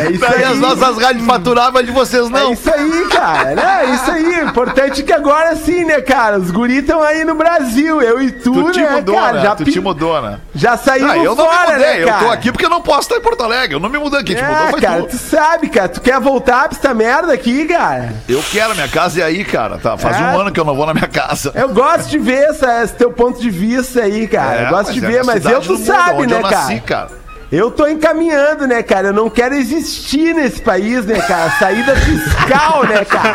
É 0.00 0.10
isso 0.10 0.20
Daí 0.20 0.34
aí. 0.38 0.44
as 0.44 0.58
nossas 0.58 0.98
rádios 0.98 1.24
faturavam 1.26 1.82
de 1.82 1.90
vocês 1.92 2.26
É 2.26 2.30
não. 2.30 2.52
isso 2.52 2.70
aí, 2.72 3.06
cara. 3.08 3.54
né? 3.54 3.80
É 3.84 3.90
isso 3.94 4.10
aí. 4.10 4.40
Importante 4.42 5.02
que 5.04 5.12
agora 5.12 5.54
sim, 5.56 5.84
né, 5.84 6.00
cara? 6.00 6.38
Os 6.38 6.50
guris 6.50 6.78
estão 6.78 7.00
aí 7.02 7.24
no 7.24 7.34
Brasil. 7.34 8.02
Eu 8.02 8.20
e 8.20 8.30
tu, 8.32 8.52
Tu 8.52 8.72
te 8.72 8.80
né, 8.80 8.90
mudou, 8.90 9.14
cara? 9.14 9.32
né? 9.34 9.42
Já, 9.42 9.54
Tu 9.54 9.64
te 9.64 9.80
mudou, 9.80 10.20
né? 10.20 10.38
já 10.54 10.76
saímos 10.76 11.10
Ah, 11.10 11.18
eu 11.18 11.34
não 11.36 11.44
fora, 11.44 11.66
me 11.68 11.72
mudei, 11.78 12.04
né, 12.04 12.10
eu 12.10 12.18
tô 12.18 12.30
aqui 12.30 12.50
porque 12.52 12.64
eu 12.66 12.70
não 12.70 12.82
posso 12.82 13.02
estar 13.02 13.16
em 13.16 13.20
Porto 13.20 13.42
Alegre. 13.44 13.76
Eu 13.76 13.80
não 13.80 13.88
me 13.88 13.98
mudei 13.98 14.20
aqui, 14.20 14.34
te 14.34 14.42
mudou 14.42 14.66
É, 14.66 14.70
foi 14.70 14.80
cara, 14.80 15.02
tu. 15.02 15.08
tu 15.08 15.16
sabe, 15.18 15.68
cara. 15.68 15.88
Tu 15.88 16.00
quer 16.00 16.18
voltar 16.20 16.31
pra 16.40 16.68
essa 16.70 16.94
merda 16.94 17.32
aqui, 17.32 17.64
cara? 17.66 18.12
Eu 18.28 18.42
quero, 18.50 18.74
minha 18.74 18.88
casa 18.88 19.20
é 19.20 19.24
aí, 19.24 19.44
cara. 19.44 19.78
Tá, 19.78 19.96
faz 19.96 20.16
É. 20.16 20.20
um 20.20 20.40
ano 20.40 20.52
que 20.52 20.58
eu 20.60 20.64
não 20.64 20.74
vou 20.74 20.86
na 20.86 20.94
minha 20.94 21.08
casa. 21.08 21.52
Eu 21.54 21.68
gosto 21.68 22.08
de 22.08 22.18
ver 22.18 22.44
essa, 22.50 22.82
esse 22.82 22.94
teu 22.94 23.12
ponto 23.12 23.40
de 23.40 23.50
vista 23.50 24.00
aí, 24.02 24.26
cara. 24.26 24.62
É, 24.62 24.66
eu 24.66 24.70
gosto 24.70 24.92
de 24.92 25.04
é 25.04 25.08
ver, 25.08 25.24
mas 25.24 25.44
eu, 25.44 25.60
tu 25.60 25.68
do 25.68 25.78
mundo, 25.78 25.86
sabe, 25.86 26.26
né, 26.26 26.36
eu 26.36 26.42
nasci, 26.42 26.80
cara? 26.80 27.06
cara. 27.08 27.22
Eu 27.50 27.70
tô 27.70 27.86
encaminhando, 27.86 28.66
né, 28.66 28.82
cara? 28.82 29.08
Eu 29.08 29.12
não 29.12 29.28
quero 29.28 29.54
existir 29.54 30.34
nesse 30.34 30.62
país, 30.62 31.04
né, 31.04 31.20
cara? 31.20 31.50
Saída 31.58 31.94
fiscal, 31.96 32.84
né, 32.84 33.04
cara? 33.04 33.34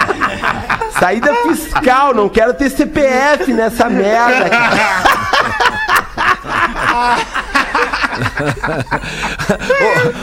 Saída 1.00 1.36
fiscal, 1.36 2.16
não 2.16 2.28
quero 2.28 2.52
ter 2.56 2.72
CPF 2.72 3.54
nessa 3.54 3.88
merda, 3.88 4.50
cara. 4.50 5.04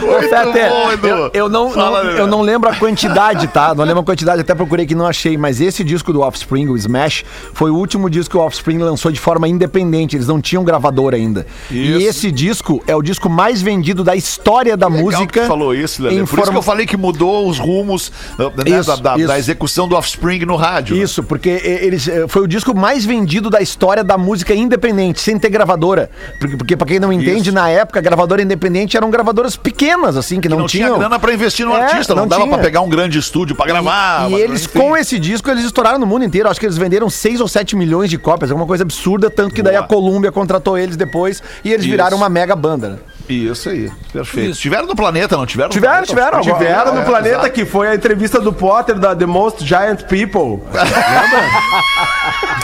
Ô, 0.03 0.21
Fete, 0.23 0.69
bom, 0.69 1.09
eu, 1.09 1.31
eu 1.33 1.49
não, 1.49 1.71
Fala, 1.71 2.05
não- 2.05 2.11
eu 2.13 2.27
não 2.27 2.41
lembro 2.43 2.69
a 2.71 2.75
quantidade, 2.77 3.47
tá? 3.49 3.75
Não 3.75 3.85
lembro 3.85 4.01
a 4.01 4.05
quantidade, 4.05 4.41
até 4.41 4.55
procurei 4.55 4.87
que 4.87 4.95
não 4.95 5.07
achei. 5.07 5.37
Mas 5.37 5.61
esse 5.61 5.83
disco 5.85 6.13
do 6.13 6.21
Offspring, 6.21 6.69
o 6.69 6.77
Smash, 6.77 7.25
foi 7.53 7.71
o 7.71 7.77
último 7.77 8.09
disco 8.11 8.33
que 8.33 8.37
o 8.37 8.41
Offspring 8.41 8.79
lançou 8.79 9.11
de 9.13 9.21
forma 9.21 9.49
independente. 9.49 10.17
Eles 10.17 10.27
não 10.29 10.41
tinham 10.41 10.65
gravador 10.65 11.15
ainda. 11.15 11.47
Isso. 11.71 12.01
E 12.01 12.05
esse 12.05 12.31
disco 12.31 12.83
é 12.87 12.95
o 12.95 13.03
disco 13.03 13.29
mais 13.29 13.63
vendido 13.63 14.03
da 14.05 14.15
história 14.17 14.77
da 14.77 14.87
Legal 14.89 15.05
música. 15.05 15.47
falou 15.47 15.75
isso, 15.75 16.03
Lelê. 16.03 16.17
Por 16.17 16.23
isso 16.25 16.35
que 16.37 16.43
forma- 16.43 16.59
eu 16.59 16.63
falei 16.63 16.87
que 16.87 16.97
mudou 16.97 17.49
os 17.49 17.59
rumos 17.59 18.13
né, 18.39 18.79
Isso, 18.79 18.89
da, 18.89 18.97
da- 19.13 19.19
isso. 19.19 19.27
da 19.29 19.39
execução 19.39 19.89
do 19.89 19.97
Offspring 19.97 20.41
no 20.45 20.57
rádio. 20.57 20.97
né? 20.97 21.03
Isso, 21.03 21.23
porque 21.23 21.51
e- 21.51 21.87
eles 21.87 22.07
eh, 22.09 22.27
foi 22.29 22.43
o 22.43 22.47
disco 22.49 22.75
mais 22.77 23.05
vendido 23.05 23.49
da 23.51 23.61
história 23.61 24.03
da 24.05 24.17
música 24.19 24.55
independente, 24.55 25.21
sem 25.21 25.39
ter 25.39 25.49
gravadora. 25.51 26.11
Porque, 26.39 26.57
porque 26.57 26.77
pra 26.77 26.87
quem 26.87 26.99
não 27.01 27.13
entende, 27.13 27.51
na 27.53 27.69
época, 27.69 27.84
gravadora 27.87 28.43
independente 28.43 28.97
eram 28.97 29.11
gravadoras 29.11 29.57
pequenas, 29.57 30.17
assim, 30.17 30.41
que 30.41 30.49
não, 30.49 30.59
Não 30.61 30.67
tinha 30.67 30.87
tinham. 30.87 30.99
grana 30.99 31.19
pra 31.19 31.33
investir 31.33 31.65
no 31.67 31.73
É, 31.77 31.83
artista, 31.83 32.15
não, 32.15 32.23
não 32.23 32.29
dava 32.29 32.43
tinha. 32.43 32.55
pra 32.55 32.63
pegar 32.65 32.81
um 32.81 32.89
grande 32.89 33.19
estúdio 33.19 33.55
pra 33.57 33.67
gravar. 33.67 34.29
E, 34.29 34.33
mas, 34.33 34.41
eles, 34.41 34.65
enfim. 34.65 34.79
com 34.79 34.97
esse 34.97 35.19
disco, 35.19 35.51
eles 35.51 35.65
estouraram 35.65 35.99
no 35.99 36.07
mundo 36.07 36.25
inteiro. 36.25 36.49
Acho 36.49 36.59
que 36.61 36.67
eles 36.67 36.77
venderam 36.79 37.09
6 37.11 37.41
ou 37.41 37.49
7 37.49 37.77
milhões 37.77 38.11
de 38.11 38.19
cópias, 38.19 38.51
alguma 38.51 38.67
coisa 38.67 38.83
absurda, 38.85 39.31
tanto 39.31 39.55
que 39.55 39.63
daí 39.63 39.77
a 39.77 39.83
Boa. 39.83 39.89
Columbia 39.89 40.33
contratou 40.33 40.77
eles 40.79 40.97
depois 40.97 41.43
e 41.65 41.71
eles 41.71 41.83
Isso. 41.83 41.91
viraram 41.91 42.17
uma 42.17 42.29
mega 42.29 42.55
banda. 42.57 42.89
né? 42.91 42.97
Isso 43.29 43.71
aí, 43.71 43.91
perfeito. 44.13 44.55
Tiveram 44.57 44.87
no 44.87 44.95
planeta, 44.95 45.37
não 45.37 45.47
tiveram? 45.47 45.69
no 45.69 45.73
Tiveram, 45.73 46.05
planeta? 46.05 46.41
tiveram. 46.41 46.41
Tiveram 46.43 46.95
no 46.95 47.01
É, 47.01 47.05
planeta 47.05 47.35
exato. 47.37 47.51
que 47.53 47.65
foi 47.65 47.89
a 47.89 47.95
entrevista 47.95 48.39
do 48.41 48.53
Potter 48.53 48.99
da 48.99 49.17
The 49.17 49.25
Most 49.27 49.65
Giant 49.67 50.03
People. 50.03 50.63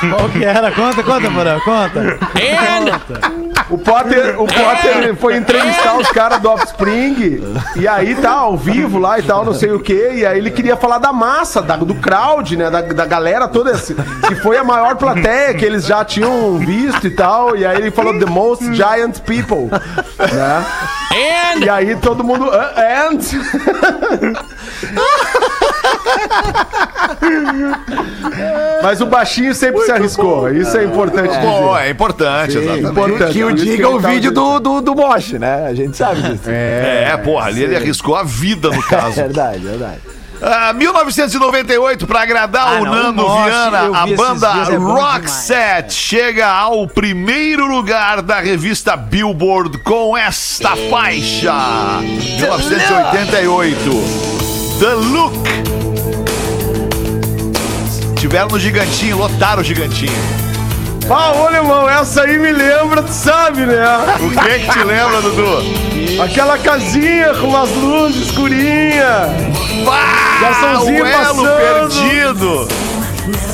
Qual 0.01 0.29
que 0.31 0.45
era? 0.45 0.71
Conta, 0.73 1.03
conta, 1.03 1.31
Porã, 1.31 1.59
conta. 1.61 2.19
O 3.69 3.79
Potter, 3.79 4.41
o 4.41 4.47
Potter 4.47 5.15
foi 5.17 5.37
entrevistar 5.37 5.97
os 5.97 6.09
caras 6.11 6.41
do 6.41 6.49
Offspring 6.51 7.41
e 7.77 7.87
aí 7.87 8.15
tá 8.17 8.31
ao 8.33 8.57
vivo 8.57 8.99
lá 8.99 9.19
e 9.19 9.23
tal, 9.23 9.45
não 9.45 9.55
sei 9.55 9.71
o 9.71 9.79
que. 9.81 10.13
E 10.15 10.27
aí 10.27 10.39
ele 10.39 10.51
queria 10.51 10.77
falar 10.77 10.99
da 10.99 11.13
massa, 11.13 11.63
da- 11.63 11.77
do 11.77 11.95
crowd, 11.95 12.57
né? 12.57 12.69
Da, 12.71 12.81
da 12.83 13.07
galera 13.07 13.47
toda, 13.47 13.71
esse- 13.73 13.95
que 14.27 14.35
foi 14.37 14.57
a 14.57 14.65
maior 14.65 14.97
plateia 14.97 15.55
que 15.55 15.65
eles 15.65 15.85
já 15.87 16.05
tinham 16.05 16.59
visto 16.59 17.07
e 17.07 17.11
tal. 17.11 17.57
E 17.57 17.65
aí 17.65 17.77
ele 17.77 17.91
falou 17.91 18.19
The 18.19 18.27
Most 18.27 18.75
Giant 18.75 19.21
People, 19.21 19.69
né? 20.19 20.50
E 21.63 21.69
aí 21.69 21.97
todo 21.97 22.25
mundo. 22.25 22.51
"Ah, 22.53 23.09
And. 23.09 23.19
Mas 28.83 29.01
o 29.01 29.07
baixinho 29.07 29.55
sempre 29.55 29.83
se 29.83 29.93
arriscou. 29.93 30.51
Isso 30.53 30.77
é 30.77 30.85
importante 30.85 31.29
dizer. 31.29 31.41
Bom, 31.43 31.77
é 31.77 31.91
importante, 31.91 32.57
exatamente. 32.59 32.87
importante. 32.91 33.33
Que 33.33 33.45
o 33.45 33.53
diga 33.53 33.89
o 33.89 33.99
vídeo 33.99 34.33
do, 34.33 34.61
do, 34.61 34.81
do 34.81 34.95
Mosh, 34.95 35.33
né? 35.33 35.67
A 35.67 35.75
gente 35.75 35.97
sabe 35.97 36.23
disso. 36.23 36.45
É, 36.51 37.17
porra, 37.19 37.47
ali 37.47 37.63
ele 37.65 37.77
arriscou 37.77 38.17
a 38.17 38.23
vida 38.23 38.71
no 38.71 38.83
caso. 38.85 39.17
verdade, 39.17 39.59
verdade. 39.61 40.01
Ah, 40.43 40.73
1998, 40.73 42.07
pra 42.07 42.23
agradar 42.23 42.77
Ah, 42.77 42.81
o 42.81 42.85
não, 42.85 42.93
Nando 42.95 43.23
nossa, 43.23 43.45
Viana, 43.45 43.99
a 43.99 44.07
banda 44.07 44.49
é 44.71 44.77
Roxette 44.77 45.93
chega 45.93 46.49
ao 46.49 46.87
primeiro 46.89 47.67
lugar 47.67 48.23
da 48.23 48.41
revista 48.41 48.97
Billboard 48.97 49.79
com 49.79 50.17
esta 50.17 50.75
faixa. 50.89 51.53
1988. 52.01 53.81
The 54.79 54.95
Look. 54.95 55.35
Tiveram 58.19 58.49
no 58.49 58.59
Gigantinho, 58.59 59.19
lotaram 59.19 59.61
o 59.61 59.65
Gigantinho. 59.65 60.13
Ah, 61.11 61.33
ô, 61.33 61.51
irmão, 61.51 61.89
essa 61.89 62.23
aí 62.23 62.39
me 62.39 62.53
lembra, 62.53 63.03
tu 63.03 63.13
sabe, 63.13 63.67
né? 63.67 63.83
O 64.21 64.31
que 64.31 64.59
que 64.61 64.71
te 64.71 64.79
lembra, 64.85 65.21
Dudu? 65.21 65.90
Aquela 66.19 66.59
casinha 66.59 67.35
com 67.35 67.49
umas 67.49 67.71
luzes 67.71 68.27
escurinhas. 68.27 69.31
Pá, 69.85 70.39
Garçomzinho 70.41 71.05
o 71.05 71.07
elo 71.07 71.45
passando. 71.45 71.89
perdido. 71.91 72.69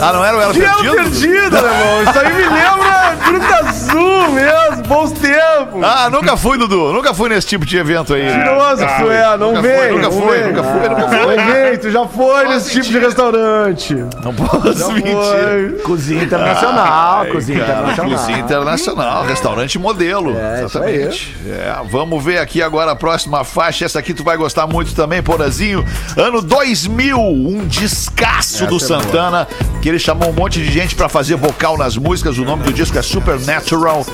Ah, 0.01 0.12
não 0.12 0.25
era 0.25 0.37
o 0.37 0.40
elo 0.40 0.53
Tinha 0.53 0.71
perdido? 0.75 0.95
perdido, 0.97 1.51
meu 1.51 1.64
irmão. 1.66 2.03
Isso 2.03 2.19
aí 2.19 2.33
me 2.35 2.42
lembra 2.45 3.16
Gruta 3.27 3.69
Azul 3.69 4.31
mesmo, 4.31 4.65
bons 4.87 5.12
tempos. 5.12 5.83
Ah, 5.83 6.09
nunca 6.11 6.37
fui, 6.37 6.57
Dudu. 6.59 6.92
Nunca 6.92 7.12
fui 7.12 7.29
nesse 7.29 7.46
tipo 7.46 7.64
de 7.66 7.77
evento 7.77 8.14
aí. 8.14 8.25
Mentiroso 8.25 8.87
que 8.87 9.03
tu 9.03 9.11
é, 9.11 9.37
não 9.37 9.49
Nunca 9.49 9.62
vem. 9.62 9.92
nunca 9.92 10.11
fui, 10.11 10.38
nunca 10.38 10.62
fui, 10.62 10.88
nunca 10.88 11.09
fui. 11.09 11.16
Não 11.37 11.53
vem, 11.53 11.79
tu 11.79 11.90
já 11.90 12.07
foi 12.07 12.49
nesse 12.49 12.70
tipo 12.70 12.85
de 12.87 12.99
restaurante. 12.99 13.94
Não 14.22 14.35
posso 14.35 14.92
mentir. 14.92 15.12
Foi. 15.12 15.81
Cozinha 15.85 16.22
internacional, 16.25 17.22
Ai, 17.22 17.31
cozinha 17.31 17.59
cara, 17.61 17.72
internacional. 17.72 18.18
Cozinha 18.18 18.38
internacional, 18.38 19.25
restaurante 19.25 19.79
modelo. 19.79 20.37
É, 20.37 20.64
isso 20.64 20.79
exatamente. 20.79 21.37
É, 21.46 21.75
vamos 21.90 22.22
ver 22.25 22.38
aqui 22.38 22.62
agora 22.62 22.92
a 22.92 22.96
próxima 22.96 23.44
faixa. 23.44 23.85
Essa 23.85 23.99
aqui 23.99 24.14
tu 24.14 24.25
vai 24.25 24.37
gostar 24.37 24.66
muito 24.66 24.94
também, 24.94 25.22
Porazinho. 25.22 25.85
Ano 26.16 26.40
2000, 26.40 27.18
um 27.18 27.66
descasso 27.66 28.66
do 28.66 28.79
Santana, 28.79 29.46
que 29.83 29.88
ele 29.88 29.99
chamou 29.99 30.31
um 30.31 30.33
monte 30.33 30.62
de 30.62 30.70
gente 30.70 30.94
pra 30.94 31.09
fazer 31.09 31.37
vocal 31.37 31.77
nas 31.77 31.96
músicas. 31.96 32.38
O 32.38 32.44
nome 32.44 32.62
do 32.64 32.72
disco 32.72 32.99
é 32.99 33.03
Supernatural. 33.03 34.05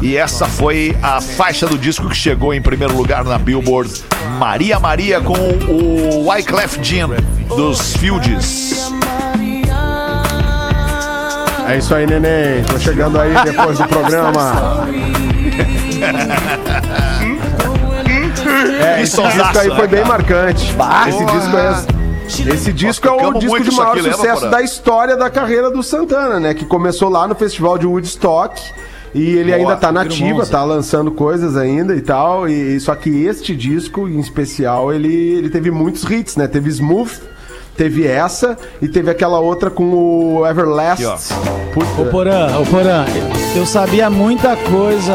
E 0.00 0.07
essa 0.16 0.46
foi 0.46 0.96
a 1.02 1.20
faixa 1.20 1.66
do 1.66 1.76
disco 1.76 2.08
que 2.08 2.16
chegou 2.16 2.54
em 2.54 2.62
primeiro 2.62 2.96
lugar 2.96 3.24
na 3.24 3.38
Billboard. 3.38 4.04
Maria 4.38 4.78
Maria 4.78 5.20
com 5.20 5.34
o 5.34 6.28
Wyclef 6.28 6.78
Jean 6.82 7.10
dos 7.48 7.96
Fields. 7.96 8.92
É 11.68 11.76
isso 11.76 11.94
aí, 11.94 12.06
neném. 12.06 12.64
Tô 12.64 12.78
chegando 12.78 13.20
aí 13.20 13.32
depois 13.44 13.76
do 13.76 13.86
programa. 13.88 14.86
É, 18.80 19.02
esse 19.02 19.20
disco 19.20 19.58
aí 19.58 19.76
foi 19.76 19.86
bem 19.86 20.04
marcante. 20.04 20.74
Esse 21.08 21.24
disco 21.26 21.56
é. 21.56 21.98
Esse 22.54 22.72
disco 22.72 23.08
é 23.08 23.10
o 23.10 23.38
disco 23.38 23.62
de 23.62 23.70
maior 23.72 23.98
sucesso 23.98 24.48
da 24.48 24.62
história 24.62 25.16
da 25.16 25.28
carreira 25.30 25.70
do 25.70 25.82
Santana, 25.82 26.38
né? 26.38 26.54
Que 26.54 26.64
começou 26.64 27.08
lá 27.08 27.26
no 27.26 27.34
Festival 27.34 27.78
de 27.78 27.86
Woodstock. 27.86 28.60
E 29.14 29.36
ele 29.36 29.52
ainda 29.52 29.76
tá 29.76 29.90
nativa, 29.90 30.44
tá 30.46 30.62
lançando 30.62 31.10
coisas 31.10 31.56
ainda 31.56 31.94
e 31.94 32.00
tal. 32.00 32.48
E 32.48 32.78
só 32.80 32.94
que 32.94 33.24
este 33.24 33.54
disco, 33.56 34.08
em 34.08 34.18
especial, 34.18 34.92
ele, 34.92 35.12
ele 35.12 35.50
teve 35.50 35.70
muitos 35.70 36.04
hits, 36.04 36.36
né? 36.36 36.46
Teve 36.46 36.68
Smooth, 36.70 37.20
teve 37.76 38.06
essa 38.06 38.56
e 38.82 38.88
teve 38.88 39.10
aquela 39.10 39.38
outra 39.40 39.70
com 39.70 39.84
o 40.38 40.46
Everlast. 40.46 41.04
Aqui, 41.04 41.48
Puta. 41.72 42.02
Ô 42.02 42.06
Porã, 42.06 42.58
ô 42.58 42.66
Porã, 42.66 43.04
eu 43.54 43.64
sabia 43.64 44.10
muita 44.10 44.56
coisa. 44.56 45.14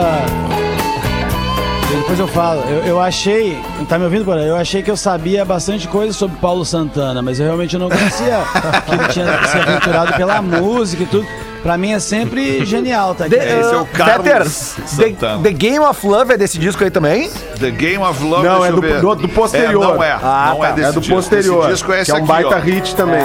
Depois 1.91 2.19
eu 2.19 2.27
falo. 2.27 2.61
Eu, 2.61 2.83
eu 2.85 2.99
achei. 2.99 3.57
Tá 3.87 3.99
me 3.99 4.05
ouvindo, 4.05 4.25
Porã? 4.25 4.41
Eu 4.41 4.55
achei 4.55 4.81
que 4.81 4.89
eu 4.89 4.97
sabia 4.97 5.45
bastante 5.45 5.87
coisa 5.87 6.11
sobre 6.13 6.37
Paulo 6.37 6.65
Santana, 6.65 7.21
mas 7.21 7.39
eu 7.39 7.45
realmente 7.45 7.77
não 7.77 7.89
conhecia 7.89 8.39
que 8.87 8.95
ele 8.95 9.07
tinha 9.09 9.47
se 9.47 9.57
aventurado 9.57 10.13
pela 10.13 10.41
música 10.41 11.03
e 11.03 11.05
tudo. 11.05 11.27
Pra 11.63 11.77
mim 11.77 11.93
é 11.93 11.99
sempre 11.99 12.63
genial, 12.67 13.15
tá 13.15 13.25
aqui. 13.25 13.37
The, 13.37 13.59
Esse 13.61 13.73
é 13.73 13.77
o 13.77 13.81
uh, 13.83 13.85
Carlos 13.85 14.75
Peter, 14.97 15.15
the, 15.17 15.43
the 15.43 15.51
Game 15.53 15.79
of 15.79 16.05
Love 16.05 16.33
é 16.33 16.37
desse 16.37 16.57
disco 16.59 16.83
aí 16.83 16.91
também? 16.91 17.31
The 17.59 17.71
Game 17.71 18.03
of 18.03 18.21
Love. 18.23 18.45
Não, 18.45 18.59
deixa 18.59 18.65
é 18.67 18.69
eu 18.69 18.75
do- 18.75 18.81
ver. 18.81 18.99
do- 19.01 19.15
do 19.15 19.29
posterior. 19.29 19.83
É, 19.83 19.87
não 19.95 20.03
é. 20.03 20.11
Ah, 20.21 20.47
não 20.53 20.59
tá. 20.59 20.67
é 20.67 20.73
desse 20.73 20.89
É 20.89 20.91
do 20.91 20.99
disco. 20.99 21.15
posterior. 21.15 21.59
Esse 21.63 21.71
disco 21.73 21.93
é 21.93 22.01
esse 22.01 22.05
que 22.05 22.11
é 22.11 22.13
um 22.15 22.17
aqui, 22.17 22.27
baita 22.27 22.55
ó. 22.57 22.59
hit 22.59 22.95
também. 22.95 23.21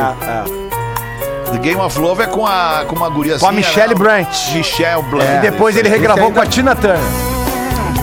The 1.50 1.58
Game 1.58 1.80
of 1.80 1.98
Love 1.98 2.22
é 2.22 2.26
com 2.26 2.46
a, 2.46 2.84
com 2.86 2.94
uma 2.94 3.08
guriazinha. 3.08 3.40
Com 3.40 3.46
a 3.48 3.56
Michelle 3.56 3.88
né? 3.88 3.94
Branch. 3.94 4.52
Michelle 4.54 5.02
Branch. 5.10 5.38
e 5.38 5.40
depois 5.40 5.76
ele 5.76 5.88
regravou 5.88 6.30
com 6.30 6.40
a 6.40 6.46
Tina 6.46 6.76
Turner. 6.76 6.98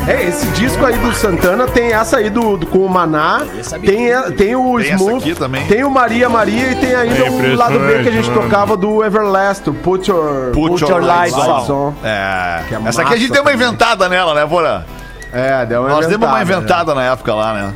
É, 0.07 0.23
esse 0.25 0.45
disco 0.47 0.85
aí 0.85 0.95
do 0.99 1.11
Santana 1.15 1.65
tem 1.65 1.91
essa 1.91 2.17
aí 2.17 2.29
do, 2.29 2.57
do- 2.57 2.67
com 2.67 2.77
o 2.79 2.89
Maná, 2.89 3.41
tem, 3.83 4.13
a- 4.13 4.31
tem 4.31 4.55
o 4.55 4.77
Tem 4.77 4.93
Smooth, 4.93 5.35
tem 5.67 5.83
o 5.83 5.89
Maria 5.89 6.29
Maria 6.29 6.71
e 6.71 6.75
tem 6.75 6.93
ainda 6.93 7.25
É 7.25 7.29
o 7.29 7.55
lado 7.55 7.79
B 7.79 8.03
que 8.03 8.09
a 8.09 8.11
gente 8.11 8.29
mano. 8.29 8.43
tocava 8.43 8.77
do 8.77 9.03
Everlast, 9.03 9.67
o 9.67 9.73
Put 9.73 10.09
Your, 10.11 10.51
Put, 10.51 10.83
Your, 10.83 11.01
Lights, 11.03 11.35
Lights 11.35 11.69
on. 11.71 11.87
On. 11.87 11.93
É. 12.03 12.61
É 12.71 12.87
Essa 12.87 13.01
aqui 13.01 13.13
a 13.15 13.17
gente 13.17 13.31
deu 13.31 13.41
uma 13.41 13.51
inventada 13.53 14.07
nela, 14.07 14.35
né, 14.35 14.45
Bora? 14.45 14.85
É, 15.33 15.65
deu 15.65 15.81
uma 15.81 15.89
Nós 15.89 16.05
demos 16.05 16.27
uma 16.27 16.39
inventada, 16.41 16.61
inventada 16.91 16.95
na 16.95 17.03
época 17.05 17.33
lá, 17.33 17.53
né? 17.53 17.73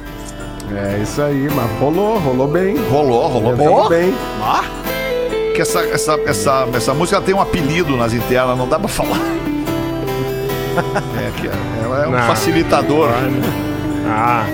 né? 0.69 0.95
É 0.99 1.01
isso 1.01 1.19
aí, 1.23 1.49
mas 1.55 1.79
rolou, 1.79 2.19
rolou 2.19 2.47
bem. 2.47 2.77
Rolou, 2.91 3.27
rolou. 3.27 3.55
Rolou 3.55 3.85
Oh, 3.85 3.89
bem. 3.89 4.13
que 5.55 5.61
essa, 5.63 5.79
essa, 5.81 6.13
essa, 6.27 6.67
essa 6.75 6.93
música 6.93 7.19
tem 7.21 7.33
um 7.33 7.41
apelido 7.41 7.97
nas 7.97 8.13
internas, 8.13 8.55
não 8.55 8.67
dá 8.67 8.77
pra 8.77 8.87
falar. 8.87 9.17
É, 11.17 11.31
que 11.39 11.47
é, 11.47 11.51
ela 11.83 12.03
é 12.03 12.07
um 12.07 12.11
Não. 12.11 12.21
facilitador. 12.23 13.09
Ah, 14.07 14.45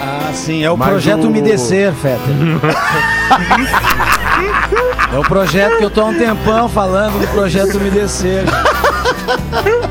Ah, 0.00 0.30
sim, 0.32 0.64
é 0.64 0.70
o 0.70 0.76
Mas 0.76 0.88
projeto 0.88 1.26
o- 1.26 1.30
Me 1.30 1.40
Descer, 1.42 1.92
Fetter. 1.92 2.20
é 5.12 5.18
o 5.18 5.22
projeto 5.22 5.78
que 5.78 5.84
eu 5.84 5.90
tô 5.90 6.02
há 6.02 6.06
um 6.06 6.14
tempão 6.18 6.68
falando 6.68 7.18
do 7.20 7.26
projeto 7.28 7.78
Me 7.80 7.90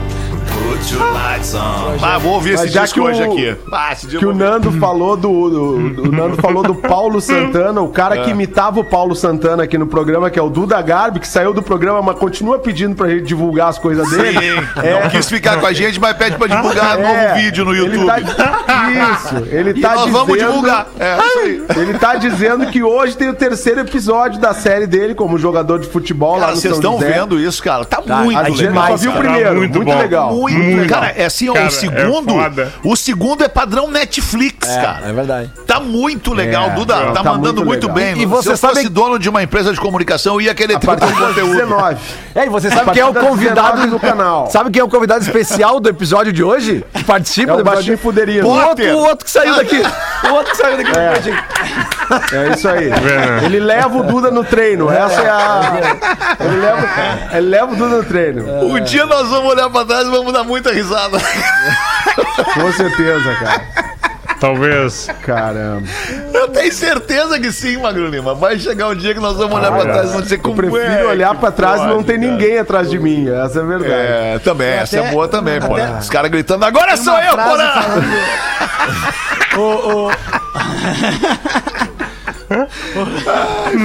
Ah, 2.02 2.18
vou 2.18 2.34
ouvir 2.34 2.54
esse 2.54 2.70
disco 2.70 2.94
que 2.94 3.00
o- 3.00 3.04
hoje 3.04 3.24
aqui. 3.24 3.56
Ah, 3.72 3.94
Que 3.96 4.26
o. 4.26 4.34
Nando 4.34 4.72
falou 4.74 5.18
do, 5.18 5.50
do- 5.50 5.90
do- 5.90 6.04
o 6.10 6.12
Nando 6.16 6.38
falou 6.42 6.64
do 6.64 6.76
Paulo 6.76 7.20
Santana, 7.20 7.82
o 7.82 7.90
cara 7.90 8.18
É. 8.18 8.24
que 8.24 8.30
imitava 8.32 8.80
o 8.80 8.84
Paulo 8.84 9.16
Santana 9.16 9.64
aqui 9.64 9.78
no 9.78 9.88
programa, 9.88 10.30
que 10.30 10.38
é 10.40 10.42
o 10.42 10.50
Duda 10.50 10.82
Garbi, 10.82 11.20
que 11.20 11.28
saiu 11.28 11.54
do 11.54 11.62
programa, 11.62 12.02
mas 12.02 12.18
continua 12.18 12.60
pedindo 12.60 12.96
pra 12.96 13.10
gente 13.10 13.24
divulgar 13.24 13.70
as 13.70 13.78
coisas 13.78 14.10
dele. 14.10 14.40
Sim, 14.40 14.56
não 15.04 15.10
quis 15.10 15.28
ficar 15.28 15.60
com 15.60 15.66
a 15.66 15.74
gente, 15.74 16.00
mas 16.00 16.16
pede 16.16 16.38
pra 16.38 16.48
divulgar 16.48 16.98
É, 17.00 17.02
novo 17.02 17.36
vídeo 17.42 17.66
no 17.66 17.74
ele 17.76 17.98
YouTube. 17.98 18.36
tá- 18.36 18.60
isso, 19.14 19.36
ele 19.52 19.72
E 19.72 19.82
tá 19.82 19.90
nós 19.96 20.00
dizendo, 20.06 20.18
vamos 20.18 20.38
divulgar. 20.38 20.88
É, 21.00 21.18
isso 21.18 21.40
aí. 21.40 21.64
Ele 21.82 21.94
tá 21.98 22.16
dizendo 22.16 22.68
que 22.68 22.84
hoje 22.84 23.18
tem 23.18 23.30
o 23.30 23.34
terceiro 23.34 23.82
episódio 23.82 24.40
da 24.40 24.54
série 24.54 24.88
dele 24.88 25.14
como 25.16 25.38
jogador 25.38 25.80
de 25.80 25.88
futebol 25.88 26.34
lá 26.36 26.40
Cara, 26.42 26.52
no 26.54 26.58
vocês 26.58 26.76
estão 26.76 26.98
vendo 26.98 27.40
isso, 27.40 27.62
cara? 27.64 27.84
Tá, 27.86 28.02
muito 28.24 28.40
A 28.40 28.44
gente 28.50 28.64
legal. 28.66 28.88
só 28.88 28.98
viu 28.98 29.12
o 29.12 29.16
primeiro, 29.18 29.56
Muito 29.58 29.76
muito, 29.76 29.92
bom. 29.92 29.98
legal. 30.00 30.34
Muito, 30.34 30.58
Muito 30.80 30.90
cara, 30.94 31.08
legal. 31.08 31.22
é 31.22 31.26
assim, 31.26 31.50
ó, 31.50 31.54
Cara, 31.54 31.66
o 31.66 31.68
é 31.68 31.72
segundo, 31.72 32.34
foda. 32.34 32.74
o 32.84 32.96
segundo 32.96 33.44
é 33.44 33.48
padrão 33.48 33.90
Netflix, 33.90 34.68
cara. 34.68 35.08
É 35.08 35.14
verdade. 35.14 35.52
Tá 35.66 35.80
muito 35.80 36.34
legal, 36.34 36.68
É, 36.68 36.70
Duda. 36.72 36.96
tá 36.96 37.12
Tá, 37.14 37.24
mandando 37.24 37.66
muito 37.66 37.88
muito, 37.88 37.88
legal. 37.98 38.14
bem. 38.16 38.22
E 38.24 38.26
você 38.26 38.44
Se 38.44 38.50
eu 38.54 38.58
sabe- 38.58 38.74
fosse 38.76 38.90
dono 38.90 39.18
de 39.20 39.30
uma 39.30 39.42
empresa 39.44 39.74
de 39.74 39.80
comunicação, 39.80 40.36
eu 40.36 40.42
ia 40.42 40.56
querer 40.56 40.78
ter 40.80 40.86
partir 40.86 41.06
das 41.06 41.18
conteúdo. 41.18 41.54
19. 41.54 41.98
É, 42.36 42.46
e 42.46 42.50
você 42.50 42.70
sabe 42.70 42.92
quem 42.92 43.02
é 43.02 43.06
o 43.06 43.14
convidado 43.14 43.78
19 43.82 43.88
no 43.88 44.00
canal. 44.00 44.50
Sabe 44.52 44.70
quem 44.72 44.80
é 44.80 44.84
o 44.84 44.90
convidado 44.90 45.22
especial 45.24 45.80
do 45.80 45.90
episódio 45.90 46.32
de 46.32 46.44
hoje? 46.44 46.86
Que 46.94 47.04
participa 47.04 47.52
É 47.52 47.56
do 47.56 47.58
o 47.58 47.62
episódio? 47.62 47.76
Baixinho 47.78 47.98
Fuderino. 47.98 48.48
O 48.48 48.52
outro, 48.68 48.86
o 48.86 49.00
outro 49.00 49.26
que 49.26 49.32
saiu 49.32 49.56
daqui. 49.56 49.82
O 50.28 50.34
outro 50.34 50.52
que 50.52 50.58
saiu 50.58 50.78
daqui. 50.78 50.90
do 50.90 50.98
Pretinho. 50.98 51.38
É 52.34 52.50
isso 52.54 52.68
aí. 52.68 52.90
vendo? 52.90 53.46
Ele 53.46 53.60
leva 53.60 53.98
o 54.00 54.04
Duda 54.04 54.32
no 54.32 54.44
treino. 54.44 54.90
Essa 54.92 55.22
é 55.22 55.30
a. 55.30 56.36
Ele 56.40 56.56
leva, 56.58 56.88
ele 57.38 57.48
leva 57.50 57.72
o 57.74 57.76
Duda 57.76 57.98
no 57.98 58.04
treino. 58.04 58.64
Um 58.66 58.80
dia 58.84 59.06
nós 59.06 59.28
vamos 59.30 59.52
olhar 59.52 59.70
pra 59.70 59.86
trás 59.86 60.08
e 60.08 60.10
vamos 60.12 60.34
dar 60.34 60.44
muita 60.44 60.67
risada. 60.72 61.18
Com 62.54 62.72
certeza, 62.74 63.36
cara. 63.36 63.62
talvez. 64.40 65.08
Caramba. 65.24 65.88
Eu 66.34 66.48
tenho 66.50 66.72
certeza 66.72 67.40
que 67.40 67.52
sim, 67.52 67.78
Magro 67.78 68.08
Lima. 68.08 68.36
Vai 68.36 68.58
chegar 68.60 68.88
um 68.90 68.96
dia 68.96 69.14
que 69.14 69.20
nós 69.20 69.36
vamos 69.38 69.58
olhar 69.58 69.72
pra 69.72 69.82
trás 69.84 70.04
e 70.06 70.08
vamos 70.10 70.24
dizer 70.24 70.36
Eu 70.36 70.40
como 70.40 70.56
prefiro 70.56 70.82
é 70.84 71.04
olhar 71.06 71.34
pra 71.36 71.52
trás 71.52 71.82
e 71.82 71.86
não 71.86 72.04
tem 72.04 72.20
cara. 72.20 72.32
ninguém 72.32 72.58
atrás 72.60 72.90
de 72.90 73.00
mim. 73.00 73.28
Essa 73.30 73.60
é 73.60 73.62
a 73.64 73.66
verdade. 73.66 73.92
É, 73.94 74.40
também, 74.44 74.70
essa 74.70 74.98
é 74.98 75.00
até- 75.00 75.12
boa 75.12 75.28
também, 75.28 75.60
pô. 75.60 75.74
até- 75.76 75.92
Os 76.00 76.10
caras 76.10 76.30
gritando, 76.32 76.64
agora 76.66 76.96
sou 76.98 77.18
eu, 77.18 77.36
porra! 77.36 77.84
Ô, 79.58 79.62
ô, 80.08 80.12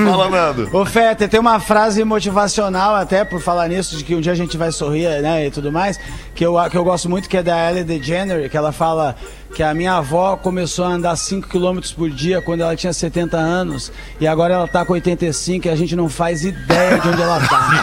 Fala, 0.05 0.29
Nando. 0.31 0.69
Ô, 0.73 0.85
Fetter, 0.85 1.29
tem 1.29 1.41
uma 1.41 1.59
frase 1.59 2.05
motivacional, 2.05 2.95
até 2.95 3.25
por 3.25 3.41
falar 3.41 3.69
nisso, 3.69 3.97
de 3.97 4.05
que 4.05 4.15
um 4.15 4.21
dia 4.21 4.31
a 4.33 4.37
gente 4.37 4.57
vai 4.57 4.71
sorrir, 4.71 5.21
né, 5.21 5.47
e 5.47 5.51
tudo 5.51 5.73
mais, 5.73 5.99
que 6.35 6.47
eu, 6.47 6.55
que 6.71 6.77
eu 6.77 6.85
gosto 6.85 7.09
muito, 7.11 7.29
que 7.29 7.37
é 7.37 7.43
da 7.43 7.71
Ellen 7.71 7.85
DeGeneres, 7.85 8.51
que 8.51 8.57
ela 8.57 8.71
fala 8.71 9.17
que 9.55 9.63
a 9.63 9.75
minha 9.75 9.95
avó 9.95 10.37
começou 10.37 10.85
a 10.85 10.89
andar 10.89 11.17
5 11.17 11.49
km 11.49 11.81
por 11.97 12.09
dia 12.09 12.41
quando 12.41 12.61
ela 12.63 12.77
tinha 12.77 12.93
70 12.93 13.37
anos, 13.37 13.93
e 14.21 14.27
agora 14.27 14.55
ela 14.55 14.69
tá 14.69 14.85
com 14.85 14.93
85 14.93 15.67
e 15.67 15.71
a 15.71 15.77
gente 15.77 15.97
não 15.97 16.09
faz 16.09 16.45
ideia 16.45 16.99
de 16.99 17.09
onde 17.09 17.21
ela 17.21 17.41
tá. 17.41 17.83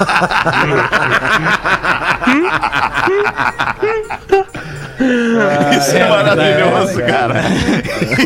Isso 5.00 5.96
é, 5.96 6.00
é 6.00 6.10
maravilhoso, 6.10 6.96
verdade, 6.96 7.12
cara. 7.12 7.42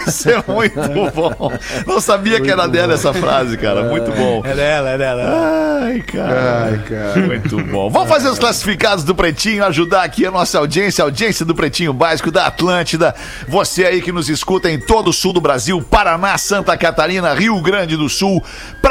Isso 0.08 0.30
é 0.30 0.44
muito 0.48 1.12
bom. 1.14 1.52
Não 1.86 2.02
sabia 2.02 2.42
que 2.42 2.50
era 2.50 2.68
dela 2.68 2.94
essa 2.94 3.14
frase, 3.14 3.58
cara. 3.58 3.84
Muito 3.84 4.12
bom. 4.12 4.42
É 4.44 4.54
dela, 4.54 4.90
é 4.90 4.98
dela. 4.98 5.82
Ai, 5.84 6.00
cara. 6.02 6.64
Ai, 6.66 6.80
cara. 6.80 7.28
Muito 7.28 7.64
bom. 7.66 7.90
Vamos 7.90 8.10
fazer 8.10 8.30
os 8.30 8.40
classificados 8.40 9.04
do 9.04 9.14
Pretinho, 9.14 9.64
ajudar 9.66 10.04
aqui 10.04 10.26
a 10.26 10.32
nossa 10.32 10.58
audiência, 10.58 11.04
a 11.04 11.06
audiência 11.06 11.46
do 11.46 11.54
Pretinho 11.54 11.94
Básico 11.94 12.32
da 12.32 12.48
Atlântida. 12.48 13.14
Você 13.48 13.86
aí 13.86 14.02
que 14.02 14.12
nos 14.12 14.30
escuta 14.30 14.70
em 14.70 14.80
todo 14.80 15.10
o 15.10 15.14
sul 15.14 15.34
do 15.34 15.42
Brasil, 15.42 15.82
Paraná, 15.82 16.38
Santa 16.38 16.76
Catarina, 16.76 17.34
Rio 17.34 17.62
Grande 17.62 17.96
do 17.96 18.10
Sul, 18.10 18.44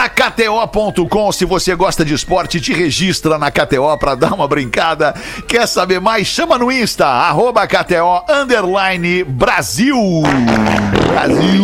pra 0.02 0.08
KTO.com. 0.08 1.30
Se 1.32 1.44
você 1.44 1.74
gosta 1.74 2.04
de 2.04 2.14
esporte, 2.14 2.60
te 2.60 2.72
registra 2.72 3.38
na 3.38 3.50
KTO 3.50 3.96
pra 3.98 4.14
dar 4.14 4.32
uma 4.32 4.48
brincada. 4.48 5.14
Quer 5.46 5.66
saber 5.66 6.00
mais? 6.00 6.26
Chama 6.26 6.58
no 6.58 6.72
Insta, 6.72 7.06
arroba 7.06 7.66
KTO 7.66 8.24
underline 8.28 9.24
Brasil. 9.24 10.22
Brasil. 11.08 11.62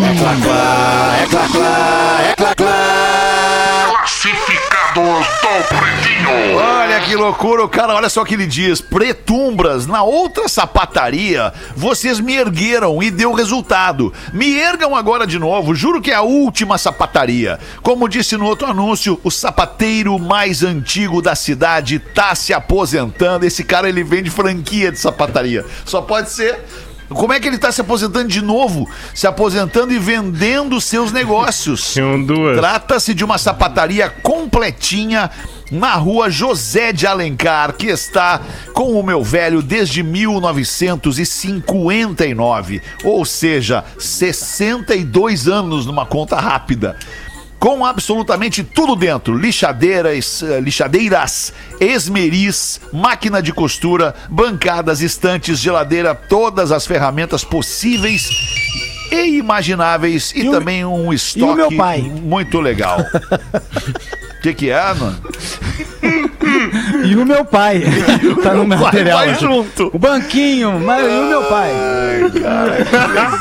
Classificados 4.99 6.09
Olha 6.55 7.01
que 7.01 7.15
loucura, 7.15 7.65
o 7.65 7.69
cara, 7.69 7.95
olha 7.95 8.09
só 8.09 8.23
o 8.23 8.25
que 8.25 8.35
ele 8.35 8.47
diz. 8.47 8.81
Pretumbras, 8.81 9.87
na 9.87 10.03
outra 10.03 10.49
sapataria, 10.49 11.53
vocês 11.77 12.19
me 12.19 12.35
ergueram 12.35 13.03
e 13.03 13.11
deu 13.11 13.33
resultado. 13.33 14.13
Me 14.33 14.59
ergam 14.59 14.97
agora 14.97 15.27
de 15.27 15.39
novo, 15.39 15.75
juro 15.75 16.03
que 16.03 16.11
é 16.11 16.15
a 16.15 16.23
última 16.23 16.77
sapataria. 16.77 17.59
Como 17.83 18.09
disse 18.09 18.37
no 18.37 18.47
outro 18.47 18.69
anúncio, 18.69 19.21
o 19.23 19.31
sapateiro 19.31 20.19
mais 20.19 20.63
antigo 20.63 21.23
da 21.23 21.35
cidade 21.35 21.99
tá 21.99 22.35
se 22.35 22.53
aposentando. 22.53 23.47
Esse 23.47 23.63
cara, 23.63 23.89
ele 23.89 24.03
vende 24.03 24.31
franquia 24.31 24.91
de 24.91 24.99
sapataria. 24.99 25.65
Só 25.85 26.03
pode 26.03 26.31
ser 26.31 26.59
como 27.09 27.33
é 27.33 27.41
que 27.41 27.49
ele 27.49 27.57
está 27.57 27.73
se 27.73 27.81
aposentando 27.81 28.29
de 28.29 28.43
novo? 28.43 28.89
Se 29.15 29.27
aposentando 29.27 29.93
e 29.93 29.99
vendendo 29.99 30.81
seus 30.81 31.11
negócios. 31.13 31.93
Tinham 31.95 32.23
duas. 32.23 32.57
Trata-se 32.59 33.15
de 33.15 33.25
uma 33.25 33.39
sapataria 33.39 34.09
completinha 34.09 35.31
na 35.71 35.95
rua 35.95 36.29
José 36.31 36.93
de 36.93 37.07
Alencar, 37.07 37.75
que 37.75 37.87
está 37.87 38.41
com 38.73 38.99
o 38.99 39.03
meu 39.03 39.23
velho 39.23 39.61
desde 39.63 40.03
1959. 40.03 42.83
Ou 43.05 43.25
seja, 43.25 43.85
62 43.99 45.47
anos 45.49 45.87
numa 45.87 46.05
conta 46.07 46.37
rápida 46.37 46.97
com 47.59 47.85
absolutamente 47.85 48.63
tudo 48.63 48.95
dentro: 48.95 49.37
lixadeiras, 49.37 50.43
eh, 50.43 50.61
lixadeiras, 50.61 51.53
esmeris, 51.81 52.81
máquina 52.93 53.43
de 53.43 53.53
costura, 53.53 54.15
bancadas, 54.29 55.01
estantes, 55.01 55.59
geladeira, 55.59 56.15
todas 56.15 56.71
as 56.73 56.87
ferramentas 56.87 57.43
possíveis 57.45 58.29
e 59.11 59.39
imagináveis 59.39 60.33
e, 60.37 60.49
o- 60.49 60.53
também 60.53 60.85
um 60.85 61.13
estoque 61.13 61.75
muito 62.23 62.61
legal. 62.61 63.01
O 63.01 64.41
que, 64.43 64.55
que 64.55 64.71
é, 64.71 64.95
mano? 64.95 65.19
E 67.05 67.17
o 67.17 67.25
meu 67.25 67.45
pai. 67.45 67.83
tá 68.43 68.55
no 68.55 68.67
material. 68.67 69.19
vai 69.19 69.35
junto. 69.35 69.91
O 69.93 69.99
banquinho, 69.99 70.79
mas 70.81 71.05
e 71.05 71.19
o 71.19 71.27
meu 71.27 71.43
pai? 71.45 71.73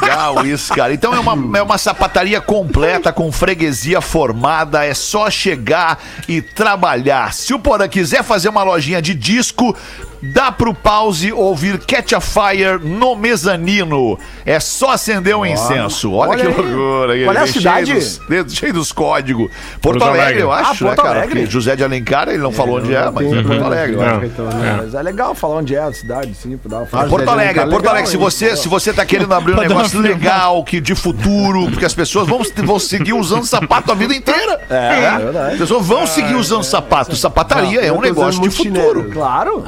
Legal 0.02 0.46
isso, 0.46 0.74
cara. 0.74 0.94
Então 0.94 1.14
é 1.14 1.20
uma, 1.20 1.58
é 1.58 1.62
uma 1.62 1.78
sapataria 1.78 2.40
completa, 2.40 3.12
com 3.12 3.32
freguesia 3.32 4.02
formada. 4.02 4.86
É 4.86 4.94
só 4.94 5.30
chegar 5.30 6.00
e 6.28 6.42
trabalhar. 6.42 7.34
Se 7.34 7.54
o 7.54 7.60
Porã 7.60 7.88
quiser 7.88 8.24
fazer 8.24 8.50
uma 8.50 8.64
lojinha 8.64 9.02
de 9.02 9.14
disco, 9.14 9.76
dá 10.22 10.52
pro 10.52 10.74
pause 10.74 11.32
ouvir 11.32 11.80
Catch 11.80 12.14
a 12.14 12.22
Fire 12.22 12.80
no 12.84 13.16
mezanino. 13.16 14.18
É 14.46 14.60
só 14.60 14.92
acender 14.92 15.36
um 15.36 15.46
incenso. 15.46 16.12
Olha, 16.14 16.32
Olha 16.32 16.42
que 16.42 16.48
aí. 16.48 16.54
loucura. 16.54 17.24
Qual 17.24 17.36
é 17.36 17.38
a 17.40 17.42
Cheio 17.42 17.54
cidade? 17.54 17.94
dos- 17.94 18.20
de- 18.46 18.56
Cheio 18.56 18.74
dos 18.74 18.92
códigos. 18.92 19.50
Porto, 19.82 20.00
Porto 20.00 20.04
Alegre, 20.04 20.22
Alegre. 20.24 20.42
eu 20.44 20.52
acho, 20.52 20.66
Ah, 20.70 20.72
né, 20.74 20.78
Porto 20.80 20.98
cara? 21.04 21.10
Alegre. 21.20 21.40
Porque 21.42 21.52
José 21.52 21.76
de 21.76 21.84
Alencar, 21.84 22.28
ele 22.30 22.38
não 22.40 22.52
falou 22.52 22.78
onde 22.78 22.94
é, 22.94 23.10
mas 23.12 23.32
é 23.32 23.44
Porto 23.44 23.64
Alegre. 23.64 23.96
eu 23.96 24.02
acho. 24.06 24.26
Então, 24.26 24.46
né? 24.46 24.80
Mas 24.84 24.94
é 24.94 25.02
legal 25.02 25.36
falar 25.36 25.56
onde 25.58 25.76
é 25.76 25.80
a 25.82 25.94
cidade, 25.94 26.34
sim, 26.36 26.58
pra 26.58 26.70
dar 26.70 26.78
uma 26.78 26.84
É 26.84 26.88
fala. 26.88 27.08
Porto 27.10 27.30
Alegre, 27.30 27.66
Porto 27.70 27.88
Alegre, 27.90 28.10
se 28.10 28.18
você, 28.18 28.56
se 28.56 28.68
você 28.68 28.94
tá 28.94 29.06
querendo 29.06 29.34
abrir 29.34 29.54
um 29.54 29.58
negócio 29.60 30.00
legal, 30.00 30.64
que 30.64 30.80
de 30.82 30.96
futuro, 30.96 31.70
porque 31.70 31.86
as 31.86 31.94
pessoas 31.94 32.28
vão, 32.28 32.42
vão 32.64 32.80
seguir 32.80 33.14
usando 33.14 33.46
sapato 33.46 33.92
a 33.92 33.96
vida 33.96 34.14
inteira. 34.16 34.60
É, 34.70 34.76
é 35.06 35.18
verdade. 35.18 35.54
As 35.54 35.60
pessoas 35.60 35.86
vão 35.86 36.06
seguir 36.08 36.36
usando 36.36 36.64
sapato. 36.64 37.16
Sapataria 37.16 37.82
é 37.82 37.92
um 37.92 38.02
negócio 38.02 38.42
de 38.42 38.50
futuro. 38.50 39.10
Claro. 39.12 39.64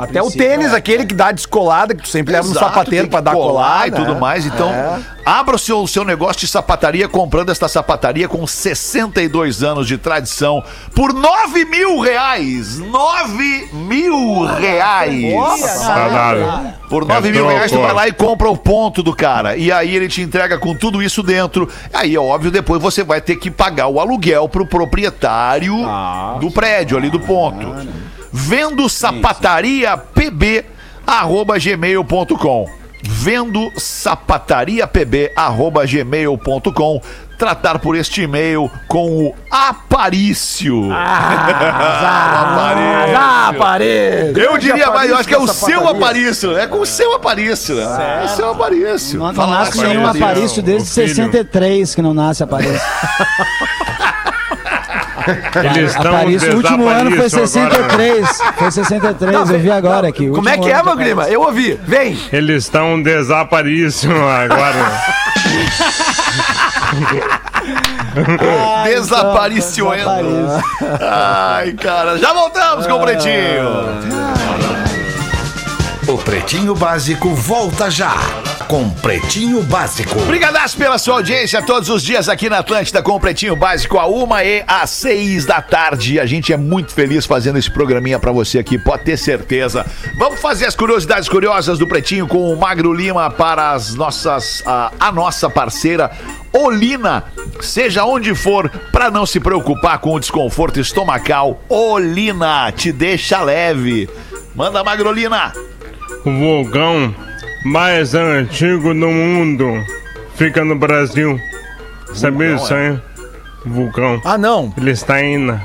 Até 0.00 0.22
o 0.22 0.30
tênis, 0.30 0.72
é. 0.72 0.76
aquele 0.76 1.04
que 1.04 1.14
dá 1.14 1.30
descolada, 1.30 1.94
que 1.94 2.02
tu 2.02 2.08
sempre 2.08 2.32
leva 2.32 2.46
no 2.46 2.52
Exato, 2.52 2.66
sapateiro 2.66 3.04
tem 3.04 3.10
pra 3.10 3.18
que 3.20 3.24
dar 3.26 3.32
colar 3.32 3.50
colar 3.52 3.88
e 3.88 3.90
tudo 3.90 4.14
né? 4.14 4.20
mais. 4.20 4.46
Então, 4.46 4.68
É. 4.70 4.98
abra 5.26 5.56
o 5.56 5.58
seu, 5.58 5.86
seu 5.86 6.04
negócio 6.04 6.40
de 6.40 6.46
sapataria 6.48 7.06
comprando 7.08 7.50
esta 7.50 7.68
sapataria 7.68 8.26
com 8.28 8.46
62 8.46 9.62
anos 9.62 9.86
de 9.86 9.98
tradição 9.98 10.62
por 10.94 11.12
9 11.12 11.64
mil 11.66 12.00
reais. 12.00 12.78
9 12.78 13.68
mil 13.72 14.44
reais. 14.46 15.80
Dado. 15.86 16.74
Por 16.88 17.02
É 17.02 17.06
9 17.06 17.30
mil 17.30 17.40
troco. 17.42 17.54
reais, 17.54 17.70
tu 17.70 17.80
vai 17.80 17.92
lá 17.92 18.08
e 18.08 18.12
compra 18.12 18.48
o 18.48 18.56
ponto 18.56 19.02
do 19.02 19.14
cara. 19.14 19.56
E 19.56 19.70
aí 19.70 19.94
ele 19.94 20.08
te 20.08 20.22
entrega 20.22 20.58
com 20.58 20.74
tudo 20.74 21.02
isso 21.02 21.22
dentro. 21.22 21.68
Aí, 21.92 22.14
é 22.14 22.18
óbvio, 22.18 22.50
depois 22.50 22.80
você 22.80 23.04
vai 23.04 23.20
ter 23.20 23.36
que 23.36 23.50
pagar 23.50 23.86
o 23.88 24.00
aluguel 24.00 24.48
pro 24.48 24.64
proprietário 24.66 25.76
do 26.40 26.50
prédio 26.50 26.96
ali 26.96 27.10
do 27.10 27.20
ponto. 27.20 27.74
Vendo 28.32 28.88
sapataria 28.88 29.96
pb 29.96 30.64
arroba 31.06 31.58
gmail.com. 31.58 32.66
Vendo 33.02 33.72
sapataria 33.76 34.86
pb 34.86 35.32
arroba 35.34 35.84
gmail.com. 35.86 37.00
Tratar 37.38 37.78
por 37.78 37.96
este 37.96 38.22
e-mail 38.22 38.70
com 38.86 39.24
o 39.26 39.34
Aparício. 39.50 40.88
Aparício. 40.92 43.16
Ah, 43.16 43.54
parede! 43.58 44.38
Eu 44.38 44.58
diria, 44.58 44.90
mas 44.90 45.10
eu 45.10 45.16
acho 45.16 45.26
que 45.26 45.34
é 45.34 45.38
o 45.38 45.44
Aparício 45.44 45.66
seu. 45.66 45.88
Aparício. 45.88 46.58
É 46.58 46.66
com 46.66 46.80
o 46.80 46.86
seu 46.86 47.14
Aparício, 47.14 47.74
né? 47.76 48.20
É 48.22 48.24
o 48.26 48.28
seu 48.28 48.50
Aparício. 48.50 49.18
Não, 49.18 49.32
não 49.32 49.46
nasce 49.46 49.70
Aparício. 49.70 49.88
nenhum 49.88 50.06
Aparício 50.06 50.62
desde 50.62 50.90
o 50.90 50.94
filho. 50.94 51.08
63 51.08 51.94
que 51.94 52.02
não 52.02 52.12
nasce 52.12 52.42
Aparício. 52.42 52.78
Eles 55.76 55.90
estão 55.94 56.16
Aparício, 56.16 56.52
o 56.52 56.56
último 56.56 56.88
ano 56.88 57.10
foi 57.10 57.28
desaparício 57.28 57.62
agora. 57.62 57.86
63. 57.86 58.42
Foi 58.56 58.70
63, 58.70 59.50
eu 59.50 59.58
vi 59.58 59.70
agora 59.70 60.08
aqui. 60.08 60.28
o 60.30 60.34
Como 60.34 60.48
é 60.48 60.58
que 60.58 60.70
é, 60.70 60.82
meu 60.82 60.96
Grima? 60.96 61.28
Eu 61.28 61.42
ouvi. 61.42 61.78
Vem! 61.86 62.18
Eles 62.32 62.64
estão 62.64 63.00
desaparíssimos 63.02 64.20
agora. 64.20 65.02
Desapariciando. 68.84 70.02
Aparício. 70.02 70.64
Ai, 71.00 71.72
cara. 71.74 72.18
Já 72.18 72.32
voltamos 72.32 72.86
com 72.86 72.94
o 72.94 73.00
Pretinho. 73.00 73.70
O 76.08 76.18
Pretinho 76.18 76.74
Básico 76.74 77.34
volta 77.34 77.90
já. 77.90 78.14
Com 78.70 78.88
Pretinho 78.88 79.64
Básico. 79.64 80.16
Obrigadaço 80.20 80.78
pela 80.78 80.96
sua 80.96 81.14
audiência 81.14 81.60
todos 81.60 81.88
os 81.88 82.04
dias 82.04 82.28
aqui 82.28 82.48
na 82.48 82.58
Atlântida 82.58 83.02
com 83.02 83.16
o 83.16 83.18
Pretinho 83.18 83.56
Básico 83.56 83.98
a 83.98 84.06
uma 84.06 84.44
e 84.44 84.62
às 84.64 84.90
seis 84.90 85.44
da 85.44 85.60
tarde. 85.60 86.20
A 86.20 86.24
gente 86.24 86.52
é 86.52 86.56
muito 86.56 86.92
feliz 86.92 87.26
fazendo 87.26 87.58
esse 87.58 87.68
programinha 87.68 88.20
pra 88.20 88.30
você 88.30 88.60
aqui, 88.60 88.78
pode 88.78 89.02
ter 89.02 89.16
certeza. 89.16 89.84
Vamos 90.16 90.40
fazer 90.40 90.66
as 90.66 90.76
curiosidades 90.76 91.28
curiosas 91.28 91.80
do 91.80 91.88
Pretinho 91.88 92.28
com 92.28 92.48
o 92.48 92.56
Magro 92.56 92.92
Lima 92.92 93.28
para 93.28 93.72
as 93.72 93.96
nossas, 93.96 94.62
a, 94.64 94.92
a 95.00 95.10
nossa 95.10 95.50
parceira 95.50 96.08
Olina. 96.52 97.24
Seja 97.60 98.04
onde 98.04 98.36
for, 98.36 98.70
pra 98.92 99.10
não 99.10 99.26
se 99.26 99.40
preocupar 99.40 99.98
com 99.98 100.14
o 100.14 100.20
desconforto 100.20 100.78
estomacal, 100.78 101.60
Olina 101.68 102.70
te 102.70 102.92
deixa 102.92 103.42
leve. 103.42 104.08
Manda 104.54 104.84
Magrolina. 104.84 105.52
O 106.24 106.30
vulcão 106.30 107.12
mais 107.64 108.14
antigo 108.14 108.94
do 108.94 109.08
mundo 109.08 109.84
fica 110.36 110.64
no 110.64 110.76
Brasil. 110.76 111.38
Sabia 112.14 112.56
Vulcão, 112.56 112.62
disso 112.62 112.74
aí? 112.74 112.98
Vulcão. 113.66 114.20
Ah, 114.24 114.38
não. 114.38 114.72
Ele 114.76 114.90
está 114.90 115.22
indo. 115.22 115.60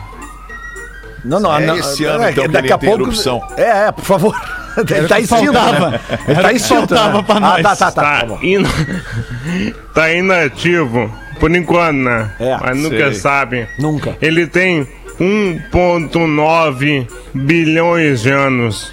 Não, 1.23 1.39
não. 1.39 1.55
É 1.57 1.65
não. 1.65 1.77
esse 1.77 2.03
ano, 2.05 2.23
É, 2.23 2.31
então, 2.31 2.43
que 2.43 2.51
daqui 2.51 2.71
a 2.73 2.77
pouco. 2.77 3.01
erupção. 3.03 3.41
É, 3.57 3.87
é, 3.87 3.91
por 3.91 4.05
favor. 4.05 4.35
Ele 4.77 5.07
tá 5.07 5.19
extinto, 5.21 5.53
faltava. 5.53 5.89
né? 5.91 5.99
Ele 6.27 6.41
tá 6.41 6.51
extinto, 6.53 6.87
faltava 6.95 7.17
né? 7.19 7.23
pra 7.25 7.35
Ah, 7.37 7.39
nós. 7.39 7.61
tá, 7.63 7.75
tá, 7.77 7.91
tá. 7.91 8.01
Tá, 8.01 8.19
tá 8.19 8.25
bom. 8.25 8.39
in... 8.43 8.63
tá 9.95 10.11
inativo. 10.11 11.09
Por 11.39 11.53
enquanto, 11.55 11.95
né? 11.97 12.29
É, 12.39 12.57
Mas 12.61 12.77
nunca 12.77 12.97
sei. 12.97 13.13
sabe. 13.13 13.67
Nunca. 13.79 14.15
Ele 14.21 14.45
tem 14.47 14.85
1,9 15.19 17.07
bilhões 17.33 18.21
de 18.21 18.31
anos. 18.31 18.91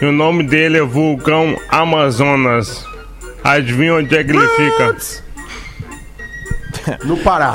E 0.00 0.04
o 0.04 0.12
nome 0.12 0.42
dele 0.42 0.78
é 0.78 0.82
Vulcão 0.82 1.56
Amazonas. 1.68 2.84
Adivinha 3.42 3.94
onde 3.94 4.16
é 4.16 4.24
que 4.24 4.30
ele 4.30 4.48
fica? 4.48 4.96
No 7.04 7.16
Pará. 7.18 7.52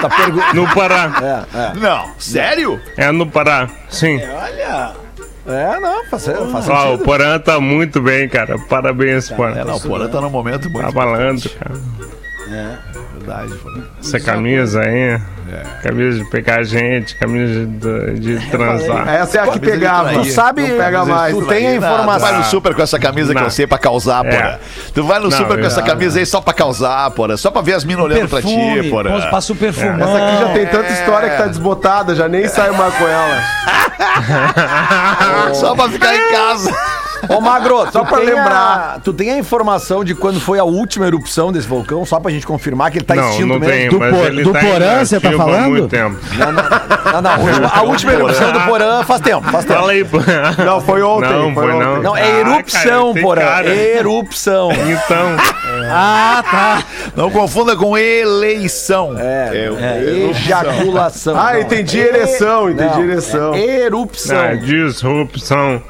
Tá 0.00 0.08
pergu... 0.08 0.40
No 0.54 0.74
Pará. 0.74 1.44
Não, 1.74 2.10
sério? 2.18 2.80
É 2.96 3.10
no 3.10 3.26
Pará, 3.26 3.68
sim. 3.88 4.20
É, 5.48 5.80
não, 5.80 6.04
faz, 6.04 6.26
faz 6.26 6.68
Ó, 6.68 6.94
o. 6.94 6.98
Porã 6.98 7.38
tá 7.38 7.58
muito 7.58 8.02
bem, 8.02 8.28
cara. 8.28 8.58
Parabéns, 8.58 9.30
Porã. 9.30 9.56
É, 9.58 9.64
não, 9.64 9.76
o 9.76 9.80
Porã 9.80 10.06
tá 10.06 10.20
num 10.20 10.28
momento 10.28 10.68
muito 10.68 10.84
Tá 10.84 10.92
balando, 10.92 11.48
cara. 11.50 11.74
Verdade. 13.28 13.52
Essa 14.00 14.20
camisa 14.20 14.80
aí. 14.80 15.18
Camisa 15.82 16.18
de 16.18 16.24
pegar 16.30 16.62
gente, 16.62 17.16
camisa 17.16 17.64
de, 17.66 18.18
de 18.20 18.38
transar. 18.50 19.08
Essa 19.08 19.38
é 19.38 19.40
a 19.40 19.46
que 19.48 19.58
pegava. 19.58 20.12
Tu 20.12 20.24
sabe, 20.26 20.60
Não 20.68 20.76
pega 20.76 21.04
mais. 21.06 21.34
tu 21.34 21.46
tem 21.46 21.68
a 21.68 21.70
Não, 21.70 21.78
tu 21.78 21.80
vai 21.80 21.90
informação. 21.94 22.38
no 22.38 22.44
super 22.44 22.74
com 22.74 22.82
essa 22.82 22.98
camisa 22.98 23.28
que 23.32 23.38
Não. 23.40 23.46
eu 23.46 23.50
sei 23.50 23.66
pra 23.66 23.78
causar, 23.78 24.26
É. 24.26 24.30
porra. 24.30 24.60
Tu 24.92 25.02
vai 25.04 25.18
no 25.18 25.30
Não, 25.30 25.30
super 25.30 25.58
com 25.58 25.64
essa 25.66 25.80
camisa 25.82 26.18
aí 26.18 26.26
só 26.26 26.40
pra 26.42 26.52
causar, 26.52 27.10
porra. 27.12 27.36
Só 27.38 27.50
pra 27.50 27.62
ver 27.62 27.72
as 27.74 27.84
minas 27.84 28.04
olhando 28.04 28.28
pra 28.28 28.42
ti, 28.42 28.48
Perfume, 28.54 28.90
porra. 28.90 29.30
passa 29.30 29.52
o 29.54 29.56
perfumão. 29.56 29.94
Essa 30.06 30.18
aqui 30.24 30.38
já 30.38 30.52
tem 30.52 30.66
tanta 30.66 30.92
história 30.92 31.30
que 31.30 31.36
tá 31.38 31.46
desbotada, 31.46 32.14
já 32.14 32.28
nem 32.28 32.46
sai 32.46 32.70
mais 32.72 32.94
com 32.94 33.04
ela. 33.08 33.42
Só 35.54 35.74
pra 35.74 35.88
ficar 35.88 36.14
em 36.14 36.30
casa. 36.30 36.70
Ô, 37.28 37.40
Magro, 37.40 37.86
só 37.92 38.04
pra 38.04 38.18
lembrar. 38.18 38.34
lembrar. 38.44 39.00
Tu 39.02 39.12
tem 39.12 39.30
a 39.30 39.38
informação 39.38 40.04
de 40.04 40.14
quando 40.14 40.40
foi 40.40 40.58
a 40.58 40.64
última 40.64 41.06
erupção 41.06 41.50
desse 41.52 41.66
vulcão, 41.66 42.04
só 42.04 42.20
pra 42.20 42.30
gente 42.30 42.46
confirmar 42.46 42.90
que 42.90 42.98
ele 42.98 43.04
tá 43.04 43.14
não, 43.14 43.30
extinto 43.30 43.46
não 43.48 43.58
mesmo? 43.58 43.72
tem, 43.74 43.88
Do 43.90 43.98
mas 43.98 44.16
por- 44.16 44.26
ele 44.26 44.42
do 44.44 44.52
tá 44.52 44.60
Porã, 44.60 45.04
você 45.04 45.20
tá 45.20 45.28
há 45.28 45.32
falando? 45.32 45.68
muito 45.70 45.88
tempo. 45.88 46.16
Não, 46.36 46.52
não, 46.52 46.62
não, 47.12 47.22
não, 47.22 47.30
a 47.30 47.36
última- 47.38 47.68
a 47.74 47.82
última 47.82 48.12
erupção 48.12 48.52
do 48.52 48.60
Porã 48.60 49.02
faz 49.04 49.20
tempo, 49.20 49.50
faz 49.50 49.64
tempo. 49.64 49.78
Fala 49.80 49.92
aí. 49.92 50.06
Não, 50.64 50.80
foi 50.80 51.02
ontem, 51.02 51.28
Não, 51.32 51.54
foi 51.54 51.64
foi, 51.64 51.72
ontem. 51.74 51.84
não. 51.86 52.02
Não, 52.02 52.16
é 52.16 52.22
Ah, 52.22 52.40
erupção, 52.40 53.02
cara, 53.04 53.14
tem 53.14 53.22
Porã. 53.22 53.40
cara. 53.42 53.68
Erupção. 53.74 54.70
Então, 54.72 55.36
Ah, 55.90 56.44
tá. 56.50 56.82
Não 57.16 57.30
confunda 57.30 57.74
com 57.76 57.96
eleição. 57.96 59.14
É, 59.18 59.70
é, 59.80 60.30
ejaculação. 60.30 61.38
Ah, 61.38 61.60
entendi 61.60 62.00
é- 62.00 62.08
ereção, 62.08 62.70
entendi 62.70 63.00
ereção. 63.00 63.54
é 63.54 63.64
Erupção. 63.84 64.38
ah, 64.40 64.54
disrupção. 64.54 65.82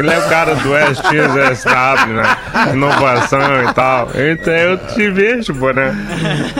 Ele 0.00 0.10
é 0.10 0.18
o 0.18 0.28
cara 0.28 0.54
do 0.54 0.70
SXSW, 0.76 2.12
né? 2.14 2.36
Inovação 2.72 3.40
e 3.68 3.74
tal. 3.74 4.08
Então 4.14 4.52
eu 4.52 4.76
te 4.78 5.10
vejo, 5.10 5.54
porém. 5.54 5.90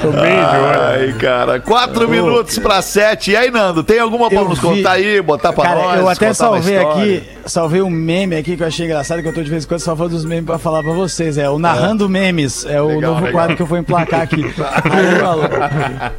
Tô 0.00 0.10
bem 0.10 0.34
de 0.36 0.56
olho. 0.56 0.80
Ai, 0.80 1.14
cara, 1.18 1.60
quatro 1.60 2.08
minutos 2.08 2.58
pra 2.58 2.82
sete. 2.82 3.30
E 3.32 3.36
aí, 3.36 3.50
Nando, 3.50 3.82
tem 3.82 3.98
alguma 3.98 4.28
pra 4.28 4.38
Eu 4.40 4.48
nos 4.48 4.58
vi- 4.58 4.66
contar 4.66 4.92
aí, 4.92 5.20
botar 5.22 5.52
pra 5.52 5.64
Cara, 5.64 5.82
nós? 5.82 6.00
eu 6.00 6.08
até 6.08 6.32
salvei 6.32 6.78
aqui, 6.78 7.22
salvei 7.46 7.82
um 7.82 7.90
meme 7.90 8.36
aqui 8.36 8.56
que 8.56 8.62
eu 8.62 8.66
achei 8.66 8.86
engraçado, 8.86 9.22
que 9.22 9.28
eu 9.28 9.32
tô 9.34 9.42
de 9.42 9.50
vez 9.50 9.64
em 9.64 9.68
quando 9.68 9.80
salvando 9.80 10.14
os 10.14 10.24
memes 10.24 10.44
pra 10.46 10.58
falar 10.58 10.82
pra 10.82 10.92
vocês. 10.92 11.38
É 11.38 11.48
o 11.48 11.58
Narrando 11.58 12.08
Memes, 12.08 12.64
é 12.66 12.80
o 12.80 12.88
Legal, 12.88 13.00
novo 13.12 13.24
legal. 13.24 13.32
quadro 13.32 13.56
que 13.56 13.62
eu 13.62 13.66
vou 13.66 13.78
emplacar 13.78 14.20
aqui. 14.22 14.42
Aí, 14.90 15.20
falou. 15.20 15.44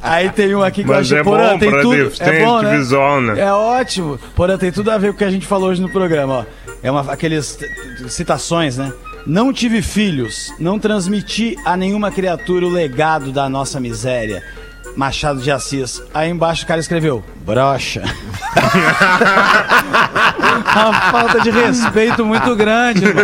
Aí 0.02 0.30
tem 0.30 0.56
um 0.56 0.64
aqui 0.64 0.84
que 0.84 0.90
eu 0.90 0.96
Mas 0.96 1.08
achei, 1.08 1.20
é 1.20 1.24
bom 1.24 1.58
tem 1.60 1.70
pra 1.72 1.82
tudo, 1.82 2.12
é 2.20 2.46
bom, 2.46 2.62
né? 2.62 2.78
visual, 2.78 3.22
né? 3.22 3.40
É 3.42 3.52
ótimo. 3.52 4.20
Porã, 4.36 4.58
tem 4.58 4.72
tudo 4.72 4.92
a 4.92 4.98
ver 4.98 5.10
com 5.10 5.16
o 5.16 5.18
que 5.18 5.24
a 5.24 5.30
gente 5.32 5.46
falou 5.46 5.70
hoje 5.70 5.82
no 5.82 5.90
programa, 5.90 6.40
ó. 6.40 6.44
É 6.84 6.90
uma, 6.90 7.02
aqueles 7.12 7.58
citações, 8.10 8.78
né? 8.78 8.92
Não 9.26 9.54
tive 9.54 9.82
filhos, 9.84 10.52
não 10.60 10.80
transmiti 10.80 11.56
a 11.64 11.78
nenhuma 11.78 12.12
criatura 12.12 12.66
o 12.66 12.70
legado 12.70 13.32
da 13.32 13.48
nossa 13.48 13.80
miséria. 13.80 14.44
Machado 14.96 15.42
de 15.42 15.52
Assis. 15.52 16.02
Aí 16.14 16.30
embaixo 16.30 16.64
o 16.64 16.68
cara 16.68 16.80
escreveu, 16.80 17.24
brocha. 17.46 18.04
Uma 20.52 20.94
falta 21.12 21.42
de 21.42 21.50
respeito 21.50 22.26
muito 22.26 22.56
grande, 22.56 23.06
mano. 23.06 23.22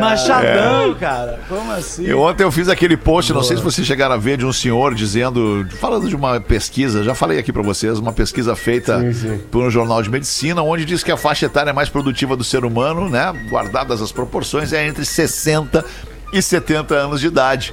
Machadão, 0.00 0.94
cara. 0.94 1.40
Como 1.48 1.72
assim? 1.72 2.04
Eu, 2.04 2.20
ontem 2.20 2.42
eu 2.42 2.50
fiz 2.50 2.68
aquele 2.68 2.96
post, 2.96 3.32
não 3.32 3.42
sei 3.42 3.56
se 3.56 3.62
vocês 3.62 3.86
chegaram 3.86 4.14
a 4.14 4.18
ver, 4.18 4.36
de 4.38 4.46
um 4.46 4.52
senhor 4.52 4.94
dizendo, 4.94 5.66
falando 5.80 6.08
de 6.08 6.16
uma 6.16 6.40
pesquisa, 6.40 7.02
já 7.02 7.14
falei 7.14 7.38
aqui 7.38 7.52
pra 7.52 7.62
vocês, 7.62 7.98
uma 7.98 8.12
pesquisa 8.12 8.54
feita 8.56 9.02
por 9.50 9.64
um 9.64 9.70
jornal 9.70 10.02
de 10.02 10.10
medicina, 10.10 10.62
onde 10.62 10.84
diz 10.84 11.02
que 11.02 11.12
a 11.12 11.16
faixa 11.16 11.46
etária 11.46 11.72
mais 11.72 11.88
produtiva 11.88 12.36
do 12.36 12.44
ser 12.44 12.64
humano, 12.64 13.08
né, 13.08 13.32
guardadas 13.48 14.02
as 14.02 14.12
proporções, 14.12 14.72
é 14.72 14.86
entre 14.86 15.04
60 15.04 15.84
e 16.32 16.42
70 16.42 16.94
anos 16.94 17.20
de 17.20 17.26
idade. 17.28 17.72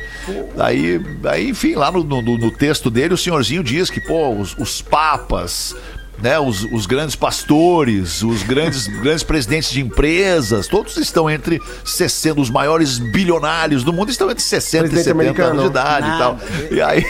Daí, 0.56 1.00
daí 1.22 1.50
enfim, 1.50 1.76
lá 1.76 1.92
no, 1.92 2.04
no- 2.04 2.22
no 2.22 2.52
texto 2.52 2.90
dele, 2.90 3.14
o 3.14 3.18
senhorzinho 3.18 3.64
diz 3.64 3.90
que, 3.90 4.00
pô, 4.00 4.30
os, 4.36 4.56
os 4.58 4.82
papas, 4.82 5.76
né, 6.22 6.40
os, 6.40 6.64
os 6.72 6.86
grandes 6.86 7.16
pastores, 7.16 8.22
os 8.22 8.44
grandes, 8.44 8.88
grandes 9.02 9.24
presidentes 9.24 9.72
de 9.72 9.82
empresas, 9.82 10.68
todos 10.68 10.96
estão 10.98 11.30
entre 11.30 11.60
60, 11.84 12.40
os 12.40 12.50
maiores 12.50 13.00
bilionários 13.00 13.84
do 13.84 13.92
mundo 13.92 14.10
estão 14.12 14.30
entre 14.30 14.44
60 14.44 14.84
Presidente 14.90 15.02
e 15.02 15.04
70 15.04 15.22
americano. 15.22 15.50
anos 15.52 15.64
de 15.64 15.70
idade 15.70 16.08
e 16.08 16.18
tal. 16.18 16.40
E 16.72 16.82
aí, 16.82 17.06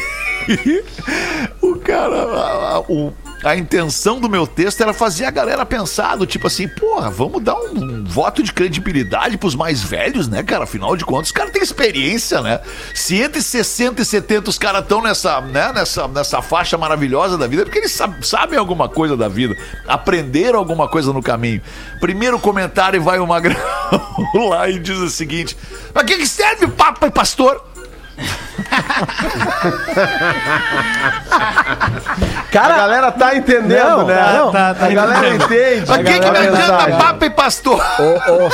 o 1.62 1.76
cara, 1.76 2.80
o- 2.88 3.14
a 3.44 3.56
intenção 3.56 4.20
do 4.20 4.30
meu 4.30 4.48
texto 4.48 4.82
era 4.82 4.94
fazer 4.94 5.26
a 5.26 5.32
galera 5.32 5.66
pensar 5.66 6.16
do 6.16 6.26
tipo 6.26 6.48
assim, 6.48 6.68
porra, 6.68 7.10
vamos 7.10 7.44
dar 7.44 7.56
um, 7.56 7.84
um 7.84 8.04
voto 8.06 8.42
de 8.42 8.54
credibilidade 8.54 9.38
pros 9.38 9.56
mais 9.56 9.84
velhos, 9.84 10.28
né, 10.28 10.42
cara? 10.44 10.64
Afinal 10.64 10.96
de 10.96 11.04
contas, 11.06 11.28
os 11.28 11.32
caras 11.32 11.52
têm 11.52 11.62
experiência, 11.62 12.42
né? 12.42 12.60
Se 12.94 13.22
entre 13.22 13.42
60 13.42 14.02
e 14.02 14.06
70 14.06 14.50
os 14.50 14.58
caras 14.58 14.84
estão 14.84 15.02
nessa, 15.02 15.42
né, 15.42 15.72
nessa, 15.74 16.08
nessa 16.08 16.42
faixa 16.42 16.78
maravilhosa 16.78 17.38
da 17.38 17.48
vida, 17.48 17.64
é 17.64 17.66
porque 17.66 17.80
eles 17.80 17.92
sab- 17.92 18.24
sabem 18.24 18.58
alguma 18.58 18.88
coisa 18.88 19.18
da 19.18 19.28
vida, 19.28 19.56
aprenderam 19.88 20.58
alguma 20.60 20.88
coisa 20.88 21.12
no 21.12 21.22
caminho. 21.22 21.62
Primeiro 22.00 22.40
comentário 22.40 23.02
vai 23.02 23.20
o 23.20 23.28
Magrão 23.28 23.56
lá 24.50 24.70
e 24.70 24.80
diz 24.80 24.98
o 24.98 25.10
seguinte: 25.10 25.58
Mas 25.94 26.06
que, 26.06 26.18
que 26.18 26.28
serve 26.28 26.68
papa 26.68 27.08
e 27.08 27.12
pastor? 27.12 27.62
A 31.32 32.44
Cara, 32.52 32.76
galera 32.78 33.12
tá 33.12 33.36
entendendo, 33.36 33.84
Não, 33.98 34.06
né? 34.06 34.34
não. 34.38 34.52
Tá, 34.52 34.74
tá 34.76 34.86
a 34.86 34.90
galera 34.92 35.28
entendendo. 35.36 35.44
entende. 35.46 35.84
Mas 35.88 36.00
a 36.00 36.04
que, 36.04 36.20
que 36.20 36.32
me 36.32 36.38
adianta 36.38 36.98
papa 36.98 37.26
e 37.26 37.30
pastor? 37.30 37.84
Ô, 38.00 38.46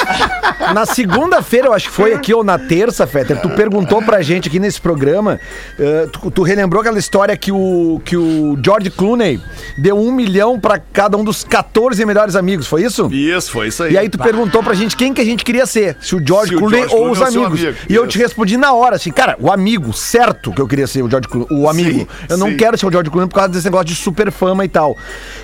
ô, 0.70 0.74
na 0.74 0.86
segunda-feira, 0.86 1.68
eu 1.68 1.74
acho 1.74 1.90
que 1.90 1.94
foi 1.96 2.14
aqui, 2.14 2.34
ou 2.34 2.44
na 2.44 2.58
terça, 2.58 3.06
Fetter, 3.06 3.42
tu 3.42 3.50
perguntou 3.50 4.02
pra 4.02 4.22
gente 4.22 4.48
aqui 4.48 4.60
nesse 4.60 4.80
programa, 4.80 5.40
eh, 5.78 6.08
tu, 6.14 6.32
tu 6.32 6.44
relembrou 6.44 6.80
aquela 6.82 6.98
história 7.00 7.36
que 7.36 7.52
o, 7.52 8.02
que 8.06 8.16
o 8.16 8.58
George 8.64 8.90
Clooney 8.90 9.42
deu 9.78 9.98
um 10.00 10.12
milhão 10.12 10.60
pra 10.60 10.80
cada 10.94 11.18
um 11.18 11.24
dos 11.24 11.44
14 11.44 12.06
melhores 12.06 12.36
amigos, 12.36 12.68
foi 12.68 12.84
isso? 12.84 13.10
Isso, 13.12 13.52
foi 13.52 13.68
isso 13.68 13.84
aí. 13.84 13.94
E 13.94 13.98
aí 13.98 14.08
tu 14.10 14.18
perguntou 14.18 14.64
pra 14.64 14.74
gente 14.74 14.96
quem 14.96 15.14
que 15.14 15.22
a 15.22 15.26
gente 15.26 15.44
queria 15.44 15.66
ser, 15.66 15.98
se 16.00 16.16
o 16.16 16.26
George 16.26 16.50
Se 16.50 16.56
o 16.56 16.60
Clooney 16.60 16.80
George 16.88 16.96
ou 16.96 17.02
Clooney 17.02 17.14
os 17.14 17.22
ou 17.22 17.32
seu 17.32 17.42
amigos. 17.46 17.62
amigo, 17.66 17.78
E 17.90 17.96
eu 17.96 18.04
isso. 18.04 18.12
te 18.12 18.18
respondi 18.18 18.56
na 18.58 18.72
hora, 18.74 18.96
assim, 18.96 19.12
cara, 19.12 19.36
o 19.40 19.52
amigo, 19.52 19.89
certo 19.94 20.52
que 20.52 20.62
eu 20.62 20.68
queria 20.68 20.88
ser 20.88 21.02
o 21.04 21.10
George 21.10 21.28
Clooney, 21.28 21.48
o 21.52 21.70
amigo. 21.70 22.08
eu 22.28 22.38
não 22.38 22.48
sim. 22.50 22.58
quero 22.58 22.78
ser 22.78 22.86
o 22.86 22.92
George 22.92 23.10
Clooney 23.10 23.30
por 23.30 23.36
causa 23.36 23.50
desse 23.50 23.66
negócio 23.66 23.86
de 23.88 23.96
super 23.96 24.32
fama 24.32 24.64
e 24.66 24.70
tal. 24.70 24.96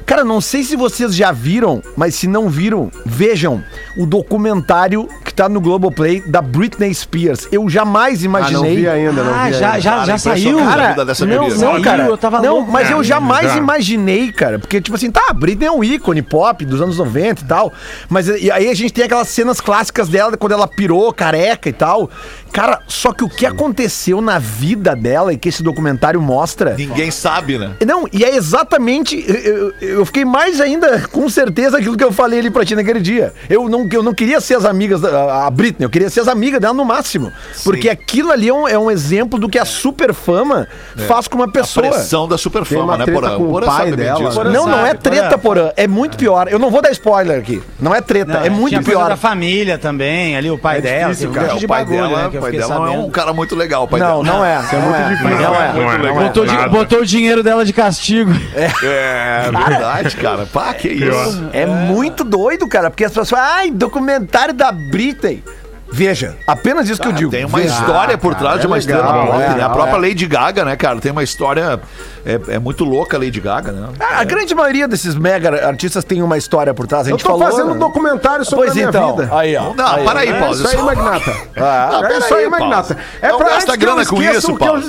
Cara, 0.05 0.23
não 0.23 0.39
sei 0.41 0.63
se 0.63 0.75
vocês 0.75 1.15
já 1.15 1.31
viram, 1.31 1.81
mas 1.95 2.15
se 2.15 2.27
não 2.27 2.49
viram, 2.49 2.91
vejam 3.05 3.63
o 3.97 4.05
documentário 4.05 5.07
que 5.23 5.33
tá 5.33 5.47
no 5.49 5.59
Globoplay 5.61 6.21
da 6.21 6.41
Britney 6.41 6.93
Spears. 6.93 7.47
Eu 7.51 7.67
jamais 7.69 8.19
Ah, 8.19 8.27
não 8.27 8.39
imaginei. 8.39 8.75
vi 8.77 8.87
ainda, 8.87 9.23
não 9.23 9.33
Ah, 9.33 9.45
vi 9.47 9.53
já, 9.53 9.67
ainda. 9.69 9.79
já, 9.81 9.91
Cara, 9.91 10.05
já 10.05 10.17
saiu? 10.17 10.57
Cara, 10.57 10.87
vida 10.89 11.05
dessa 11.05 11.25
não, 11.25 11.49
não, 11.49 11.57
Saiu, 11.57 11.81
cara. 11.81 12.05
eu 12.05 12.17
tava 12.17 12.41
não, 12.41 12.55
louco, 12.55 12.71
mas 12.71 12.83
cara. 12.83 12.95
eu 12.95 13.03
jamais 13.03 13.51
Já. 13.51 13.57
imaginei, 13.57 14.31
cara. 14.31 14.59
Porque, 14.59 14.79
tipo 14.81 14.95
assim, 14.95 15.09
tá, 15.11 15.21
a 15.29 15.33
Britney 15.33 15.67
é 15.67 15.71
um 15.71 15.83
ícone 15.83 16.21
pop 16.21 16.63
dos 16.65 16.81
anos 16.81 16.97
90 16.97 17.41
e 17.41 17.45
tal. 17.45 17.73
Mas 18.09 18.27
e 18.27 18.51
aí 18.51 18.69
a 18.69 18.73
gente 18.73 18.93
tem 18.93 19.05
aquelas 19.05 19.27
cenas 19.29 19.59
clássicas 19.61 20.07
dela 20.09 20.35
quando 20.37 20.51
ela 20.53 20.67
pirou, 20.67 21.11
careca 21.13 21.69
e 21.69 21.73
tal. 21.73 22.09
Cara, 22.51 22.81
só 22.87 23.11
que 23.11 23.23
o 23.23 23.29
que 23.29 23.45
aconteceu 23.45 24.21
na 24.21 24.34
vida 24.39 24.95
dela 24.95 25.33
e 25.33 25.37
que 25.37 25.49
esse 25.49 25.61
documentário 25.63 26.21
mostra. 26.21 26.75
Ninguém 26.75 27.11
sabe, 27.11 27.57
né? 27.57 27.71
Não, 27.85 28.07
e 28.11 28.23
é 28.23 28.35
exatamente. 28.35 29.23
Eu, 29.27 29.73
eu 29.81 30.05
fiquei 30.05 30.25
mais 30.25 30.59
ainda 30.61 31.01
com 31.11 31.27
certeza 31.29 31.77
aquilo 31.77 31.97
que 31.97 32.03
eu 32.03 32.11
falei 32.11 32.39
ali 32.39 32.49
pra 32.49 32.65
ti 32.65 32.75
naquele 32.75 32.99
dia. 32.99 33.33
Eu 33.49 33.67
não, 33.69 33.87
eu 33.91 34.03
não 34.03 34.13
queria 34.13 34.39
ser 34.41 34.55
as 34.55 34.65
amigas 34.65 35.01
da 35.01 35.45
a 35.45 35.49
Britney, 35.49 35.85
eu 35.85 35.89
queria 35.89 36.09
ser 36.09 36.21
as 36.21 36.27
amigas 36.27 36.59
dela 36.59 36.73
no 36.73 36.85
máximo. 36.85 37.31
Porque 37.63 37.89
aquilo 37.89 38.31
ali 38.31 38.49
é 38.49 38.53
um, 38.53 38.67
é 38.67 38.77
um 38.77 38.89
exemplo 38.91 39.39
do 39.39 39.47
que 39.49 39.57
a 39.59 39.65
super 39.65 40.13
fama 40.13 40.67
faz 41.07 41.27
com 41.27 41.35
uma 41.37 41.45
A 41.45 41.51
pessoa. 41.51 41.87
pressão 41.89 42.27
da 42.27 42.35
Tem 42.35 42.43
superfama, 42.43 42.83
uma 42.95 42.97
né, 42.97 43.05
Porã? 43.05 43.37
com 43.37 43.43
o 43.43 43.49
Porã 43.51 43.65
pai 43.67 43.77
sabe 43.89 43.95
dela, 43.97 44.19
disso. 44.29 44.43
né? 44.43 44.49
Não, 44.51 44.67
não 44.67 44.79
é 44.85 44.87
sabe, 44.89 44.99
treta, 44.99 45.37
Porã. 45.37 45.61
porã. 45.63 45.73
É 45.77 45.87
muito 45.87 46.17
pior. 46.17 46.47
Eu 46.49 46.59
não 46.59 46.69
vou 46.69 46.81
dar 46.81 46.91
spoiler 46.91 47.39
aqui. 47.39 47.61
Não 47.79 47.93
é 47.93 48.01
treta, 48.01 48.39
é 48.39 48.49
muito 48.49 48.69
tinha 48.69 48.83
coisa 48.83 48.99
pior. 48.99 49.09
da 49.09 49.17
família 49.17 49.77
também, 49.77 50.35
ali 50.37 50.49
o 50.51 50.57
pai 50.57 50.77
É 50.77 50.81
dela, 50.81 51.09
difícil, 51.09 51.29
um 51.29 51.33
cara. 51.33 51.55
de 51.55 51.65
o 51.65 51.67
pai 51.67 51.83
bagulho, 51.85 52.07
dela, 52.07 52.23
né, 52.23 52.29
que 52.29 52.35
o 52.35 52.37
eu 52.37 52.41
pai 52.41 52.51
dela 52.51 52.75
não 52.75 52.85
é 52.87 52.91
um 52.91 53.09
cara 53.09 53.33
muito 53.33 53.55
legal, 53.55 53.83
o 53.83 53.87
pai 53.87 53.99
Não, 53.99 54.07
dela. 54.07 54.23
Não 54.25 54.43
é. 54.45 54.59
Isso 54.59 54.75
é 54.75 54.79
muito 54.79 55.09
difícil. 55.09 55.29
Não 55.29 55.55
é. 55.55 55.73
Não 55.73 55.91
é, 55.91 55.97
Não 55.97 56.21
é. 56.21 56.23
Botou, 56.27 56.45
di- 56.45 56.53
nada. 56.55 56.69
botou 56.69 56.99
o 56.99 57.05
dinheiro 57.05 57.41
dela 57.43 57.63
de 57.65 57.71
castigo. 57.73 58.31
É 58.55 59.49
verdade, 59.51 60.15
cara. 60.17 60.45
Pá, 60.45 60.73
que 60.73 60.87
isso. 60.89 61.49
É 61.53 61.65
muito 61.65 62.23
doido, 62.23 62.67
cara, 62.67 62.89
porque 62.89 63.03
as 63.05 63.11
pessoas 63.11 63.29
falam, 63.29 63.45
ai, 63.45 63.71
documentário 63.71 64.53
da 64.53 64.71
Britney. 64.71 65.43
Veja, 65.91 66.35
apenas 66.47 66.89
isso 66.89 66.99
que 67.01 67.07
eu 67.07 67.11
digo. 67.11 67.31
Tem 67.31 67.45
uma 67.45 67.59
Veja. 67.59 67.73
história 67.73 68.17
por 68.17 68.33
trás 68.35 68.59
de 68.59 68.67
uma 68.67 68.75
é 68.75 68.79
estrela 68.79 69.05
legal, 69.05 69.27
pop, 69.27 69.41
é, 69.41 69.49
né? 69.49 69.63
A 69.63 69.65
é. 69.67 69.69
própria 69.69 69.97
Lady 69.97 70.25
Gaga, 70.25 70.65
né, 70.65 70.75
cara? 70.75 70.99
Tem 70.99 71.11
uma 71.11 71.23
história. 71.23 71.79
É, 72.25 72.55
é 72.55 72.59
muito 72.59 72.83
louca 72.83 73.15
a 73.17 73.19
Lady 73.19 73.39
Gaga, 73.39 73.71
né? 73.71 73.89
A, 73.99 74.19
a 74.21 74.23
grande 74.23 74.53
maioria 74.55 74.87
desses 74.87 75.13
mega 75.15 75.65
artistas 75.67 76.03
tem 76.03 76.21
uma 76.23 76.37
história 76.37 76.73
por 76.73 76.87
trás. 76.87 77.05
A 77.07 77.11
Eu 77.11 77.17
gente 77.17 77.23
tô 77.23 77.37
falou. 77.37 77.45
fazendo 77.51 77.73
um 77.73 77.79
documentário 77.79 78.43
sobre 78.43 78.65
Pois 78.65 78.71
a 78.71 78.75
minha 78.75 78.89
então, 78.89 79.15
vida. 79.15 79.29
aí, 79.37 79.55
ó. 79.55 79.73
Não, 79.73 80.03
para 80.03 80.19
aí, 80.21 80.29
É 80.29 80.39
Paulo. 80.39 80.55
isso 80.55 80.67
aí, 80.67 80.81
Magnata. 80.81 81.35
Ah, 81.55 82.01
é 82.11 82.17
isso 82.17 82.33
aí, 82.33 82.49
Magnata. 82.49 82.97
É 83.21 83.29
Não 83.29 83.37
pra 83.37 83.45
gasta 83.49 83.55
antes 83.55 83.65
que 83.65 83.71
eu 83.71 83.77
grana 83.95 84.05
com 84.05 84.21
isso, 84.23 84.51
eu- 84.51 84.57
Paulo. 84.57 84.83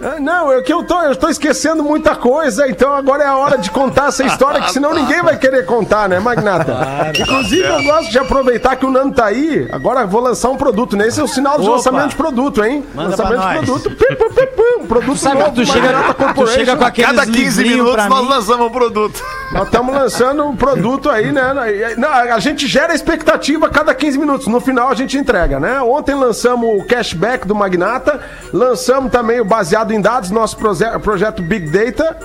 Ah, 0.00 0.20
Não, 0.20 0.52
é 0.52 0.62
que 0.62 0.72
eu 0.72 0.84
tô, 0.84 1.00
eu 1.02 1.16
tô 1.16 1.28
esquecendo 1.28 1.82
muita 1.82 2.14
coisa, 2.14 2.68
então 2.68 2.94
agora 2.94 3.24
é 3.24 3.26
a 3.26 3.36
hora 3.36 3.58
de 3.58 3.70
contar 3.70 4.08
essa 4.08 4.24
história, 4.24 4.60
que 4.60 4.72
senão 4.72 4.94
ninguém 4.94 5.22
vai 5.22 5.36
querer 5.36 5.66
contar, 5.66 6.08
né, 6.08 6.20
Magnata? 6.20 7.12
Inclusive, 7.18 7.66
eu 7.66 7.82
gosto 7.82 8.10
de 8.10 8.18
aproveitar 8.18 8.76
que 8.76 8.86
o 8.86 8.90
Nando 8.90 9.14
tá 9.14 9.26
aí, 9.26 9.68
agora 9.72 10.02
eu 10.02 10.08
vou 10.08 10.20
lançar 10.20 10.50
um 10.50 10.56
produto, 10.56 10.96
né? 10.96 11.08
Esse 11.08 11.20
é 11.20 11.22
o 11.22 11.28
sinal 11.28 11.58
de 11.58 11.66
Opa. 11.66 11.76
lançamento 11.76 12.10
de 12.10 12.16
produto, 12.16 12.64
hein? 12.64 12.84
Manda 12.94 13.10
lançamento 13.10 13.40
de 13.40 13.66
produto. 13.66 13.90
Pim, 13.90 14.14
pim, 14.14 14.28
pim, 14.28 14.46
pim, 14.46 14.86
produto 14.86 15.16
Sabe 15.18 15.38
novo, 15.40 15.50
que 15.52 15.60
tu 15.62 15.66
chega, 15.66 15.92
Magnata 15.92 16.34
tu 16.34 16.46
chega 16.46 16.76
com 16.76 16.84
aqueles 16.84 17.10
Cada 17.10 17.26
15 17.26 17.62
livrinhos 17.62 17.76
minutos 17.86 18.08
nós 18.08 18.22
mim. 18.22 18.28
lançamos 18.28 18.66
um 18.66 18.70
produto. 18.70 19.22
Nós 19.52 19.64
estamos 19.64 19.94
lançando 19.94 20.44
um 20.44 20.54
produto 20.56 21.10
aí, 21.10 21.32
né? 21.32 21.94
Não, 21.96 22.08
a 22.08 22.38
gente 22.38 22.66
gera 22.66 22.94
expectativa 22.94 23.66
a 23.66 23.70
cada 23.70 23.94
15 23.94 24.18
minutos. 24.18 24.46
No 24.46 24.60
final 24.60 24.90
a 24.90 24.94
gente 24.94 25.16
entrega, 25.16 25.58
né? 25.58 25.80
Ontem 25.80 26.14
lançamos 26.14 26.80
o 26.80 26.84
cashback 26.84 27.46
do 27.46 27.54
Magnata, 27.54 28.20
lançamos 28.52 29.10
também 29.10 29.40
o 29.40 29.44
baseado 29.44 29.87
em 29.92 30.00
dados, 30.00 30.30
nosso 30.30 30.56
proje- 30.56 30.98
projeto 31.02 31.42
Big 31.42 31.68
Data. 31.70 32.16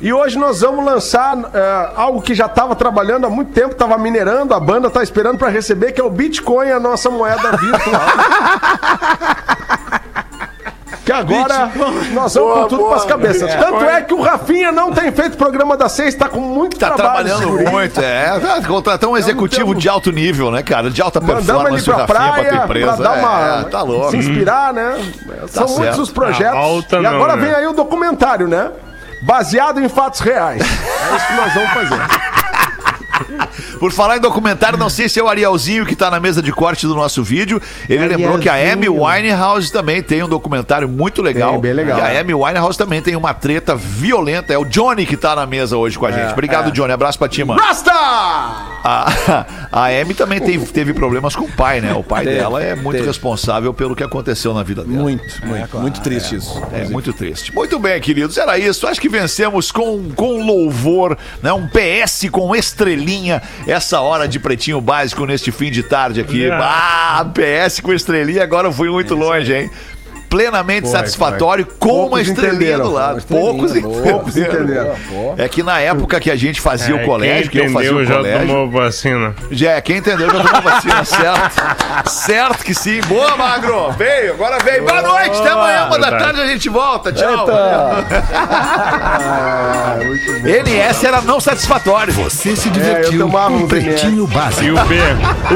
E 0.00 0.12
hoje 0.12 0.36
nós 0.36 0.60
vamos 0.62 0.84
lançar 0.84 1.38
é, 1.54 1.90
algo 1.94 2.20
que 2.20 2.34
já 2.34 2.46
estava 2.46 2.74
trabalhando 2.74 3.24
há 3.24 3.30
muito 3.30 3.52
tempo, 3.52 3.70
estava 3.72 3.96
minerando, 3.96 4.52
a 4.52 4.58
banda 4.58 4.88
está 4.88 5.00
esperando 5.00 5.38
para 5.38 5.48
receber, 5.48 5.92
que 5.92 6.00
é 6.00 6.04
o 6.04 6.10
Bitcoin, 6.10 6.70
a 6.70 6.80
nossa 6.80 7.08
moeda 7.08 7.56
virtual. 7.56 8.02
Que 11.04 11.10
agora 11.10 11.68
nós 12.12 12.32
vamos 12.34 12.54
com 12.54 12.68
tudo 12.68 12.84
pras 12.90 13.04
cabeças. 13.04 13.52
Tanto 13.56 13.82
é 13.84 14.02
que 14.02 14.14
o 14.14 14.22
Rafinha 14.22 14.70
não 14.70 14.92
tem 14.92 15.10
feito 15.10 15.36
programa 15.36 15.76
da 15.76 15.88
seis, 15.88 16.14
tá 16.14 16.28
com 16.28 16.38
muito 16.38 16.78
Tá 16.78 16.90
trabalho. 16.92 17.26
trabalhando 17.26 17.42
esse 17.42 17.50
guri. 17.64 17.70
muito, 17.72 18.00
é. 18.00 18.40
Contratar 18.68 19.10
um 19.10 19.16
executivo 19.16 19.66
temos- 19.70 19.82
de 19.82 19.88
alto 19.88 20.12
nível, 20.12 20.52
né, 20.52 20.62
cara? 20.62 20.90
De 20.90 21.02
alta 21.02 21.20
Mandamos 21.20 21.42
ele 21.72 21.82
performance, 21.82 21.90
o 21.90 22.06
pra 22.06 22.18
Rafinha, 22.20 22.32
pra 22.32 22.32
praia 22.44 22.52
tua 22.54 22.64
empresa. 22.64 22.92
pra 22.92 23.02
dar 23.02 23.18
uma. 23.18 23.60
É, 23.60 23.64
tá 23.64 23.82
louco. 23.82 24.10
Se 24.12 24.16
inspirar, 24.18 24.72
né? 24.72 24.94
São 25.48 25.68
certo. 25.68 25.80
muitos 25.80 25.98
os 25.98 26.10
projetos. 26.10 26.56
A 26.56 26.60
volta 26.60 26.98
e 26.98 27.02
não, 27.02 27.10
agora 27.10 27.36
né? 27.36 27.46
vem 27.46 27.54
aí 27.54 27.66
o 27.66 27.72
documentário, 27.72 28.48
né? 28.48 28.70
Baseado 29.22 29.80
em 29.80 29.88
fatos 29.88 30.20
reais. 30.20 30.60
É 30.60 31.16
isso 31.16 31.26
que 31.26 31.34
nós 31.34 31.54
vamos 31.54 31.70
fazer. 31.70 32.32
Por 33.78 33.92
falar 33.92 34.16
em 34.16 34.20
documentário, 34.20 34.78
não 34.78 34.88
sei 34.88 35.08
se 35.08 35.18
é 35.18 35.22
o 35.22 35.28
Arielzinho 35.28 35.84
que 35.84 35.96
tá 35.96 36.10
na 36.10 36.20
mesa 36.20 36.42
de 36.42 36.52
corte 36.52 36.86
do 36.86 36.94
nosso 36.94 37.22
vídeo. 37.22 37.60
Ele 37.88 38.06
lembrou 38.06 38.38
que 38.38 38.48
a 38.48 38.54
Amy 38.54 38.88
Winehouse 38.88 39.72
também 39.72 40.02
tem 40.02 40.22
um 40.22 40.28
documentário 40.28 40.88
muito 40.88 41.20
legal. 41.20 41.52
Tem, 41.52 41.60
bem 41.60 41.72
legal. 41.72 41.98
E 41.98 42.00
a 42.00 42.20
Amy 42.20 42.34
Winehouse 42.34 42.78
também 42.78 43.02
tem 43.02 43.16
uma 43.16 43.34
treta 43.34 43.74
violenta. 43.74 44.52
É 44.52 44.58
o 44.58 44.64
Johnny 44.64 45.06
que 45.06 45.16
tá 45.16 45.34
na 45.34 45.46
mesa 45.46 45.76
hoje 45.76 45.98
com 45.98 46.06
a 46.06 46.12
gente. 46.12 46.32
Obrigado, 46.32 46.70
Johnny. 46.70 46.92
Abraço 46.92 47.18
pra 47.18 47.28
ti, 47.28 47.44
mano. 47.44 47.60
Rasta! 47.60 48.71
A, 48.84 49.46
a 49.70 49.86
Amy 49.86 50.14
também 50.14 50.40
teve, 50.40 50.66
teve 50.66 50.92
problemas 50.92 51.36
com 51.36 51.44
o 51.44 51.52
pai, 51.52 51.80
né? 51.80 51.94
O 51.94 52.02
pai 52.02 52.24
Teve, 52.24 52.36
dela 52.38 52.62
é 52.62 52.74
muito 52.74 52.96
teve. 52.96 53.06
responsável 53.06 53.72
pelo 53.72 53.94
que 53.94 54.02
aconteceu 54.02 54.52
na 54.52 54.62
vida 54.62 54.84
dela. 54.84 55.02
Muito, 55.02 55.46
muito, 55.46 55.78
muito 55.78 56.00
triste 56.00 56.36
isso. 56.36 56.60
É 56.72 56.88
muito 56.88 57.12
triste. 57.12 57.54
Muito 57.54 57.78
bem, 57.78 58.00
queridos. 58.00 58.36
Era 58.36 58.58
isso. 58.58 58.86
Acho 58.86 59.00
que 59.00 59.08
vencemos 59.08 59.70
com, 59.70 60.10
com 60.14 60.44
louvor, 60.44 61.16
né? 61.42 61.52
Um 61.52 61.68
PS 61.68 62.28
com 62.30 62.54
estrelinha. 62.54 63.40
Essa 63.66 64.00
hora 64.00 64.26
de 64.26 64.38
pretinho 64.38 64.80
básico 64.80 65.24
neste 65.26 65.52
fim 65.52 65.70
de 65.70 65.82
tarde 65.82 66.20
aqui. 66.20 66.50
Ah, 66.50 67.24
PS 67.32 67.80
com 67.80 67.92
estrelinha. 67.92 68.42
Agora 68.42 68.68
eu 68.68 68.72
fui 68.72 68.90
muito 68.90 69.14
longe, 69.14 69.54
hein? 69.54 69.70
Plenamente 70.32 70.88
satisfatório 70.88 71.66
com 71.78 71.88
Poucos 71.88 72.08
uma 72.08 72.22
estrelinha 72.22 72.78
do 72.78 72.90
lado. 72.90 73.22
Poucos, 73.26 73.78
boa. 73.78 74.02
Poucos 74.02 74.34
entenderam. 74.34 74.94
É 75.36 75.46
que 75.46 75.62
na 75.62 75.78
época 75.78 76.18
que 76.18 76.30
a 76.30 76.36
gente 76.36 76.58
fazia 76.58 76.96
o 76.96 77.04
colégio, 77.04 77.50
que 77.50 77.58
quem 77.58 77.66
eu 77.66 77.72
fazia 77.72 77.90
entendeu 77.90 78.02
o 78.02 78.08
já 78.08 78.16
colégio. 78.16 78.46
tomou 78.48 78.70
vacina. 78.70 79.34
Já 79.50 79.70
é, 79.72 79.80
quem 79.82 79.98
entendeu 79.98 80.30
já 80.30 80.42
tomou 80.42 80.62
vacina, 80.62 81.04
certo? 81.04 82.10
certo 82.10 82.64
que 82.64 82.74
sim. 82.74 83.02
Boa, 83.02 83.36
Magro. 83.36 83.92
Veio, 83.92 84.32
agora 84.32 84.58
veio. 84.64 84.84
Boa 84.84 85.02
noite, 85.02 85.38
até 85.38 85.50
amanhã, 85.50 85.84
uma 85.88 85.98
da 85.98 86.10
tarde 86.16 86.40
a 86.40 86.46
gente 86.46 86.68
volta. 86.70 87.12
Tchau. 87.12 87.46
NS 90.42 91.04
era 91.04 91.20
não 91.20 91.40
satisfatório. 91.40 92.10
Você 92.14 92.56
se 92.56 92.68
É, 92.68 92.70
eu 92.70 92.72
divertiu 92.72 93.26
tomava 93.26 93.48
com 93.50 93.64
uns 93.64 93.68
Pretinho 93.68 94.26
Básico. 94.26 94.64
E 94.64 94.70
o 94.72 94.84
B? 94.86 94.96